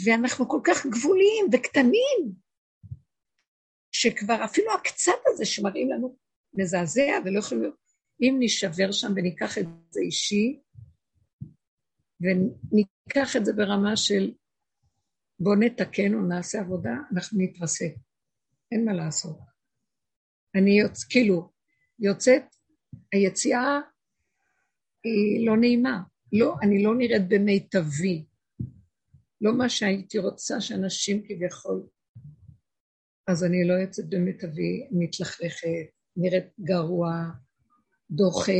ואנחנו 0.05 0.49
כל 0.49 0.59
כך 0.63 0.85
גבוליים 0.85 1.45
וקטנים, 1.53 2.33
שכבר 3.91 4.45
אפילו 4.45 4.73
הקצת 4.73 5.21
הזה 5.27 5.45
שמראים 5.45 5.89
לנו 5.89 6.17
מזעזע 6.53 7.19
ולא 7.25 7.39
יכולים... 7.39 7.71
אם 8.21 8.35
נשבר 8.39 8.91
שם 8.91 9.11
וניקח 9.15 9.57
את 9.57 9.65
זה 9.89 10.01
אישי, 10.01 10.59
וניקח 12.21 13.35
את 13.35 13.45
זה 13.45 13.53
ברמה 13.53 13.97
של 13.97 14.33
בוא 15.39 15.55
נתקן 15.59 16.13
או 16.13 16.21
נעשה 16.21 16.59
עבודה, 16.59 16.93
אנחנו 17.11 17.39
נתרסק. 17.41 17.93
אין 18.71 18.85
מה 18.85 18.93
לעשות. 18.93 19.37
אני 20.55 20.79
יוצא, 20.79 21.05
כאילו, 21.09 21.51
יוצאת, 21.99 22.43
היציאה 23.11 23.79
היא 25.03 25.47
לא 25.47 25.57
נעימה. 25.57 26.01
לא, 26.33 26.55
אני 26.61 26.83
לא 26.83 26.95
נראית 26.95 27.21
במיטבי. 27.27 28.25
לא 29.41 29.57
מה 29.57 29.69
שהייתי 29.69 30.17
רוצה 30.17 30.61
שאנשים 30.61 31.23
כביכול... 31.27 31.87
אז 33.27 33.43
אני 33.43 33.67
לא 33.67 33.73
יוצאת 33.73 34.09
במיטבי, 34.09 34.87
מתלכלכת, 34.91 35.67
נראית 36.17 36.45
גרוע, 36.59 37.11
דוחה, 38.11 38.51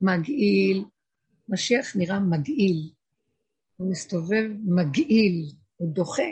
מגעיל. 0.00 0.84
משיח 1.48 1.96
נראה 1.96 2.20
מגעיל. 2.20 2.92
הוא 3.76 3.90
מסתובב 3.90 4.50
מגעיל, 4.64 5.50
הוא 5.76 5.94
דוחה. 5.94 6.30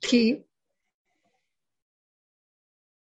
כי 0.00 0.42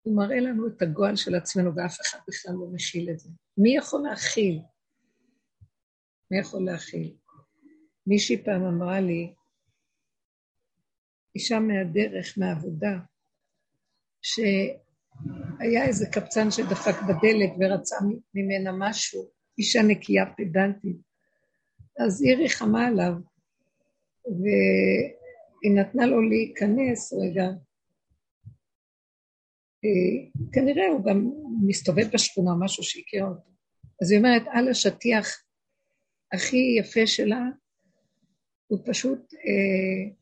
הוא 0.10 0.18
מראה 0.18 0.40
לנו 0.40 0.68
את 0.68 0.82
הגועל 0.82 1.16
של 1.16 1.36
עצמנו 1.36 1.76
ואף 1.76 2.02
אחד 2.02 2.20
בכלל 2.28 2.54
לא 2.54 2.68
משיל 2.74 3.10
את 3.10 3.20
זה. 3.20 3.30
מי 3.58 3.76
יכול 3.78 4.02
להכיל? 4.02 4.62
מי 6.32 6.40
יכול 6.40 6.66
להכיל? 6.66 7.16
מישהי 8.08 8.44
פעם 8.44 8.64
אמרה 8.64 9.02
לי, 9.02 9.34
אישה 11.36 11.60
מהדרך, 11.60 12.38
מהעבודה, 12.38 13.00
שהיה 14.22 15.86
איזה 15.88 16.06
קבצן 16.12 16.52
שדפק 16.52 16.96
בדלת 17.02 17.52
ורצה 17.60 17.96
ממנה 18.34 18.72
משהו, 18.72 19.30
אישה 19.58 19.82
נקייה 19.88 20.26
פדנטית. 20.38 20.98
אז 22.00 22.22
היא 22.22 22.36
ריחמה 22.36 22.88
עליו, 22.88 23.14
והיא 24.26 25.76
נתנה 25.76 26.06
לו 26.06 26.22
להיכנס 26.22 27.14
רגע. 27.14 27.48
אה, 29.86 30.42
כנראה 30.54 30.88
הוא 30.88 31.06
גם 31.06 31.32
מסתובב 31.68 32.08
בשכונה, 32.14 32.52
משהו 32.60 32.84
שהכיר 32.84 33.26
אותו. 33.26 33.50
אז 34.02 34.12
היא 34.12 34.20
אומרת, 34.20 34.44
על 34.52 34.70
השטיח 34.70 35.28
הכי 36.34 36.76
יפה 36.80 37.08
שלה, 37.08 37.42
הוא 38.68 38.80
פשוט 38.86 39.34
אה, 39.34 40.16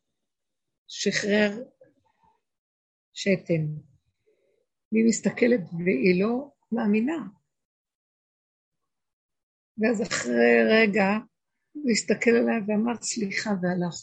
שחרר 0.88 1.64
שתן. 3.14 3.66
והיא 4.92 5.06
מסתכלת 5.08 5.62
והיא 5.86 6.24
לא 6.24 6.52
מאמינה. 6.72 7.28
ואז 9.78 10.02
אחרי 10.02 10.58
רגע 10.72 11.08
הוא 11.72 11.92
הסתכל 11.92 12.32
עליי 12.32 12.62
ואמר 12.68 13.02
סליחה 13.02 13.50
והלך. 13.50 13.96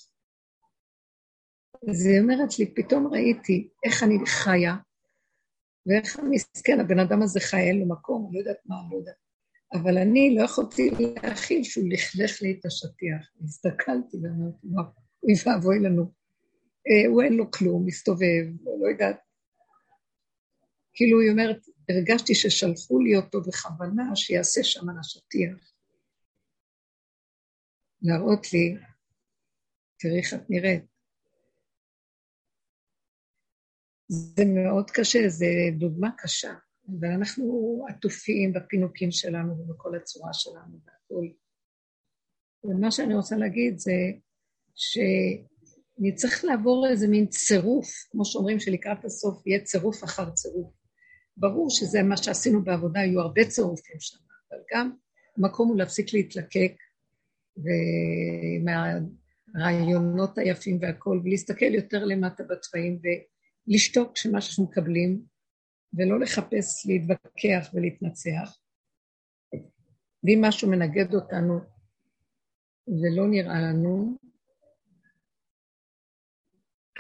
אז 1.91 2.07
היא 2.07 2.21
אומרת 2.21 2.59
לי, 2.59 2.75
פתאום 2.75 3.07
ראיתי 3.07 3.69
איך 3.85 4.03
אני 4.03 4.27
חיה, 4.27 4.75
ואיך 5.87 6.19
המסכן, 6.19 6.81
הבן 6.81 6.99
אדם 6.99 7.23
הזה 7.23 7.41
חי, 7.41 7.61
אין 7.61 7.81
לו 7.81 7.87
מקום, 7.87 8.31
לא 8.33 8.39
יודעת 8.39 8.59
מה, 8.67 8.77
לא 8.91 8.97
יודעת. 8.97 9.15
אבל 9.75 9.99
אני 9.99 10.35
לא 10.35 10.45
יכולתי 10.45 10.91
להכיל 11.23 11.63
שהוא 11.63 11.85
לכלך 11.89 12.43
לי 12.43 12.57
את 12.61 12.67
השטיח. 12.67 13.31
הסתכלתי 13.45 14.17
ואמרתי, 14.17 14.67
וואו, 14.67 14.87
אוי 15.23 15.35
ואבוי 15.47 15.79
לנו. 15.79 16.03
אה, 16.87 17.11
הוא 17.11 17.23
אין 17.23 17.33
לו 17.33 17.51
כלום, 17.51 17.87
מסתובב, 17.87 18.45
לא 18.83 18.89
יודעת. 18.89 19.17
כאילו 20.95 21.21
היא 21.21 21.31
אומרת, 21.31 21.67
הרגשתי 21.89 22.35
ששלחו 22.35 22.99
לי 22.99 23.17
אותו 23.17 23.41
בכוונה 23.41 24.17
שיעשה 24.17 24.65
שם 24.65 24.89
על 24.89 24.97
השטיח. 25.01 25.73
להראות 28.03 28.53
לי, 28.53 28.77
תראי 29.99 30.19
איך 30.19 30.35
את 30.35 30.51
נראית. 30.51 30.94
זה 34.09 34.45
מאוד 34.45 34.91
קשה, 34.91 35.29
זו 35.29 35.47
דוגמה 35.79 36.11
קשה, 36.19 36.55
ואנחנו 37.01 37.79
עטופים 37.89 38.53
בפינוקים 38.53 39.11
שלנו 39.11 39.59
ובכל 39.59 39.97
הצורה 39.97 40.33
שלנו 40.33 40.79
והכול. 40.87 41.33
ומה 42.65 42.91
שאני 42.91 43.15
רוצה 43.15 43.37
להגיד 43.37 43.79
זה 43.79 43.93
שאני 44.75 46.15
צריך 46.15 46.45
לעבור 46.45 46.87
איזה 46.91 47.09
מין 47.09 47.27
צירוף, 47.27 47.89
כמו 48.11 48.25
שאומרים 48.25 48.61
שלקראת 48.61 49.05
הסוף 49.05 49.47
יהיה 49.47 49.61
צירוף 49.61 50.05
אחר 50.05 50.31
צירוף. 50.31 50.73
ברור 51.37 51.71
שזה 51.71 52.03
מה 52.03 52.17
שעשינו 52.17 52.65
בעבודה, 52.65 53.01
היו 53.01 53.21
הרבה 53.21 53.45
צירופים 53.45 53.97
שם, 54.01 54.19
אבל 54.51 54.61
גם 54.75 54.91
המקום 55.37 55.69
הוא 55.69 55.79
להפסיק 55.79 56.15
להתלקק 56.15 56.73
ומהרעיונות 59.57 60.39
היפים 60.39 60.79
והכול, 60.81 61.21
ולהסתכל 61.25 61.75
יותר 61.75 62.05
למטה 62.05 62.43
בצבעים 62.43 62.99
ולשתוק 63.69 64.13
כשמה 64.15 64.41
שאנחנו 64.41 64.65
מקבלים, 64.65 65.23
ולא 65.93 66.21
לחפש 66.21 66.87
להתווכח 66.87 67.71
ולהתנצח. 67.75 68.59
ואם 70.25 70.39
משהו 70.43 70.71
מנגד 70.71 71.15
אותנו 71.15 71.61
ולא 72.87 73.29
נראה 73.31 73.61
לנו, 73.63 74.19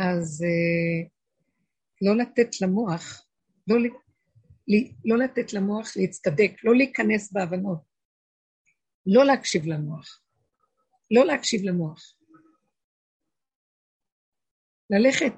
אז 0.00 0.42
uh, 0.42 1.08
לא 2.02 2.16
לתת 2.16 2.60
למוח, 2.60 3.26
לא, 3.68 3.76
לא 5.04 5.18
לתת 5.24 5.52
למוח 5.52 5.96
להצטדק, 5.96 6.64
לא 6.64 6.76
להיכנס 6.76 7.32
בהבנות, 7.32 7.78
לא 9.06 9.24
להקשיב 9.24 9.66
למוח. 9.66 10.20
לא 11.10 11.26
להקשיב 11.26 11.60
למוח. 11.64 12.16
ללכת 14.90 15.32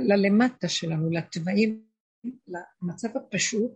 ללמטה 0.00 0.68
שלנו, 0.68 1.10
לתוואים, 1.10 1.82
למצב 2.82 3.08
הפשוט, 3.16 3.72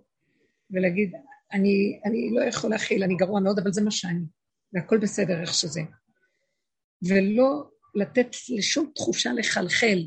ולהגיד, 0.71 1.13
אני, 1.53 2.01
אני 2.05 2.31
לא 2.35 2.45
יכול 2.45 2.71
להכיל, 2.71 3.03
אני 3.03 3.17
גרוע 3.17 3.41
מאוד, 3.41 3.59
אבל 3.59 3.73
זה 3.73 3.83
מה 3.83 3.91
שאני, 3.91 4.25
והכל 4.73 4.99
בסדר 4.99 5.41
איך 5.41 5.55
שזה. 5.55 5.81
ולא 7.09 7.71
לתת 7.95 8.27
לשום 8.49 8.91
תחושה 8.95 9.33
לחלחל, 9.33 9.99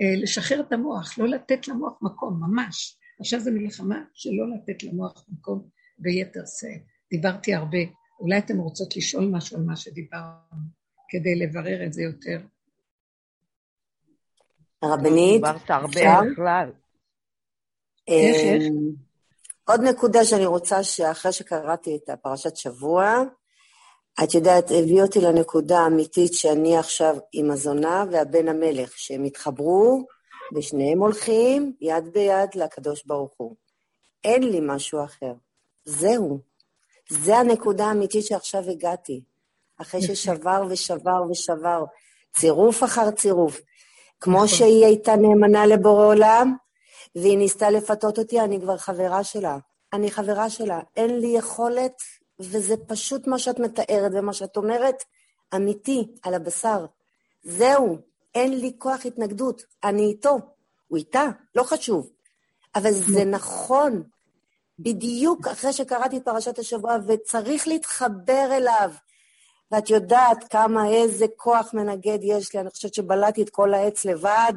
אה, 0.00 0.22
לשחרר 0.22 0.60
את 0.60 0.72
המוח, 0.72 1.18
לא 1.18 1.28
לתת 1.28 1.68
למוח 1.68 1.98
מקום, 2.02 2.40
ממש. 2.40 2.98
עכשיו 3.20 3.40
זו 3.40 3.50
מלחמה 3.52 4.04
שלא 4.14 4.44
לתת 4.54 4.82
למוח 4.82 5.26
מקום 5.28 5.68
ביתר 5.98 6.40
שאת. 6.46 6.82
דיברתי 7.10 7.54
הרבה, 7.54 7.78
אולי 8.20 8.38
אתן 8.38 8.56
רוצות 8.56 8.96
לשאול 8.96 9.24
משהו 9.32 9.56
על 9.56 9.62
מה 9.62 9.76
שדיברנו, 9.76 10.66
כדי 11.08 11.34
לברר 11.34 11.86
את 11.86 11.92
זה 11.92 12.02
יותר. 12.02 12.40
הרבנית, 14.82 15.34
דיברת 15.34 15.70
הרבה 15.70 16.20
בכלל. 16.32 16.72
אמ, 18.08 18.90
עוד 19.64 19.80
נקודה 19.80 20.24
שאני 20.24 20.46
רוצה 20.46 20.82
שאחרי 20.82 21.32
שקראתי 21.32 21.96
את 21.96 22.08
הפרשת 22.08 22.56
שבוע, 22.56 23.22
את 24.24 24.34
יודעת, 24.34 24.64
הביא 24.70 25.02
אותי 25.02 25.20
לנקודה 25.20 25.78
האמיתית 25.78 26.32
שאני 26.34 26.78
עכשיו 26.78 27.16
עם 27.32 27.50
הזונה 27.50 28.04
והבן 28.10 28.48
המלך, 28.48 28.98
שהם 28.98 29.24
התחברו 29.24 30.06
ושניהם 30.54 30.98
הולכים 30.98 31.72
יד 31.80 32.04
ביד 32.12 32.48
לקדוש 32.54 33.04
ברוך 33.06 33.34
הוא. 33.36 33.54
אין 34.24 34.42
לי 34.42 34.58
משהו 34.62 35.04
אחר. 35.04 35.32
זהו. 35.84 36.40
זה 37.08 37.36
הנקודה 37.36 37.86
האמיתית 37.86 38.26
שעכשיו 38.26 38.70
הגעתי. 38.70 39.22
אחרי 39.80 40.02
ששבר 40.02 40.64
ושבר 40.70 41.22
ושבר, 41.30 41.84
צירוף 42.36 42.84
אחר 42.84 43.10
צירוף. 43.10 43.60
כמו 44.20 44.36
נכון. 44.36 44.48
שהיא 44.48 44.84
הייתה 44.84 45.16
נאמנה 45.16 45.66
לבורא 45.66 46.06
עולם, 46.06 46.56
והיא 47.16 47.38
ניסתה 47.38 47.70
לפתות 47.70 48.18
אותי, 48.18 48.40
אני 48.40 48.60
כבר 48.60 48.76
חברה 48.76 49.24
שלה. 49.24 49.58
אני 49.92 50.10
חברה 50.10 50.50
שלה. 50.50 50.80
אין 50.96 51.18
לי 51.18 51.26
יכולת, 51.26 52.02
וזה 52.40 52.74
פשוט 52.86 53.26
מה 53.26 53.38
שאת 53.38 53.58
מתארת 53.58 54.12
ומה 54.14 54.32
שאת 54.32 54.56
אומרת, 54.56 55.04
אמיתי, 55.54 56.14
על 56.22 56.34
הבשר. 56.34 56.86
זהו, 57.42 57.98
אין 58.34 58.60
לי 58.60 58.72
כוח 58.78 59.06
התנגדות, 59.06 59.62
אני 59.84 60.02
איתו. 60.02 60.38
הוא 60.88 60.98
איתה, 60.98 61.24
לא 61.54 61.62
חשוב. 61.62 62.10
אבל 62.74 62.92
זה 62.92 63.24
נכון, 63.24 64.02
בדיוק 64.78 65.46
אחרי 65.46 65.72
שקראתי 65.72 66.16
את 66.16 66.24
פרשת 66.24 66.58
השבוע, 66.58 66.96
וצריך 67.06 67.68
להתחבר 67.68 68.48
אליו. 68.52 68.90
ואת 69.72 69.90
יודעת 69.90 70.44
כמה, 70.50 70.88
איזה 70.88 71.26
כוח 71.36 71.74
מנגד 71.74 72.18
יש 72.22 72.54
לי, 72.54 72.60
אני 72.60 72.70
חושבת 72.70 72.94
שבלעתי 72.94 73.42
את 73.42 73.50
כל 73.50 73.74
העץ 73.74 74.04
לבד. 74.04 74.52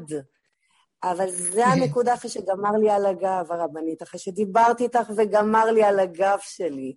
אבל 1.04 1.30
זה 1.30 1.66
הנקודה 1.72 2.14
אחרי 2.14 2.30
שגמר 2.30 2.72
לי 2.72 2.90
על 2.90 3.06
הגב, 3.06 3.46
הרבנית, 3.50 4.04
אחרי 4.04 4.20
שדיברתי 4.20 4.84
איתך 4.84 5.12
וגמר 5.18 5.66
לי 5.66 5.84
על 5.84 6.00
הגב 6.00 6.38
שלי. 6.42 6.96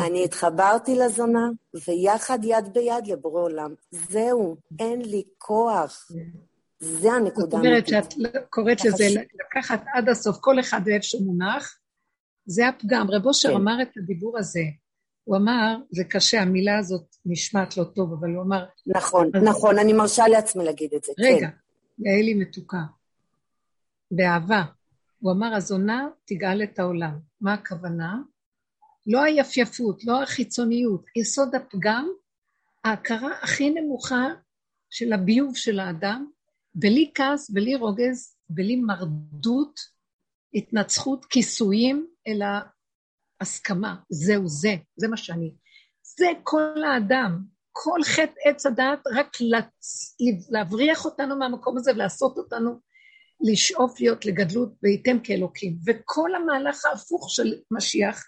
אני 0.00 0.24
התחברתי 0.24 0.94
לזונה, 0.94 1.48
ויחד 1.86 2.38
יד 2.42 2.72
ביד 2.72 3.06
לבורא 3.06 3.42
עולם. 3.42 3.74
זהו, 3.90 4.56
אין 4.78 5.02
לי 5.02 5.22
כוח. 5.38 6.08
זה 6.80 7.12
הנקודה. 7.12 7.56
זאת 7.56 7.66
אומרת 7.66 7.88
שאת 7.88 8.14
קוראת 8.50 8.84
לזה 8.84 9.04
לקחת 9.40 9.84
עד 9.94 10.08
הסוף, 10.08 10.36
כל 10.40 10.60
אחד 10.60 10.80
ואיפה 10.84 11.02
שמונח, 11.02 11.78
זה 12.46 12.68
הפגם. 12.68 13.06
רב 13.10 13.26
אושר 13.26 13.48
כן. 13.48 13.54
אמר 13.54 13.82
את 13.82 13.96
הדיבור 13.96 14.38
הזה. 14.38 14.62
הוא 15.28 15.36
אמר, 15.36 15.76
זה 15.90 16.04
קשה, 16.04 16.42
המילה 16.42 16.78
הזאת 16.78 17.16
נשמעת 17.26 17.76
לא 17.76 17.84
טוב, 17.84 18.12
אבל 18.12 18.30
הוא 18.30 18.42
אמר... 18.42 18.64
נכון, 18.86 19.30
נכון, 19.44 19.78
אני 19.78 19.92
מרשה 19.92 20.28
לעצמי 20.28 20.64
להגיד 20.64 20.94
את 20.94 21.04
זה, 21.04 21.12
רגע, 21.18 21.48
כן. 21.48 22.06
יעלי 22.06 22.34
מתוקה. 22.34 22.82
באהבה. 24.10 24.62
הוא 25.18 25.32
אמר, 25.32 25.54
הזונה 25.54 26.08
תגאל 26.24 26.62
את 26.62 26.78
העולם. 26.78 27.18
מה 27.40 27.54
הכוונה? 27.54 28.16
לא 29.06 29.22
היפייפות, 29.22 30.04
לא 30.04 30.22
החיצוניות, 30.22 31.04
יסוד 31.16 31.54
הפגם, 31.54 32.08
ההכרה 32.84 33.30
הכי 33.42 33.70
נמוכה 33.70 34.26
של 34.90 35.12
הביוב 35.12 35.56
של 35.56 35.80
האדם, 35.80 36.30
בלי 36.74 37.10
כעס, 37.14 37.50
בלי 37.50 37.74
רוגז, 37.74 38.36
בלי 38.50 38.76
מרדות, 38.76 39.80
התנצחות, 40.54 41.24
כיסויים, 41.24 42.06
אלא 42.26 42.46
הסכמה. 43.40 43.96
זהו 44.10 44.48
זה, 44.48 44.74
זה 44.96 45.08
מה 45.08 45.16
שאני. 45.16 45.54
זה 46.02 46.26
כל 46.42 46.84
האדם. 46.84 47.42
כל 47.72 48.00
חטא 48.04 48.40
עץ 48.44 48.66
הדעת, 48.66 48.98
רק 49.14 49.36
להבריח 50.50 51.04
אותנו 51.04 51.38
מהמקום 51.38 51.76
הזה 51.76 51.92
ולעשות 51.92 52.36
אותנו 52.36 52.80
לשאוף 53.40 54.00
להיות 54.00 54.26
לגדלות 54.26 54.72
וייתם 54.82 55.18
כאלוקים. 55.24 55.78
וכל 55.86 56.34
המהלך 56.34 56.84
ההפוך 56.84 57.30
של 57.30 57.54
משיח, 57.70 58.24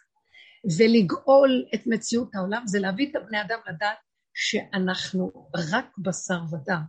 ולגאול 0.79 1.67
את 1.75 1.81
מציאות 1.87 2.35
העולם, 2.35 2.67
זה 2.67 2.79
להביא 2.79 3.11
את 3.11 3.17
הבני 3.17 3.41
אדם 3.41 3.59
לדעת 3.69 3.97
שאנחנו 4.35 5.51
רק 5.57 5.99
בשר 5.99 6.41
ודם. 6.51 6.83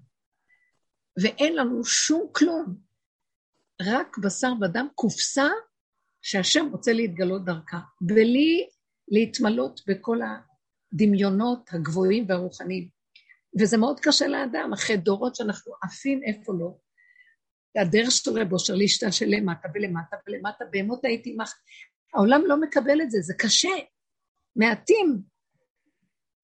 ואין 1.21 1.55
לנו 1.55 1.85
שום 1.85 2.27
כלום, 2.31 2.75
רק 3.81 4.17
בשר 4.17 4.51
ודם, 4.61 4.87
קופסה 4.95 5.47
שהשם 6.21 6.69
רוצה 6.71 6.93
להתגלות 6.93 7.45
דרכה, 7.45 7.79
בלי 8.01 8.67
להתמלות 9.07 9.81
בכל 9.87 10.19
הדמיונות 10.93 11.69
הגבוהים 11.73 12.25
והרוחניים. 12.27 12.89
וזה 13.59 13.77
מאוד 13.77 13.99
קשה 13.99 14.27
לאדם, 14.27 14.73
אחרי 14.73 14.97
דורות 14.97 15.35
שאנחנו 15.35 15.73
עפים 15.83 16.21
איפה 16.23 16.53
לא. 16.59 16.77
הדרך 17.81 18.11
של 18.11 18.39
רב 18.39 18.53
אושר 18.53 18.75
להשתלשל 18.75 19.25
למטה 19.25 19.67
ולמטה 19.75 20.15
ולמטה, 20.27 20.65
בהמות 20.71 21.05
הייתי 21.05 21.35
מח... 21.37 21.53
העולם 22.13 22.41
לא 22.45 22.61
מקבל 22.61 23.01
את 23.01 23.11
זה, 23.11 23.21
זה 23.21 23.33
קשה. 23.37 23.69
מעטים. 24.55 25.21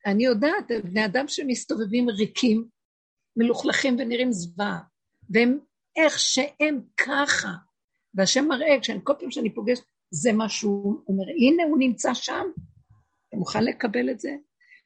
אני 0.06 0.26
יודעת, 0.26 0.72
בני 0.84 1.06
אדם 1.06 1.28
שמסתובבים 1.28 2.10
ריקים, 2.10 2.68
מלוכלכים 3.36 3.96
ונראים 4.00 4.32
זוועה, 4.32 4.80
והם 5.30 5.60
איך 5.96 6.20
שהם 6.20 6.82
ככה. 6.98 7.67
והשם 8.18 8.48
מראה, 8.48 8.80
כשאני, 8.82 9.00
כל 9.04 9.14
פעם 9.20 9.32
שאני 9.32 9.54
פוגשת, 9.54 9.84
זה 10.12 10.34
מה 10.34 10.50
שהוא 10.50 11.04
אומר, 11.08 11.24
הנה 11.24 11.64
הוא 11.64 11.78
נמצא 11.80 12.14
שם, 12.14 12.46
אתה 13.30 13.38
מוכן 13.38 13.64
לקבל 13.64 14.10
את 14.10 14.20
זה? 14.20 14.36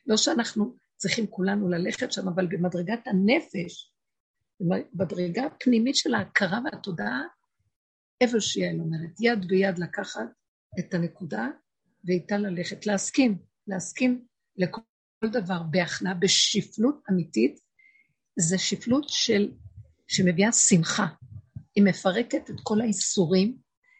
לא 0.07 0.17
שאנחנו 0.17 0.75
צריכים 0.97 1.27
כולנו 1.27 1.69
ללכת 1.69 2.11
שם, 2.11 2.27
אבל 2.27 2.47
במדרגת 2.47 3.07
הנפש, 3.07 3.93
במדרגה 4.59 5.45
הפנימית 5.45 5.95
של 5.95 6.13
ההכרה 6.13 6.59
והתודעה, 6.65 7.21
איפה 8.21 8.39
שיעל 8.39 8.79
אומרת, 8.79 9.21
יד 9.21 9.47
ביד 9.47 9.79
לקחת 9.79 10.29
את 10.79 10.93
הנקודה 10.93 11.47
ואיתה 12.03 12.37
ללכת, 12.37 12.85
להסכים, 12.85 13.37
להסכים 13.67 14.25
לכל 14.57 14.81
דבר 15.23 15.63
בהכנעה, 15.63 16.13
בשפלות 16.13 17.01
אמיתית, 17.11 17.59
זה 18.39 18.57
שפלות 18.57 19.05
של, 19.07 19.51
שמביאה 20.07 20.51
שמחה. 20.51 21.07
היא 21.75 21.83
מפרקת 21.83 22.49
את 22.49 22.55
כל 22.63 22.81
האיסורים, 22.81 23.57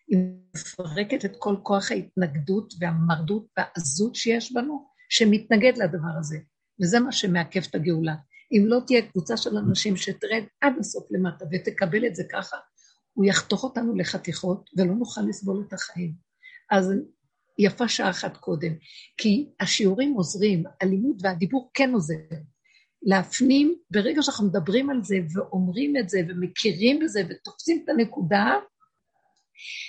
היא 0.08 0.20
מפרקת 0.56 1.26
את 1.26 1.36
כל 1.40 1.56
כוח 1.64 1.92
ההתנגדות 1.92 2.74
והמרדות 2.80 3.46
והעזות 3.58 4.16
שיש 4.16 4.54
בנו, 4.54 4.88
שמתנגד 5.10 5.78
לדבר 5.78 6.20
הזה. 6.20 6.38
וזה 6.82 7.00
מה 7.00 7.12
שמעכב 7.12 7.62
את 7.70 7.76
הגאולה. 7.76 8.16
אם 8.52 8.64
לא 8.68 8.80
תהיה 8.88 9.02
קבוצה 9.02 9.38
של 9.38 9.58
אנשים 9.58 9.98
שתרד 9.98 10.44
עד 10.62 10.74
הסוף 10.80 11.08
למטה 11.12 11.46
ותקבל 11.52 12.06
את 12.06 12.16
זה 12.16 12.24
ככה, 12.32 12.58
הוא 13.14 13.26
יחתוך 13.26 13.64
אותנו 13.64 13.96
לחתיכות 13.96 14.70
ולא 14.78 14.94
נוכל 14.96 15.22
לסבול 15.22 15.64
את 15.68 15.74
החיים. 15.74 16.14
אז 16.72 16.94
יפה 17.60 17.88
שעה 17.88 18.10
אחת 18.10 18.38
קודם, 18.38 18.74
כי 19.18 19.50
השיעורים 19.60 20.14
עוזרים, 20.14 20.64
הלימוד 20.82 21.18
והדיבור 21.22 21.72
כן 21.74 21.94
עוזר. 21.94 22.16
להפנים, 23.04 23.76
ברגע 23.92 24.22
שאנחנו 24.22 24.48
מדברים 24.48 24.90
על 24.90 25.04
זה 25.04 25.16
ואומרים 25.34 25.98
את 25.98 26.10
זה 26.10 26.20
ומכירים 26.28 27.00
בזה 27.00 27.22
ותופסים 27.30 27.82
את 27.84 27.90
הנקודה, 27.90 28.56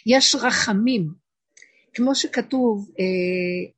יש 0.06 0.34
רחמים. 0.34 1.14
כמו 1.94 2.14
שכתוב 2.14 2.90
אה, 2.98 3.72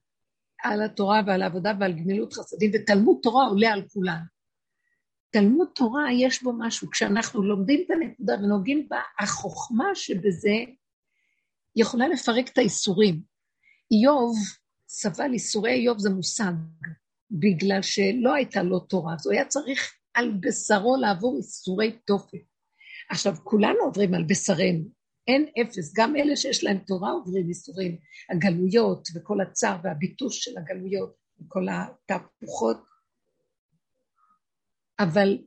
על 0.70 0.82
התורה 0.82 1.20
ועל 1.26 1.42
העבודה 1.42 1.72
ועל 1.80 1.92
גמילות 1.92 2.32
חסדים, 2.32 2.70
ותלמוד 2.74 3.16
תורה 3.22 3.46
עולה 3.46 3.72
על 3.72 3.82
כולן. 3.88 4.20
תלמוד 5.30 5.68
תורה 5.74 6.12
יש 6.12 6.42
בו 6.42 6.52
משהו, 6.58 6.90
כשאנחנו 6.90 7.42
לומדים 7.42 7.80
את 7.86 7.90
הנקודה 7.90 8.34
ונוגעים 8.34 8.88
בה, 8.88 9.00
החוכמה 9.18 9.94
שבזה 9.94 10.56
יכולה 11.76 12.08
לפרק 12.08 12.48
את 12.48 12.58
האיסורים. 12.58 13.20
איוב 13.90 14.36
סבל, 14.88 15.32
איסורי 15.32 15.72
איוב 15.72 15.98
זה 15.98 16.10
מושג, 16.10 16.52
בגלל 17.30 17.82
שלא 17.82 18.34
הייתה 18.34 18.62
לו 18.62 18.80
תורה, 18.80 19.14
אז 19.14 19.26
הוא 19.26 19.32
היה 19.32 19.44
צריך 19.44 19.94
על 20.14 20.32
בשרו 20.40 20.96
לעבור 20.96 21.36
איסורי 21.36 21.98
תופת. 22.06 22.38
עכשיו, 23.10 23.34
כולנו 23.44 23.78
עוברים 23.84 24.14
על 24.14 24.24
בשרנו, 24.28 24.84
אין 25.28 25.46
אפס, 25.62 25.92
גם 25.96 26.16
אלה 26.16 26.36
שיש 26.36 26.64
להם 26.64 26.78
תורה 26.78 27.10
עוברים 27.10 27.48
איסורים, 27.48 27.96
הגלויות 28.30 29.08
וכל 29.14 29.40
הצער 29.40 29.76
והביטוש 29.84 30.44
של 30.44 30.58
הגלויות, 30.58 31.14
וכל 31.40 31.66
התהפוכות, 31.70 32.76
אבל 34.98 35.38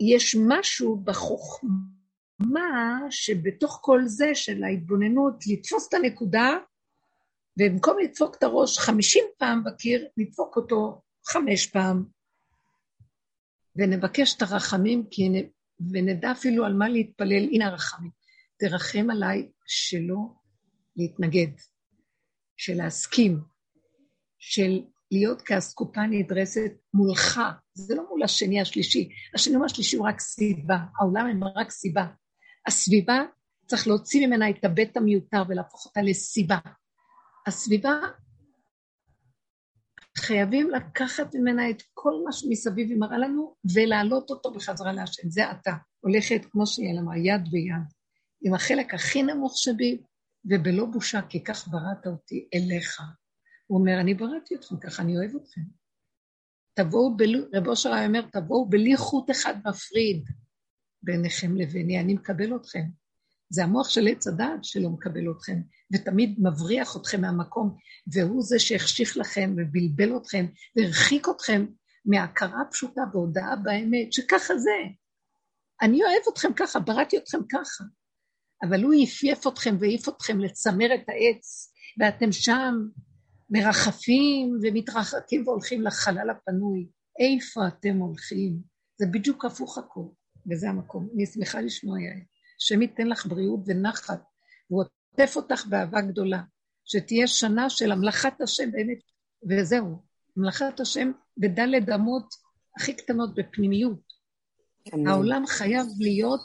יש 0.00 0.36
משהו 0.48 0.96
בחוכמה 0.96 2.60
שבתוך 3.10 3.78
כל 3.82 4.02
זה 4.06 4.34
של 4.34 4.64
ההתבוננות, 4.64 5.34
לתפוס 5.46 5.88
את 5.88 5.94
הנקודה 5.94 6.58
ובמקום 7.58 7.96
לדפוק 7.98 8.36
את 8.36 8.42
הראש 8.42 8.78
חמישים 8.78 9.24
פעם 9.38 9.64
בקיר, 9.64 10.08
נדפוק 10.16 10.56
אותו 10.56 11.02
חמש 11.26 11.66
פעם, 11.66 12.04
ונבקש 13.76 14.36
את 14.36 14.42
הרחמים, 14.42 15.06
כי 15.10 15.28
נ... 15.28 15.34
ונדע 15.92 16.32
אפילו 16.32 16.64
על 16.64 16.72
מה 16.72 16.88
להתפלל, 16.88 17.48
הנה 17.52 17.66
הרחמים. 17.66 18.10
תרחם 18.58 19.10
עליי 19.10 19.48
שלא 19.66 20.18
להתנגד, 20.96 21.52
של 22.56 22.76
להסכים, 22.76 23.40
של 24.38 24.82
להיות 25.10 25.42
כאסקופה 25.42 26.00
נדרסת 26.00 26.72
מולך, 26.94 27.40
זה 27.74 27.94
לא 27.94 28.08
מול 28.08 28.22
השני 28.22 28.60
השלישי, 28.60 29.08
השני 29.34 29.56
השלישי 29.64 29.96
הוא 29.96 30.08
רק 30.08 30.20
סיבה, 30.20 30.76
העולם 30.98 31.26
הם 31.26 31.44
רק 31.44 31.70
סיבה. 31.70 32.06
הסביבה, 32.66 33.22
צריך 33.66 33.86
להוציא 33.86 34.26
ממנה 34.26 34.50
את 34.50 34.64
הבית 34.64 34.96
המיותר 34.96 35.42
ולהפוך 35.48 35.86
אותה 35.86 36.02
לסיבה. 36.02 36.58
הסביבה, 37.50 38.00
חייבים 40.18 40.70
לקחת 40.70 41.34
ממנה 41.34 41.70
את 41.70 41.82
כל 41.94 42.12
מה 42.24 42.32
שמסביב 42.32 42.88
היא 42.90 42.98
מראה 42.98 43.18
לנו 43.18 43.54
ולהעלות 43.74 44.30
אותו 44.30 44.52
בחזרה 44.52 44.92
להשם. 44.92 45.30
זה 45.30 45.50
אתה. 45.50 45.72
הולכת, 46.00 46.40
כמו 46.50 46.66
שיעל 46.66 46.98
אמרה, 46.98 47.18
יד 47.18 47.50
ביד, 47.50 47.88
עם 48.42 48.54
החלק 48.54 48.94
הכי 48.94 49.22
נמוך 49.22 49.52
שבי, 49.56 50.02
ובלא 50.44 50.86
בושה, 50.86 51.20
כי 51.28 51.44
כך 51.44 51.68
בראת 51.68 52.06
אותי 52.06 52.48
אליך. 52.54 53.00
הוא 53.66 53.78
אומר, 53.78 54.00
אני 54.00 54.14
בראתי 54.14 54.54
אתכם 54.54 54.76
ככה, 54.76 55.02
אני 55.02 55.16
אוהב 55.16 55.36
אתכם. 55.36 55.60
תבואו. 56.74 57.16
רב 57.54 57.68
אושר 57.68 57.92
היה 57.92 58.06
אומר, 58.06 58.22
תבואו 58.32 58.68
בלי 58.68 58.96
חוט 58.96 59.30
אחד 59.30 59.54
מפריד 59.66 60.24
ביניכם 61.02 61.56
לביני, 61.56 62.00
אני 62.00 62.14
מקבל 62.14 62.56
אתכם. 62.56 62.84
זה 63.50 63.64
המוח 63.64 63.88
של 63.88 64.08
עץ 64.08 64.26
הדעת 64.26 64.64
שלא 64.64 64.90
מקבל 64.90 65.30
אתכם, 65.30 65.60
ותמיד 65.94 66.36
מבריח 66.38 66.96
אתכם 66.96 67.20
מהמקום, 67.20 67.76
והוא 68.12 68.42
זה 68.42 68.58
שהחשיך 68.58 69.16
לכם 69.16 69.54
ובלבל 69.56 70.16
אתכם 70.16 70.46
והרחיק 70.76 71.28
אתכם 71.28 71.66
מהכרה 72.04 72.62
פשוטה 72.70 73.02
והודעה 73.12 73.56
באמת, 73.56 74.12
שככה 74.12 74.58
זה. 74.58 74.70
אני 75.82 76.02
אוהב 76.02 76.22
אתכם 76.32 76.48
ככה, 76.56 76.80
בראתי 76.80 77.18
אתכם 77.18 77.38
ככה. 77.52 77.84
אבל 78.62 78.82
הוא 78.82 78.94
יפייף 78.94 79.46
אתכם 79.46 79.76
והעיף 79.80 80.08
אתכם 80.08 80.40
לצמר 80.40 80.94
את 80.94 81.08
העץ, 81.08 81.72
ואתם 82.00 82.32
שם 82.32 82.74
מרחפים 83.50 84.58
ומתרחקים 84.62 85.48
והולכים 85.48 85.82
לחלל 85.82 86.30
הפנוי. 86.30 86.88
איפה 87.20 87.68
אתם 87.68 87.96
הולכים? 87.96 88.56
זה 88.98 89.06
בדיוק 89.06 89.44
הפוך 89.44 89.78
הכל, 89.78 90.04
וזה 90.50 90.68
המקום. 90.68 91.08
אני 91.14 91.26
שמחה 91.26 91.60
לשמוע 91.60 92.02
יעל. 92.02 92.20
השם 92.60 92.82
ייתן 92.82 93.06
לך 93.06 93.26
בריאות 93.26 93.60
ונחת, 93.66 94.22
והוא 94.70 94.84
עוטף 95.12 95.36
אותך 95.36 95.66
באהבה 95.66 96.00
גדולה. 96.00 96.42
שתהיה 96.84 97.26
שנה 97.26 97.70
של 97.70 97.92
המלאכת 97.92 98.40
השם 98.40 98.72
באמת, 98.72 98.98
וזהו, 99.48 100.02
המלאכת 100.36 100.80
השם 100.80 101.12
בדלת 101.36 101.88
אמות 101.88 102.34
הכי 102.76 102.94
קטנות 102.94 103.34
בפנימיות. 103.34 104.00
העולם 105.06 105.46
חייב 105.46 105.86
להיות, 106.00 106.40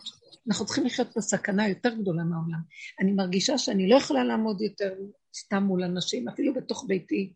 אנחנו 0.48 0.66
צריכים 0.66 0.86
לחיות 0.86 1.08
בסכנה 1.18 1.70
יותר 1.70 1.94
גדולה 1.94 2.24
מהעולם. 2.24 2.60
אני 3.00 3.12
מרגישה 3.12 3.58
שאני 3.58 3.90
לא 3.90 3.96
יכולה 3.96 4.24
לעמוד 4.24 4.62
יותר 4.62 4.94
סתם 5.36 5.64
מול 5.64 5.84
אנשים, 5.84 6.30
אפילו 6.30 6.54
בתוך 6.54 6.86
ביתי, 6.88 7.34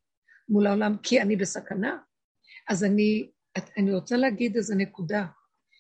מול 0.50 0.68
העולם, 0.68 0.98
כי 1.04 1.22
אני 1.22 1.36
בסכנה. 1.36 1.98
אז 2.70 2.84
אני, 2.84 3.30
אני 3.78 3.94
רוצה 3.94 4.18
להגיד 4.18 4.56
איזו 4.56 4.76
נקודה, 4.76 5.26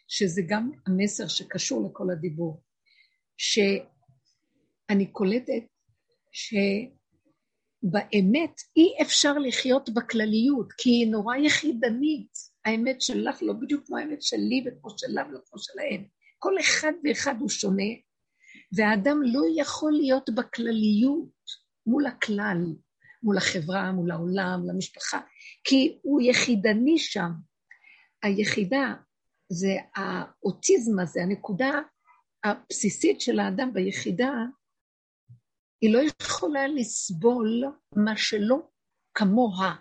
שזה 0.08 0.42
גם 0.48 0.72
המסר 0.88 1.28
שקשור 1.28 1.90
לכל 1.90 2.10
הדיבור, 2.12 2.62
שאני 3.40 5.12
קולטת 5.12 5.64
שבאמת 6.32 7.02
אי 8.76 8.94
אפשר 9.02 9.34
לחיות 9.34 9.90
בכלליות, 9.90 10.74
כי 10.78 10.90
היא 10.90 11.12
נורא 11.12 11.36
יחידנית. 11.36 12.50
האמת 12.66 13.02
שלך 13.02 13.38
לא 13.42 13.54
בדיוק 13.54 13.88
כמו 13.88 13.98
האמת 13.98 14.22
שלי 14.22 14.64
וכמו 14.66 14.90
שלה 14.98 15.24
וכמו 15.24 15.60
שלהם. 15.60 16.04
כל 16.40 16.60
אחד 16.60 16.92
ואחד 17.04 17.36
הוא 17.40 17.50
שונה, 17.50 17.92
והאדם 18.78 19.22
לא 19.24 19.42
יכול 19.58 19.92
להיות 19.92 20.30
בכלליות 20.30 21.30
מול 21.86 22.06
הכלל, 22.06 22.58
מול 23.24 23.38
החברה, 23.38 23.92
מול 23.92 24.12
העולם, 24.12 24.62
למשפחה, 24.68 25.20
כי 25.64 26.00
הוא 26.02 26.22
יחידני 26.22 26.98
שם. 26.98 27.32
היחידה 28.24 28.94
זה 29.52 29.76
האוטיזם 29.96 31.00
הזה, 31.00 31.22
הנקודה 31.22 31.82
הבסיסית 32.44 33.22
של 33.22 33.40
האדם 33.40 33.74
ביחידה, 33.74 34.32
היא 35.82 35.94
לא 35.94 36.00
יכולה 36.22 36.68
לסבול 36.68 37.64
מה 37.96 38.18
שלא 38.18 38.58
כמוה. 39.14 39.76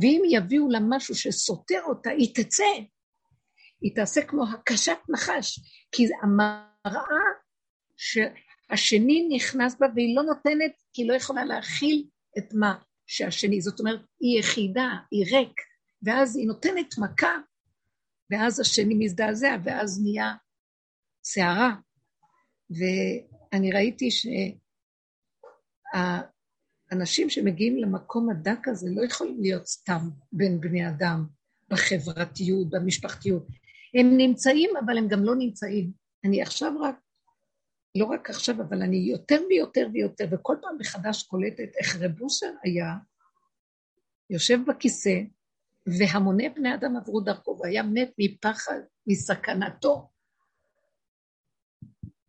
ואם 0.00 0.22
יביאו 0.30 0.70
לה 0.70 0.78
משהו 0.88 1.14
שסותר 1.14 1.80
אותה, 1.86 2.10
היא 2.10 2.34
תצא. 2.34 2.64
היא 3.80 3.94
תעשה 3.94 4.22
כמו 4.22 4.44
הקשת 4.48 4.98
נחש, 5.08 5.60
כי 5.92 6.06
המראה 6.22 7.24
שהשני 7.96 9.28
נכנס 9.36 9.76
בה 9.80 9.86
והיא 9.94 10.16
לא 10.16 10.22
נותנת, 10.22 10.72
כי 10.92 11.02
היא 11.02 11.08
לא 11.08 11.14
יכולה 11.14 11.44
להכיל 11.44 12.06
את 12.38 12.54
מה 12.54 12.74
שהשני, 13.06 13.60
זאת 13.60 13.80
אומרת, 13.80 14.00
היא 14.20 14.40
יחידה, 14.40 14.88
היא 15.10 15.36
ריק, 15.36 15.60
ואז 16.02 16.36
היא 16.36 16.46
נותנת 16.46 16.98
מכה, 16.98 17.36
ואז 18.30 18.60
השני 18.60 18.94
מזדעזע, 18.98 19.56
ואז 19.64 20.02
נהיה 20.02 20.34
סערה. 21.24 21.74
ואני 22.70 23.72
ראיתי 23.72 24.10
שה... 24.10 24.28
אנשים 26.92 27.30
שמגיעים 27.30 27.76
למקום 27.76 28.30
הדק 28.30 28.68
הזה 28.68 28.88
לא 28.90 29.04
יכולים 29.04 29.40
להיות 29.40 29.66
סתם 29.66 30.08
בין 30.32 30.60
בני 30.60 30.88
אדם, 30.88 31.26
בחברתיות, 31.68 32.70
במשפחתיות. 32.70 33.46
הם 34.00 34.16
נמצאים, 34.16 34.70
אבל 34.84 34.98
הם 34.98 35.08
גם 35.08 35.24
לא 35.24 35.34
נמצאים. 35.36 35.90
אני 36.24 36.42
עכשיו 36.42 36.72
רק, 36.80 36.96
לא 37.94 38.04
רק 38.04 38.30
עכשיו, 38.30 38.62
אבל 38.62 38.82
אני 38.82 38.96
יותר 38.96 39.40
ויותר 39.48 39.88
ויותר, 39.92 40.24
וכל 40.30 40.56
פעם 40.62 40.76
מחדש 40.78 41.22
קולטת 41.22 41.76
איך 41.80 41.96
רב 41.96 42.20
אושר 42.20 42.50
היה 42.62 42.94
יושב 44.30 44.58
בכיסא, 44.66 45.20
והמוני 45.86 46.48
בני 46.48 46.74
אדם 46.74 46.96
עברו 46.96 47.20
דרכו, 47.20 47.58
והיה 47.60 47.82
מת 47.82 48.10
מפחד, 48.18 48.80
מסכנתו. 49.06 50.08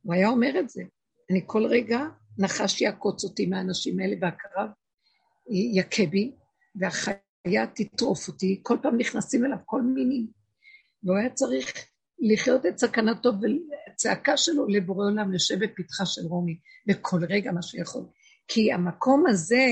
הוא 0.06 0.14
היה 0.14 0.30
אומר 0.30 0.60
את 0.60 0.70
זה. 0.70 0.84
אני 1.32 1.42
כל 1.46 1.66
רגע 1.66 2.00
נחש 2.38 2.82
יעקוץ 2.82 3.24
אותי 3.24 3.46
מהאנשים 3.46 4.00
האלה, 4.00 4.16
והקרב 4.22 4.70
יכה 5.76 6.06
בי, 6.06 6.32
והחיה 6.76 7.68
תטרוף 7.76 8.28
אותי, 8.28 8.60
כל 8.64 8.78
פעם 8.82 8.98
נכנסים 8.98 9.46
אליו 9.46 9.58
כל 9.66 9.82
מיני. 9.82 10.28
והוא 11.04 11.18
היה 11.18 11.30
צריך 11.30 11.74
לחיות 12.20 12.66
את 12.66 12.78
סכנתו 12.78 13.30
והצעקה 13.42 14.38
שלו 14.38 14.68
לבורא 14.68 15.06
עולם 15.06 15.34
יושב 15.34 15.64
בפתחה 15.64 16.06
של 16.06 16.22
רומי, 16.22 16.60
בכל 16.88 17.20
רגע 17.30 17.52
מה 17.52 17.62
שיכול. 17.62 18.04
כי 18.48 18.74
המקום 18.74 19.28
הזה, 19.28 19.66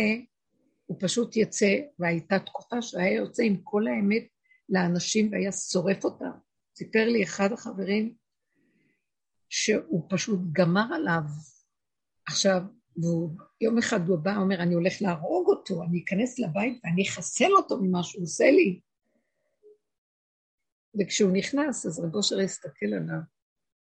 הוא 0.85 0.97
פשוט 0.99 1.37
יצא, 1.37 1.75
והייתה 1.99 2.39
תקופה 2.39 2.81
שהוא 2.81 3.01
היה 3.01 3.13
יוצא 3.15 3.43
עם 3.43 3.57
כל 3.63 3.87
האמת 3.87 4.23
לאנשים 4.69 5.31
והיה 5.31 5.51
שורף 5.51 6.03
אותם. 6.03 6.31
סיפר 6.77 7.05
לי 7.05 7.23
אחד 7.23 7.51
החברים 7.51 8.22
שהוא 9.55 10.07
פשוט 10.09 10.39
גמר 10.51 10.85
עליו 10.95 11.21
עכשיו, 12.27 12.61
והוא, 12.97 13.37
יום 13.61 13.77
אחד 13.77 14.07
הוא 14.07 14.19
בא, 14.19 14.35
אומר, 14.35 14.63
אני 14.63 14.73
הולך 14.73 14.93
להרוג 15.01 15.47
אותו, 15.47 15.83
אני 15.83 16.03
אכנס 16.03 16.39
לבית 16.39 16.81
ואני 16.83 17.03
אחסל 17.09 17.51
אותו 17.57 17.77
ממה 17.81 18.03
שהוא 18.03 18.23
עושה 18.23 18.43
לי. 18.43 18.79
וכשהוא 20.99 21.31
נכנס, 21.33 21.85
אז 21.85 21.99
רב 21.99 22.15
אושר 22.15 22.39
הסתכל 22.39 22.85
עליו 22.85 23.21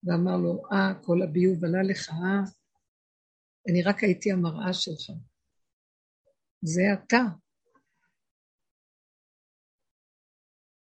ואמר 0.05 0.37
לו, 0.37 0.63
אה, 0.73 0.95
כל 1.05 1.23
הביוב 1.23 1.65
עלה 1.65 1.83
לך, 1.83 2.09
אה? 2.11 2.51
אני 3.71 3.83
רק 3.83 4.05
הייתי 4.05 4.33
המראה 4.33 4.73
שלך. 4.73 5.17
זה 6.63 6.83
אתה. 6.93 7.23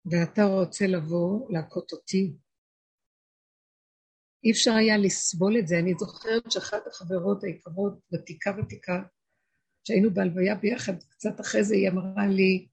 ואתה 0.04 0.42
רוצה 0.44 0.86
לבוא 0.86 1.50
להכות 1.50 1.92
אותי. 1.92 2.36
אי 4.44 4.50
אפשר 4.50 4.72
היה 4.72 4.98
לסבול 4.98 5.58
את 5.58 5.68
זה. 5.68 5.78
אני 5.78 5.94
זוכרת 5.98 6.52
שאחת 6.52 6.86
החברות 6.86 7.44
היקרות, 7.44 7.98
ותיקה 8.12 8.50
ותיקה, 8.58 9.02
שהיינו 9.84 10.14
בהלוויה 10.14 10.54
ביחד, 10.54 11.02
קצת 11.08 11.40
אחרי 11.40 11.64
זה 11.64 11.74
היא 11.74 11.88
אמרה 11.88 12.26
לי, 12.26 12.68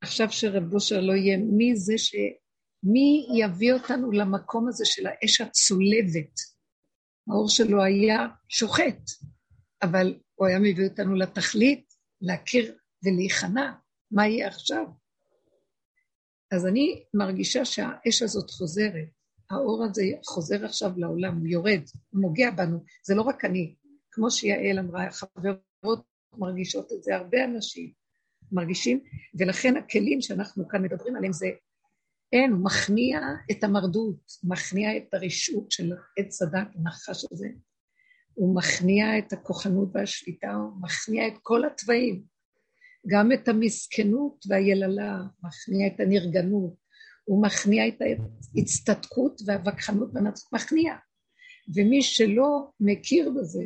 עכשיו 0.00 0.26
שרב 0.30 0.64
בושר 0.64 1.00
לא 1.00 1.12
יהיה, 1.12 1.38
מי 1.38 1.76
זה 1.76 1.98
ש... 1.98 2.14
מי 2.82 3.26
יביא 3.38 3.72
אותנו 3.72 4.12
למקום 4.12 4.68
הזה 4.68 4.84
של 4.86 5.06
האש 5.06 5.40
הצולבת? 5.40 6.40
האור 7.28 7.48
שלו 7.48 7.82
היה 7.82 8.26
שוחט, 8.48 9.00
אבל 9.82 10.18
הוא 10.34 10.46
היה 10.46 10.58
מביא 10.58 10.88
אותנו 10.88 11.14
לתכלית, 11.14 11.94
להכיר 12.20 12.78
ולהיכנע. 13.04 13.72
מה 14.10 14.26
יהיה 14.26 14.48
עכשיו? 14.48 14.84
אז 16.50 16.66
אני 16.66 17.04
מרגישה 17.14 17.64
שהאש 17.64 18.22
הזאת 18.22 18.50
חוזרת. 18.50 19.17
האור 19.50 19.84
הזה 19.84 20.02
חוזר 20.24 20.64
עכשיו 20.64 20.90
לעולם, 20.96 21.38
הוא 21.38 21.46
יורד, 21.46 21.80
הוא 22.10 22.22
נוגע 22.22 22.50
בנו, 22.50 22.84
זה 23.06 23.14
לא 23.14 23.22
רק 23.22 23.44
אני, 23.44 23.74
כמו 24.10 24.30
שיעל 24.30 24.78
אמרה, 24.78 25.06
החברות 25.06 26.02
מרגישות 26.38 26.92
את 26.92 27.02
זה, 27.02 27.16
הרבה 27.16 27.44
אנשים 27.44 27.92
מרגישים, 28.52 29.00
ולכן 29.38 29.76
הכלים 29.76 30.20
שאנחנו 30.20 30.68
כאן 30.68 30.82
מדברים 30.82 31.16
עליהם 31.16 31.32
זה, 31.32 31.46
אין, 32.32 32.52
הוא 32.52 32.64
מכניע 32.64 33.20
את 33.50 33.64
המרדות, 33.64 34.32
מכניע 34.44 34.96
את 34.96 35.14
הרשעות 35.14 35.70
של 35.70 35.92
עץ 36.18 36.42
הדת, 36.42 36.68
הנחש 36.74 37.24
הזה, 37.32 37.48
הוא 38.34 38.56
מכניע 38.56 39.18
את 39.18 39.32
הכוחנות 39.32 39.88
והשליטה, 39.94 40.54
הוא 40.54 40.82
מכניע 40.82 41.28
את 41.28 41.34
כל 41.42 41.64
התוואים, 41.64 42.22
גם 43.06 43.32
את 43.32 43.48
המסכנות 43.48 44.44
והיללה, 44.48 45.18
מכניע 45.42 45.86
את 45.86 46.00
הנרגנות, 46.00 46.74
הוא 47.28 47.42
מכניע 47.42 47.88
את 47.88 47.94
ההצטדקות 48.56 49.40
והווכחנות 49.46 50.10
והנצחות, 50.14 50.52
מכניע. 50.52 50.94
ומי 51.74 52.02
שלא 52.02 52.70
מכיר 52.80 53.30
בזה 53.30 53.64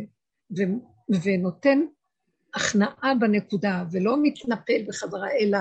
ו- 0.58 1.14
ונותן 1.22 1.78
הכנעה 2.54 3.14
בנקודה 3.20 3.84
ולא 3.92 4.16
מתנפל 4.22 4.82
בחזרה, 4.88 5.28
אלא 5.40 5.58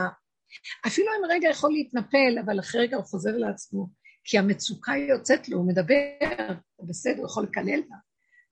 אפילו 0.88 1.08
אם 1.08 1.32
רגע 1.32 1.50
יכול 1.50 1.72
להתנפל, 1.72 2.40
אבל 2.46 2.60
אחרי 2.60 2.82
רגע 2.82 2.98
הוא 2.98 3.06
חוזר 3.06 3.38
לעצמו, 3.38 3.90
כי 4.24 4.38
המצוקה 4.38 4.94
יוצאת 4.98 5.50
לו, 5.50 5.58
הוא 5.58 5.68
מדבר, 5.68 6.48
בסדר, 6.80 7.18
הוא 7.18 7.26
יכול 7.26 7.44
לקלל 7.44 7.82
לה, 7.90 7.96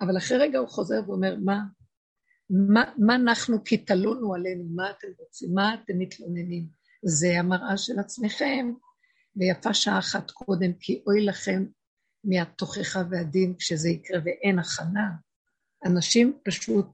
אבל 0.02 0.18
אחרי 0.18 0.38
רגע 0.38 0.60
הוא 0.60 0.68
חוזר 0.68 1.02
ואומר, 1.08 1.36
מה? 1.44 1.60
מה, 2.50 2.84
מה 2.98 3.16
אנחנו 3.16 3.64
כי 3.64 3.78
תלונו 3.78 4.34
עלינו, 4.36 4.64
מה 4.76 4.92
אתם 4.92 5.08
רוצים, 5.18 5.54
מה 5.54 5.74
אתם 5.74 6.00
מתלוננים? 6.00 6.66
זה 7.04 7.40
המראה 7.40 7.78
של 7.78 8.00
עצמכם, 8.00 8.72
ויפה 9.40 9.74
שעה 9.74 10.00
אחת 10.00 10.32
קודם, 10.32 10.74
כי 10.80 11.04
אוי 11.08 11.26
לכם 11.26 11.66
מהתוכחה 12.24 13.00
והדין 13.12 13.56
כשזה 13.58 13.90
יקרה 13.90 14.20
ואין 14.26 14.60
הכנה, 14.60 15.10
אנשים 15.86 16.40
פשוט 16.44 16.86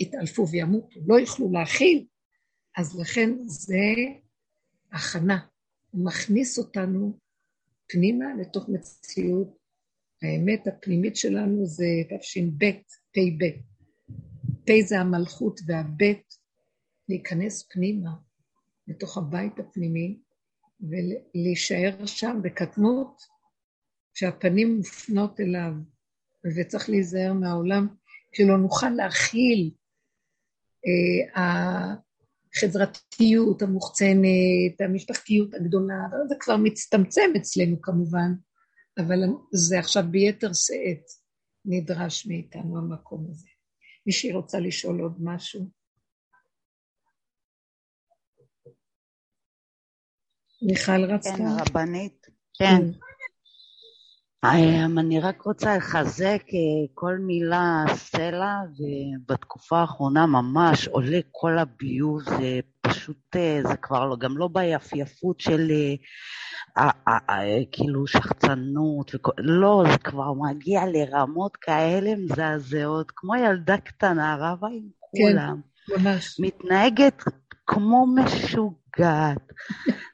יתעלפו 0.00 0.48
וימותו, 0.48 1.00
לא 1.06 1.20
יוכלו 1.20 1.52
להכיל. 1.52 2.06
אז 2.76 3.00
לכן 3.00 3.30
זה 3.46 3.94
הכנה. 4.92 5.38
הוא 5.90 6.04
מכניס 6.04 6.58
אותנו 6.58 7.18
פנימה 7.88 8.24
לתוך 8.40 8.68
מציאות. 8.68 9.58
האמת 10.22 10.66
הפנימית 10.66 11.16
שלנו 11.16 11.66
זה 11.66 11.86
תש"ב, 12.10 12.70
פ"ב. 13.12 13.44
פ' 14.64 14.86
זה 14.86 15.00
המלכות 15.00 15.60
והב' 15.66 16.14
להיכנס 17.08 17.68
פנימה, 17.70 18.10
לתוך 18.88 19.18
הבית 19.18 19.58
הפנימי, 19.58 20.18
ולהישאר 20.80 22.06
שם 22.06 22.40
בקטנות, 22.42 23.22
כשהפנים 24.14 24.76
מופנות 24.76 25.40
אליו, 25.40 25.72
וצריך 26.56 26.90
להיזהר 26.90 27.32
מהעולם, 27.32 27.88
שלא 28.32 28.58
נוכל 28.58 28.90
להכיל 28.90 29.70
אה, 30.86 31.44
החברתיות 32.56 33.62
המוחצנת, 33.62 34.80
המשפחתיות 34.80 35.54
הגדולה, 35.54 35.94
זה 36.28 36.34
כבר 36.40 36.56
מצטמצם 36.56 37.30
אצלנו 37.36 37.82
כמובן, 37.82 38.32
אבל 38.98 39.18
זה 39.52 39.78
עכשיו 39.78 40.04
ביתר 40.10 40.52
שאת 40.52 41.04
נדרש 41.64 42.26
מאיתנו 42.26 42.78
המקום 42.78 43.26
הזה. 43.30 43.48
מישהי 44.06 44.32
רוצה 44.32 44.60
לשאול 44.60 45.00
עוד 45.00 45.16
משהו? 45.20 45.77
מיכל 50.62 51.04
רצתה? 51.04 51.36
כן, 51.36 51.44
רבנית. 51.60 52.26
כן. 52.58 52.82
אמ, 54.44 54.98
אני 54.98 55.20
רק 55.20 55.42
רוצה 55.42 55.76
לחזק 55.76 56.42
אה, 56.54 56.86
כל 56.94 57.16
מילה 57.18 57.84
סלע, 57.94 58.56
ובתקופה 58.78 59.78
האחרונה 59.78 60.26
ממש 60.26 60.88
עולה 60.88 61.18
כל 61.30 61.58
הביוב, 61.58 62.22
זה 62.22 62.60
פשוט, 62.80 63.36
אה, 63.36 63.60
זה 63.68 63.76
כבר 63.76 64.06
לא, 64.06 64.16
גם 64.16 64.38
לא 64.38 64.48
ביפייפות 64.48 65.40
של 65.40 65.70
אה, 66.78 67.58
כאילו 67.72 68.06
שחצנות, 68.06 69.14
לא, 69.38 69.84
זה 69.92 69.98
כבר 69.98 70.32
מגיע 70.32 70.80
לרמות 70.86 71.56
כאלה 71.56 72.14
מזעזעות, 72.16 73.12
כמו 73.16 73.36
ילדה 73.36 73.76
קטנה, 73.76 74.36
רבה 74.40 74.68
עם 74.68 74.88
כן, 75.16 75.22
כולם. 75.22 75.60
ממש. 75.88 76.40
מתנהגת 76.40 77.22
כמו 77.66 78.06
משוגעת. 78.06 78.87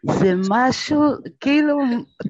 זה 0.03 0.35
משהו, 0.49 1.03
כאילו, 1.41 1.79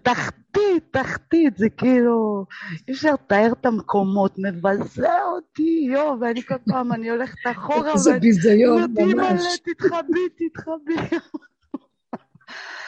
תחתית, 0.03 0.85
תחתית, 0.91 1.57
זה 1.57 1.69
כאילו, 1.69 2.47
אי 2.89 2.93
אפשר 2.93 3.13
לתאר 3.13 3.53
את 3.61 3.67
המקומות, 3.67 4.35
מבזה 4.39 5.23
אותי, 5.23 5.87
יואו, 5.93 6.21
ואני 6.21 6.43
כל 6.43 6.55
פעם, 6.71 6.93
אני 6.93 7.11
הולכת 7.11 7.39
אחורה, 7.45 7.93
איזה 7.93 8.19
ביזיון, 8.19 8.95
ממש. 8.97 9.59
תתחבי, 9.65 10.29
תתחבי. 10.37 11.17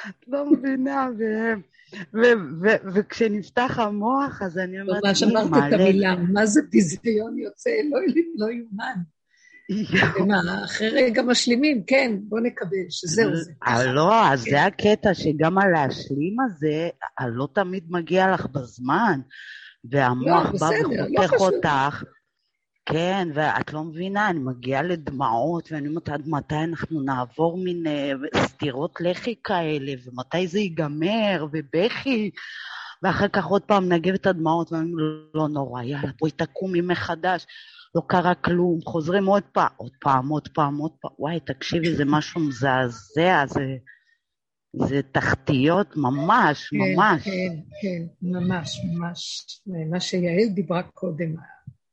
את 0.09 0.29
לא 0.29 0.51
מבינה, 0.51 1.09
וכשנפתח 2.95 3.79
המוח, 3.79 4.43
אז 4.43 4.59
אני 4.59 4.81
אומרת, 4.81 5.05
ממש 5.05 5.23
אמרת 5.23 5.47
את 5.47 5.73
המילה, 5.73 6.17
מה 6.17 6.47
זה 6.47 6.61
ביזיון 6.71 7.39
יוצא, 7.39 7.71
לא 8.37 8.51
יאומן. 8.51 9.16
אחרי 10.65 10.89
רגע 10.89 11.23
משלימים, 11.23 11.85
כן, 11.87 12.13
בוא 12.21 12.41
נקבל, 12.41 12.87
שזהו 12.91 13.37
זה. 13.37 13.53
אה, 13.67 13.93
לא, 13.93 14.29
אז 14.29 14.43
זה 14.43 14.65
הקטע, 14.65 15.15
שגם 15.15 15.59
הלהשלים 15.59 16.37
הזה, 16.41 16.89
לא 17.29 17.49
תמיד 17.55 17.85
מגיע 17.89 18.33
לך 18.33 18.47
בזמן, 18.47 19.21
והמוח 19.85 20.47
לא, 20.53 20.61
בא 20.61 20.71
לא 20.71 21.25
וחותך 21.25 21.41
אותך. 21.41 22.05
כן, 22.89 23.29
ואת 23.35 23.73
לא 23.73 23.85
מבינה, 23.85 24.31
אני 24.31 24.39
מגיעה 24.39 24.83
לדמעות, 24.83 25.73
ואני 25.73 25.89
אומרת, 25.89 26.09
עד 26.09 26.29
מתי 26.29 26.55
אנחנו 26.55 27.01
נעבור 27.01 27.59
מין 27.59 27.85
uh, 27.87 28.39
סטירות 28.39 29.01
לחי 29.01 29.35
כאלה, 29.45 29.93
ומתי 30.05 30.47
זה 30.47 30.59
ייגמר, 30.59 31.47
ובכי, 31.53 32.31
ואחר 33.03 33.29
כך 33.29 33.45
עוד 33.45 33.63
פעם 33.63 33.93
נגב 33.93 34.15
את 34.15 34.27
הדמעות, 34.27 34.73
ואני 34.73 34.93
אומרת, 34.93 35.35
לא 35.35 35.49
נורא, 35.49 35.83
יאללה, 35.83 36.11
בואי 36.21 36.31
תקומי 36.31 36.81
מחדש. 36.81 37.47
לא 37.97 38.03
קרה 38.07 38.35
כלום, 38.35 38.81
חוזרים 38.85 39.27
עוד 39.27 39.43
פעם, 39.53 39.69
עוד 39.77 39.93
פעם, 40.01 40.29
עוד 40.29 40.49
פעם, 40.55 40.77
עוד 40.77 40.93
פעם, 41.01 41.11
וואי, 41.19 41.41
תקשיבי, 41.41 41.97
זה 41.97 42.05
משהו 42.07 42.41
מזעזע, 42.41 43.45
זה, 43.47 43.77
זה 44.89 45.01
תחתיות 45.13 45.97
ממש, 45.97 46.69
כן, 46.71 46.77
ממש. 46.77 47.25
כן, 47.25 47.55
כן, 47.83 48.03
ממש, 48.23 48.81
ממש. 48.85 49.47
מה 49.91 50.01
שיעל 50.01 50.49
דיברה 50.55 50.83
קודם, 50.83 51.35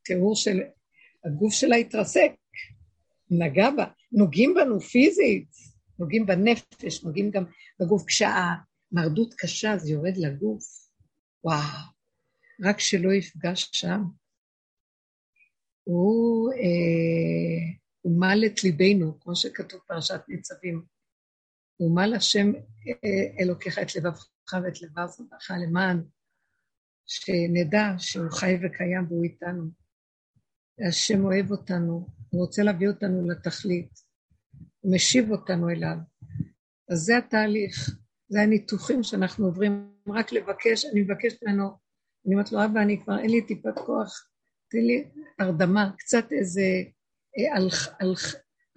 התיאור 0.00 0.36
של 0.36 0.60
הגוף 1.24 1.52
שלה 1.52 1.76
התרסק, 1.76 2.32
נגע 3.30 3.70
בה, 3.70 3.84
נוגעים 4.12 4.54
בנו 4.54 4.80
פיזית, 4.80 5.48
נוגעים 5.98 6.26
בנפש, 6.26 7.04
נוגעים 7.04 7.30
גם 7.30 7.44
בגוף. 7.80 8.04
כשהמרדות 8.06 9.34
קשה 9.34 9.78
זה 9.78 9.92
יורד 9.92 10.16
לגוף, 10.16 10.64
וואו, 11.44 11.58
רק 12.64 12.80
שלא 12.80 13.12
יפגש 13.12 13.70
שם. 13.72 14.02
הוא 15.84 16.52
אה, 16.52 17.74
מל 18.04 18.44
את 18.46 18.64
ליבנו, 18.64 19.20
כמו 19.20 19.36
שכתוב 19.36 19.80
פרשת 19.86 20.20
ניצבים. 20.28 20.82
הוא 21.76 21.96
מל 21.96 22.14
השם 22.14 22.52
אה, 22.54 23.42
אלוקיך 23.42 23.78
את 23.78 23.96
לבבך 23.96 24.26
ואת 24.52 24.82
לבב 24.82 25.06
זרעך 25.06 25.50
למען 25.62 26.02
שנדע 27.06 27.94
שהוא 27.98 28.30
חי 28.30 28.54
וקיים 28.62 29.06
והוא 29.08 29.24
איתנו. 29.24 29.70
השם 30.88 31.24
אוהב 31.24 31.50
אותנו, 31.50 32.06
הוא 32.30 32.40
רוצה 32.40 32.62
להביא 32.62 32.88
אותנו 32.88 33.28
לתכלית, 33.28 33.90
הוא 34.80 34.94
משיב 34.94 35.30
אותנו 35.30 35.68
אליו. 35.68 35.96
אז 36.90 36.98
זה 36.98 37.18
התהליך, 37.18 37.90
זה 38.28 38.40
הניתוחים 38.42 39.02
שאנחנו 39.02 39.46
עוברים, 39.46 39.94
רק 40.08 40.32
לבקש, 40.32 40.84
אני 40.84 41.02
מבקשת 41.02 41.42
ממנו, 41.42 41.64
אני 42.26 42.34
אומרת 42.34 42.52
לו, 42.52 42.64
אבא, 42.64 42.82
אני 42.82 43.02
כבר 43.04 43.18
אין 43.18 43.30
לי 43.30 43.46
טיפת 43.46 43.78
כוח 43.86 44.28
תן 44.68 44.78
לי 44.78 45.04
הרדמה, 45.38 45.90
קצת 45.98 46.32
איזה 46.32 46.62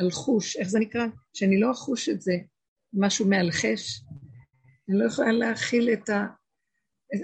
אלחוש, 0.02 0.58
איך 0.58 0.68
זה 0.68 0.80
נקרא? 0.80 1.06
שאני 1.34 1.60
לא 1.60 1.72
אחוש 1.72 2.10
את 2.10 2.22
זה, 2.22 2.34
משהו 2.94 3.28
מאלחש. 3.28 4.04
אני 4.90 4.98
לא 5.00 5.06
יכולה 5.06 5.32
להכיל 5.32 5.90
את 5.94 6.10
ה... 6.10 6.26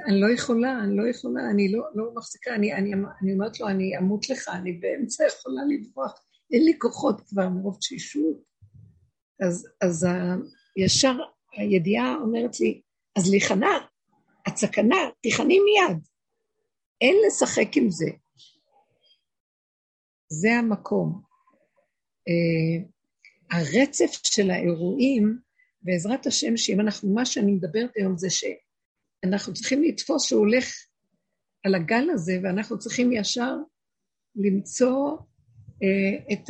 אני 0.08 0.22
לא 0.22 0.34
יכולה, 0.34 0.80
אני 0.84 0.98
לא 0.98 1.10
יכולה, 1.10 1.50
אני 1.50 1.72
לא, 1.72 1.84
לא 1.96 2.12
מחזיקה, 2.16 2.56
אני, 2.56 2.74
אני, 2.74 2.94
אני 3.22 3.34
אומרת 3.34 3.60
לו, 3.60 3.68
אני 3.68 3.98
אמות 3.98 4.30
לך, 4.30 4.50
אני 4.54 4.72
באמצע 4.72 5.24
יכולה 5.28 5.62
לברוח, 5.70 6.14
אין 6.54 6.66
לי 6.66 6.80
כוחות 6.80 7.22
כבר 7.22 7.50
מרוב 7.50 7.78
תשישות. 7.78 8.38
אז, 9.40 9.68
אז 9.82 10.04
ה, 10.04 10.36
ישר 10.78 11.16
הידיעה 11.52 12.16
אומרת 12.16 12.60
לי, 12.60 12.82
אז 13.18 13.30
להיכנע, 13.32 13.78
את 14.48 14.58
סכנה, 14.58 14.98
תיכני 15.22 15.60
מיד. 15.60 15.98
אין 17.02 17.16
לשחק 17.28 17.78
עם 17.78 17.92
זה. 17.92 18.10
זה 20.34 20.54
המקום. 20.54 21.22
Uh, 22.30 22.84
הרצף 23.52 24.12
של 24.24 24.52
האירועים, 24.52 25.38
בעזרת 25.82 26.26
השם, 26.26 26.58
שאם 26.58 26.80
אנחנו, 26.80 27.14
מה 27.14 27.26
שאני 27.26 27.52
מדברת 27.52 27.92
היום 27.96 28.18
זה 28.18 28.28
שאנחנו 28.30 29.54
צריכים 29.54 29.84
לתפוס 29.84 30.24
שהוא 30.24 30.40
הולך 30.40 30.66
על 31.66 31.76
הגל 31.76 32.10
הזה, 32.14 32.40
ואנחנו 32.44 32.80
צריכים 32.80 33.12
ישר 33.12 33.56
למצוא 34.36 35.18
uh, 35.18 36.34
את 36.34 36.50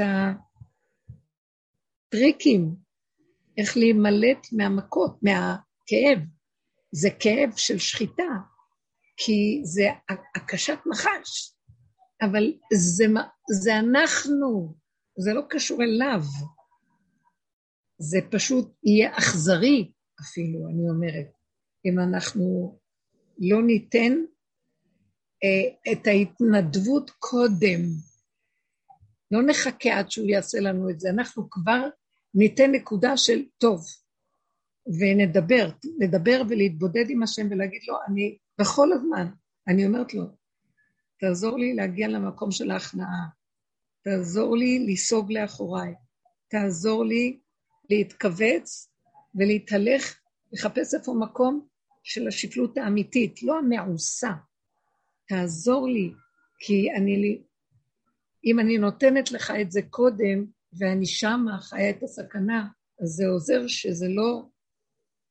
הטריקים, 2.10 2.76
איך 3.58 3.78
להימלט 3.78 4.48
מהמכות, 4.52 5.20
מהכאב. 5.24 6.20
זה 6.92 7.10
כאב 7.20 7.50
של 7.58 7.78
שחיטה, 7.78 8.30
כי 9.18 9.62
זה 9.64 9.88
הקשת 10.36 10.78
נחש. 10.92 11.53
אבל 12.26 12.54
זה, 12.74 13.06
זה 13.52 13.80
אנחנו, 13.80 14.76
זה 15.18 15.34
לא 15.34 15.42
קשור 15.50 15.84
אליו. 15.84 16.22
זה 17.98 18.20
פשוט 18.32 18.74
יהיה 18.84 19.18
אכזרי 19.18 19.92
אפילו, 20.22 20.68
אני 20.70 20.90
אומרת, 20.90 21.32
אם 21.86 22.00
אנחנו 22.00 22.80
לא 23.40 23.64
ניתן 23.64 24.14
אה, 25.44 25.92
את 25.92 26.08
ההתנדבות 26.08 27.10
קודם. 27.10 27.82
לא 29.32 29.40
נחכה 29.48 30.00
עד 30.00 30.12
שהוא 30.12 30.28
יעשה 30.28 30.60
לנו 30.60 30.90
את 30.90 31.00
זה, 31.00 31.10
אנחנו 31.10 31.50
כבר 31.50 31.90
ניתן 32.36 32.72
נקודה 32.72 33.18
של 33.18 33.44
טוב, 33.58 33.86
ונדבר, 35.00 35.70
לדבר 36.00 36.42
ולהתבודד 36.50 37.06
עם 37.10 37.24
השם 37.24 37.48
ולהגיד 37.52 37.82
לו, 37.88 37.96
אני 38.08 38.38
בכל 38.62 38.94
הזמן, 38.94 39.28
אני 39.68 39.86
אומרת 39.86 40.14
לו, 40.14 40.24
תעזור 41.28 41.58
לי 41.58 41.74
להגיע 41.74 42.08
למקום 42.08 42.52
של 42.52 42.72
ההכנעה, 42.72 43.28
תעזור 44.04 44.58
לי 44.58 44.86
לסוג 44.88 45.32
לאחוריי, 45.32 45.94
תעזור 46.48 47.06
לי 47.06 47.40
להתכווץ 47.90 48.90
ולהתהלך, 49.36 50.20
לחפש 50.54 50.94
איפה 50.94 51.14
מקום 51.14 51.68
של 52.04 52.28
השפלות 52.28 52.78
האמיתית, 52.78 53.44
לא 53.44 53.60
המעושה, 53.60 54.32
תעזור 55.28 55.88
לי, 55.88 56.12
כי 56.60 56.92
אני, 56.92 57.42
אם 58.46 58.60
אני 58.60 58.78
נותנת 58.78 59.32
לך 59.32 59.54
את 59.62 59.72
זה 59.72 59.82
קודם, 59.90 60.46
ואני 60.80 61.06
שמה 61.06 61.58
חיה 61.62 61.90
את 61.90 62.04
הסכנה, 62.04 62.68
אז 63.02 63.10
זה 63.10 63.28
עוזר 63.28 63.68
שזה 63.68 64.08
לא... 64.10 64.46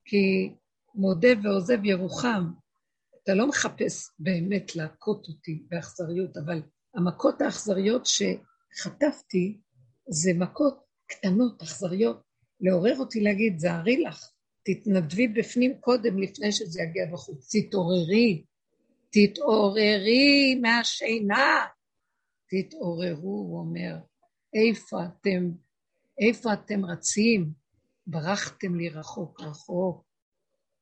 כי 0.05 0.53
מודה 0.95 1.29
ועוזב 1.43 1.85
ירוחם. 1.85 2.62
אתה 3.23 3.33
לא 3.33 3.47
מחפש 3.47 4.09
באמת 4.19 4.75
להכות 4.75 5.27
אותי 5.27 5.63
באכזריות, 5.69 6.37
אבל 6.37 6.61
המכות 6.95 7.41
האכזריות 7.41 8.05
שחטפתי 8.05 9.57
זה 10.09 10.31
מכות 10.35 10.83
קטנות, 11.07 11.61
אכזריות, 11.61 12.21
לעורר 12.61 12.97
אותי 12.99 13.21
להגיד, 13.21 13.59
זהרי 13.59 14.01
לך, 14.01 14.31
תתנדבי 14.63 15.27
בפנים 15.27 15.77
קודם 15.79 16.19
לפני 16.19 16.51
שזה 16.51 16.81
יגיע 16.81 17.05
בחוץ, 17.13 17.55
תתעוררי, 17.55 18.43
תתעוררי 19.09 20.55
מהשינה, 20.61 21.65
תתעוררו, 22.49 23.37
הוא 23.37 23.59
אומר, 23.59 23.95
איפה 24.53 25.05
אתם, 25.05 25.51
איפה 26.19 26.53
אתם 26.53 26.85
רצים? 26.85 27.63
ברחתם 28.07 28.75
לי 28.75 28.89
רחוק 28.89 29.41
רחוק. 29.41 30.05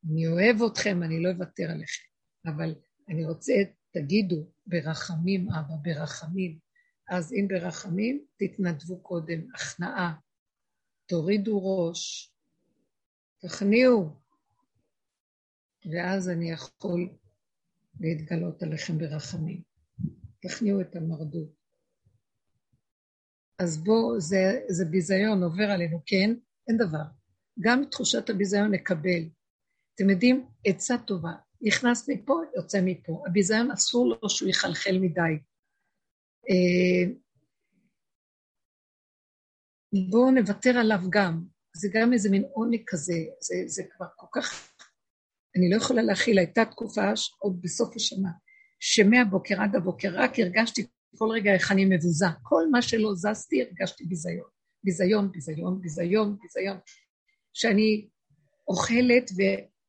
אני 0.09 0.27
אוהב 0.27 0.63
אתכם, 0.63 1.03
אני 1.03 1.23
לא 1.23 1.29
אוותר 1.29 1.71
עליכם, 1.71 2.10
אבל 2.45 2.75
אני 3.09 3.25
רוצה, 3.25 3.53
תגידו, 3.91 4.45
ברחמים, 4.67 5.49
אבא, 5.49 5.75
ברחמים. 5.81 6.59
אז 7.09 7.33
אם 7.33 7.47
ברחמים, 7.47 8.25
תתנדבו 8.37 8.99
קודם, 8.99 9.39
הכנעה. 9.55 10.13
תורידו 11.05 11.61
ראש, 11.63 12.31
תכניעו, 13.41 14.09
ואז 15.91 16.29
אני 16.29 16.51
יכול 16.51 17.09
להתגלות 17.99 18.63
עליכם 18.63 18.97
ברחמים. 18.97 19.61
תכניעו 20.41 20.81
את 20.81 20.95
המרדות. 20.95 21.49
אז 23.59 23.83
בואו, 23.83 24.19
זה, 24.19 24.61
זה 24.69 24.85
ביזיון 24.85 25.43
עובר 25.43 25.63
עלינו, 25.63 26.01
כן? 26.05 26.33
אין 26.67 26.77
דבר. 26.77 27.03
גם 27.59 27.83
תחושת 27.91 28.29
הביזיון 28.29 28.71
נקבל. 28.71 29.29
אתם 29.95 30.09
יודעים, 30.09 30.47
עצה 30.65 30.97
טובה. 31.07 31.33
נכנס 31.61 32.09
מפה, 32.09 32.41
יוצא 32.55 32.79
מפה. 32.83 33.23
הביזיון 33.27 33.71
אסור 33.71 34.07
לו 34.07 34.29
שהוא 34.29 34.49
יחלחל 34.49 34.97
מדי. 35.01 35.39
אה, 36.49 37.13
בואו 40.09 40.31
נוותר 40.31 40.77
עליו 40.77 40.99
גם. 41.09 41.43
זה 41.75 41.89
גם 41.93 42.13
איזה 42.13 42.29
מין 42.29 42.43
עוני 42.53 42.83
כזה, 42.87 43.13
זה, 43.39 43.55
זה 43.67 43.83
כבר 43.95 44.05
כל 44.15 44.27
כך... 44.31 44.73
אני 45.55 45.69
לא 45.69 45.75
יכולה 45.75 46.01
להכיל, 46.01 46.37
הייתה 46.37 46.65
תקופה 46.65 47.01
עוד 47.39 47.61
בסוף 47.61 47.95
השנה, 47.95 48.29
שמהבוקר 48.79 49.61
עד 49.61 49.75
הבוקר 49.75 50.09
רק 50.13 50.39
הרגשתי 50.39 50.87
כל 51.17 51.29
רגע 51.33 51.53
איך 51.53 51.71
אני 51.71 51.85
מבוזה. 51.85 52.25
כל 52.43 52.63
מה 52.71 52.81
שלא 52.81 53.15
זזתי, 53.15 53.61
הרגשתי 53.61 54.05
ביזיון. 54.05 54.49
ביזיון, 54.83 55.31
ביזיון, 55.31 55.81
ביזיון, 55.81 56.37
ביזיון. 56.41 56.77
שאני 57.53 58.07
אוכלת 58.67 59.31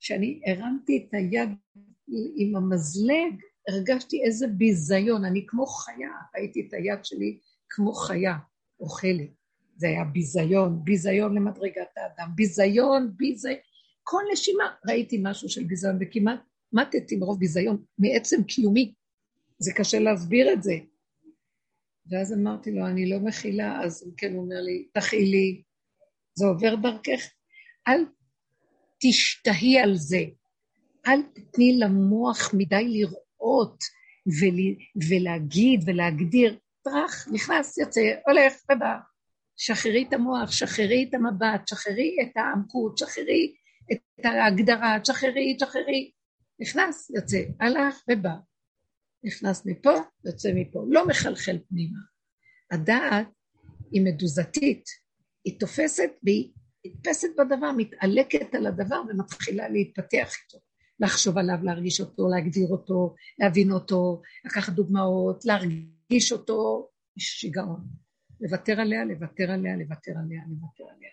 וכשאני 0.03 0.41
הרמתי 0.47 0.97
את 0.97 1.15
היד 1.15 1.49
עם 2.37 2.57
המזלג, 2.57 3.35
הרגשתי 3.69 4.23
איזה 4.25 4.47
ביזיון, 4.47 5.25
אני 5.25 5.45
כמו 5.47 5.67
חיה, 5.67 6.11
ראיתי 6.37 6.61
את 6.61 6.75
היד 6.75 7.05
שלי 7.05 7.39
כמו 7.71 7.93
חיה, 7.93 8.35
אוכלת. 8.81 9.31
זה 9.77 9.89
היה 9.89 10.05
ביזיון, 10.05 10.85
ביזיון 10.85 11.35
למדרגת 11.35 11.97
האדם, 11.97 12.31
ביזיון, 12.35 13.13
ביזיון. 13.17 13.57
כל 14.03 14.23
נשימה 14.33 14.75
ראיתי 14.89 15.21
משהו 15.23 15.49
של 15.49 15.65
ביזיון, 15.65 15.99
וכמעט 16.01 16.41
מתתי 16.73 17.17
מרוב 17.17 17.39
ביזיון, 17.39 17.85
מעצם 17.99 18.43
קיומי. 18.43 18.95
זה 19.59 19.73
קשה 19.73 19.99
להסביר 19.99 20.53
את 20.53 20.63
זה. 20.63 20.75
ואז 22.11 22.33
אמרתי 22.33 22.73
לו, 22.73 22.87
אני 22.87 23.11
לא 23.11 23.19
מכילה, 23.19 23.85
אז 23.85 24.03
הוא 24.07 24.15
כן 24.17 24.37
אומר 24.37 24.61
לי, 24.61 24.89
תכילי, 24.93 25.63
זה 26.35 26.47
עובר 26.47 26.75
דרכך. 26.75 27.31
אל 27.89 28.05
תשתהי 29.03 29.79
על 29.79 29.95
זה, 29.95 30.25
אל 31.07 31.23
תתני 31.23 31.79
למוח 31.79 32.55
מדי 32.55 32.89
לראות 32.89 33.79
ול, 34.27 34.59
ולהגיד 35.09 35.81
ולהגדיר. 35.87 36.59
טראח, 36.83 37.29
נכנס, 37.33 37.79
יוצא, 37.79 38.01
הולך 38.27 38.55
ובא. 38.73 38.97
שחררי 39.57 40.05
את 40.09 40.13
המוח, 40.13 40.51
שחררי 40.51 41.07
את 41.09 41.15
המבט, 41.15 41.69
שחררי 41.69 42.17
את 42.23 42.37
העמקות, 42.37 42.99
שחררי 42.99 43.55
את 43.93 44.25
ההגדרה, 44.25 44.99
שחררי, 45.05 45.57
שחררי. 45.61 46.11
נכנס, 46.61 47.11
יוצא, 47.11 47.43
הלך 47.61 48.03
ובא. 48.11 48.35
נכנס 49.25 49.67
מפה, 49.67 49.95
יוצא 50.25 50.51
מפה, 50.55 50.85
לא 50.89 51.07
מחלחל 51.07 51.59
פנימה. 51.69 51.99
הדעת 52.71 53.29
היא 53.93 54.03
מדוזתית, 54.05 54.85
היא 55.45 55.61
תופסת 55.61 56.11
והיא 56.23 56.53
נתפסת 56.87 57.29
בדבר, 57.39 57.73
מתעלקת 57.77 58.55
על 58.55 58.67
הדבר 58.67 59.03
ומתחילה 59.09 59.69
להתפתח 59.69 60.33
איתו. 60.45 60.59
לחשוב 61.01 61.39
עליו, 61.39 61.59
להרגיש 61.63 62.01
אותו, 62.01 62.29
להגדיר 62.29 62.69
אותו, 62.69 63.15
להבין 63.39 63.73
אותו, 63.73 64.23
לקחת 64.45 64.73
דוגמאות, 64.73 65.45
להרגיש 65.45 66.33
אותו, 66.33 66.89
שיגעון. 67.19 67.81
לוותר 68.41 68.81
עליה, 68.81 69.05
לוותר 69.05 69.51
עליה, 69.51 69.77
לוותר 69.77 70.13
עליה, 70.25 70.43
לוותר 70.49 70.85
עליה. 70.97 71.11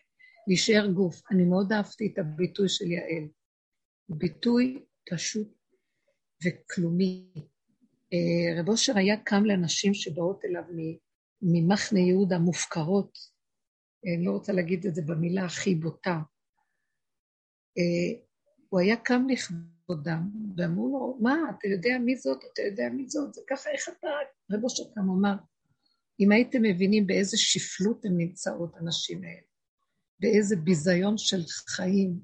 להישאר 0.47 0.87
גוף. 0.87 1.21
אני 1.31 1.43
מאוד 1.43 1.71
אהבתי 1.71 2.11
את 2.13 2.19
הביטוי 2.19 2.69
של 2.69 2.91
יעל. 2.91 3.27
ביטוי 4.09 4.85
פשוט 5.11 5.47
וכלומי. 6.45 7.25
אה, 8.13 8.59
רב 8.59 8.69
אושר 8.69 8.97
היה 8.97 9.17
קם 9.17 9.45
לנשים 9.45 9.93
שבאות 9.93 10.45
אליו 10.45 10.63
ממחנה 11.41 11.99
יהודה 11.99 12.39
מופקרות, 12.39 13.17
אני 14.05 14.25
לא 14.25 14.31
רוצה 14.31 14.53
להגיד 14.53 14.85
את 14.85 14.95
זה 14.95 15.01
במילה 15.01 15.45
הכי 15.45 15.75
בוטה. 15.75 16.19
אה, 17.77 18.21
הוא 18.69 18.79
היה 18.79 18.95
קם 18.95 19.27
לכבודם, 19.29 20.29
ואמרו 20.57 20.87
לו, 20.87 21.17
מה, 21.21 21.35
אתה 21.49 21.67
יודע 21.67 21.97
מי 22.05 22.17
זאת? 22.17 22.39
אתה 22.53 22.61
יודע 22.61 22.89
מי 22.89 23.07
זאת? 23.07 23.33
זה 23.33 23.41
ככה, 23.49 23.69
איך 23.69 23.89
אתה... 23.89 24.07
רב 24.51 24.63
אושר 24.63 24.83
קם 24.95 25.09
אמר, 25.09 25.35
אם 26.19 26.31
הייתם 26.31 26.61
מבינים 26.61 27.07
באיזה 27.07 27.37
שפלות 27.37 28.05
הן 28.05 28.17
נמצאות, 28.17 28.75
הנשים 28.77 29.23
האלה, 29.23 29.41
באיזה 30.19 30.55
ביזיון 30.55 31.17
של 31.17 31.43
חיים, 31.67 32.19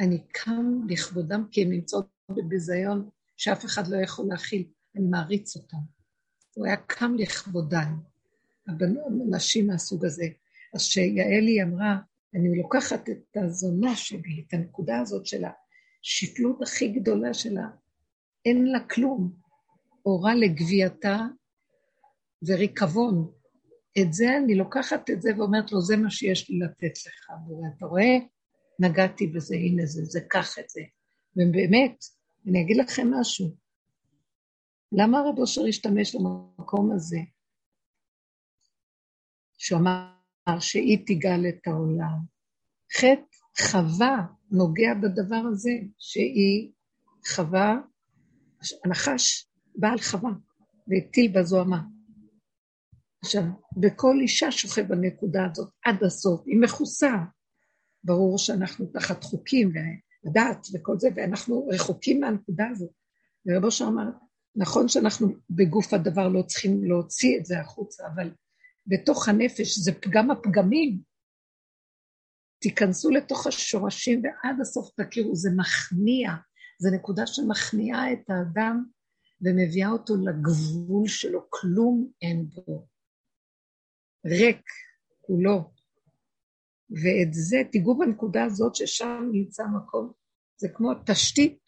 אני 0.00 0.18
קם 0.32 0.80
לכבודם 0.88 1.44
כי 1.50 1.62
הן 1.62 1.70
נמצאות 1.70 2.06
בביזיון 2.30 3.10
שאף 3.36 3.64
אחד 3.64 3.88
לא 3.88 3.96
יכול 3.96 4.26
להכיל. 4.28 4.68
אני 4.96 5.06
מעריץ 5.06 5.56
אותם. 5.56 5.76
הוא 6.54 6.66
היה 6.66 6.76
קם 6.76 7.14
לכבודן, 7.18 7.94
נשים 9.30 9.66
מהסוג 9.66 10.04
הזה. 10.04 10.24
אז 10.74 10.82
שיעלי 10.82 11.62
אמרה, 11.62 11.96
אני 12.34 12.58
לוקחת 12.58 13.08
את 13.08 13.36
הזונה 13.36 13.96
שלי, 13.96 14.44
את 14.48 14.54
הנקודה 14.54 15.00
הזאת 15.00 15.26
של 15.26 15.44
השפלות 16.02 16.62
הכי 16.62 16.88
גדולה 16.88 17.34
שלה, 17.34 17.66
אין 18.44 18.66
לה 18.66 18.80
כלום, 18.88 19.32
אורה 20.06 20.34
לגווייתה 20.34 21.18
וריקבון. 22.46 23.32
את 24.00 24.12
זה, 24.12 24.36
אני 24.36 24.54
לוקחת 24.54 25.10
את 25.10 25.22
זה 25.22 25.30
ואומרת 25.38 25.72
לו, 25.72 25.80
זה 25.80 25.96
מה 25.96 26.10
שיש 26.10 26.50
לי 26.50 26.58
לתת 26.58 27.06
לך. 27.06 27.30
ואתה 27.30 27.86
רואה, 27.86 28.16
נגעתי 28.78 29.26
בזה, 29.26 29.54
הנה 29.56 29.86
זה, 29.86 30.04
זה, 30.04 30.20
קח 30.20 30.58
את 30.58 30.70
זה. 30.70 30.80
ובאמת, 31.36 32.04
אני 32.48 32.62
אגיד 32.62 32.76
לכם 32.76 33.10
משהו, 33.14 33.56
למה 34.92 35.18
רב 35.20 35.38
אושר 35.38 35.66
השתמש 35.68 36.16
במקום 36.16 36.92
הזה? 36.92 37.18
שהוא 39.58 39.80
אמר 39.80 40.13
שהיא 40.60 40.98
תגאל 41.06 41.48
את 41.48 41.66
העולם. 41.66 42.18
חטא 42.96 43.36
חווה 43.60 44.26
נוגע 44.50 44.94
בדבר 44.94 45.42
הזה, 45.52 45.70
שהיא 45.98 46.72
חווה, 47.28 47.76
הנחש 48.84 49.48
בעל 49.74 49.98
חווה 49.98 50.30
והטיל 50.88 51.32
בזוהמה. 51.32 51.82
עכשיו, 53.22 53.42
בכל 53.76 54.16
אישה 54.20 54.50
שוכב 54.50 54.82
בנקודה 54.88 55.46
הזאת 55.50 55.70
עד 55.84 56.04
הסוף, 56.04 56.42
היא 56.46 56.60
מכוסה. 56.60 57.12
ברור 58.04 58.38
שאנחנו 58.38 58.86
תחת 58.86 59.24
חוקים 59.24 59.72
ודת 60.24 60.66
וכל 60.74 60.98
זה, 60.98 61.08
ואנחנו 61.16 61.66
רחוקים 61.66 62.20
מהנקודה 62.20 62.64
הזאת. 62.70 62.90
ורבו 63.46 63.66
אושר 63.66 63.84
אמר, 63.84 64.10
נכון 64.56 64.88
שאנחנו 64.88 65.28
בגוף 65.50 65.94
הדבר 65.94 66.28
לא 66.28 66.42
צריכים 66.42 66.84
להוציא 66.84 67.38
את 67.38 67.46
זה 67.46 67.60
החוצה, 67.60 68.04
אבל 68.14 68.30
בתוך 68.86 69.28
הנפש 69.28 69.78
זה 69.78 69.92
פגם 70.00 70.30
הפגמים. 70.30 71.00
תיכנסו 72.58 73.10
לתוך 73.10 73.46
השורשים 73.46 74.22
ועד 74.24 74.60
הסוף 74.60 74.90
תכירו, 75.00 75.36
זה 75.36 75.50
מכניע, 75.56 76.30
זה 76.78 76.90
נקודה 76.90 77.26
שמכניעה 77.26 78.12
את 78.12 78.30
האדם 78.30 78.84
ומביאה 79.40 79.90
אותו 79.90 80.14
לגבול 80.16 81.08
שלו, 81.08 81.46
כלום 81.50 82.10
אין 82.22 82.46
בו. 82.48 82.86
ריק 84.26 84.62
כולו. 85.20 85.70
ואת 86.90 87.34
זה, 87.34 87.56
תיגעו 87.72 87.98
בנקודה 87.98 88.44
הזאת 88.44 88.74
ששם 88.74 89.28
נמצא 89.32 89.62
מקום, 89.76 90.12
זה 90.56 90.68
כמו 90.74 90.90
תשתית, 91.06 91.60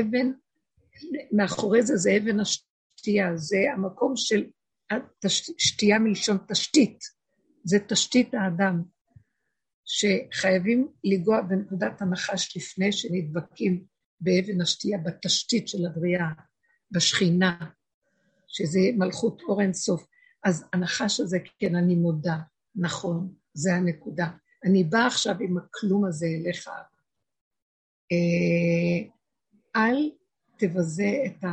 אבן 0.00 0.32
מאחורי 1.32 1.82
זה 1.82 1.96
זה 1.96 2.10
אבן 2.16 2.40
השתייה, 2.40 3.36
זה 3.36 3.56
המקום 3.74 4.12
של 4.16 4.50
שתייה 5.58 5.98
מלשון 5.98 6.38
תשתית, 6.48 6.98
זה 7.64 7.78
תשתית 7.88 8.34
האדם, 8.34 8.82
שחייבים 9.84 10.88
לנגוע 11.04 11.40
בנקודת 11.42 12.02
הנחש 12.02 12.56
לפני 12.56 12.92
שנדבקים 12.92 13.84
באבן 14.20 14.60
השתייה, 14.60 14.98
בתשתית 14.98 15.68
של 15.68 15.86
הבריאה, 15.86 16.28
בשכינה, 16.90 17.70
שזה 18.46 18.80
מלכות 18.96 19.42
אור 19.42 19.60
אין 19.60 19.72
סוף. 19.72 20.06
אז 20.44 20.64
הנחש 20.72 21.20
הזה, 21.20 21.38
כן, 21.58 21.76
אני 21.76 21.94
מודה, 21.94 22.36
נכון, 22.76 23.34
זה 23.54 23.74
הנקודה. 23.74 24.28
אני 24.64 24.84
באה 24.84 25.06
עכשיו 25.06 25.34
עם 25.40 25.58
הכלום 25.58 26.04
הזה 26.04 26.26
אליך. 26.26 26.68
אה, 28.12 29.08
אל 29.76 30.10
תבזה 30.58 31.24
את 31.26 31.44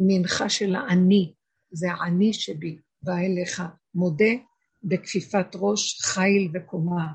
המנחה 0.00 0.48
של 0.48 0.74
האני, 0.74 1.34
זה 1.72 1.92
האני 1.92 2.32
שבי, 2.32 2.78
בא 3.02 3.12
אליך, 3.16 3.62
מודה 3.94 4.32
בכפיפת 4.82 5.46
ראש, 5.54 6.00
חיל 6.00 6.50
וקומה. 6.54 7.12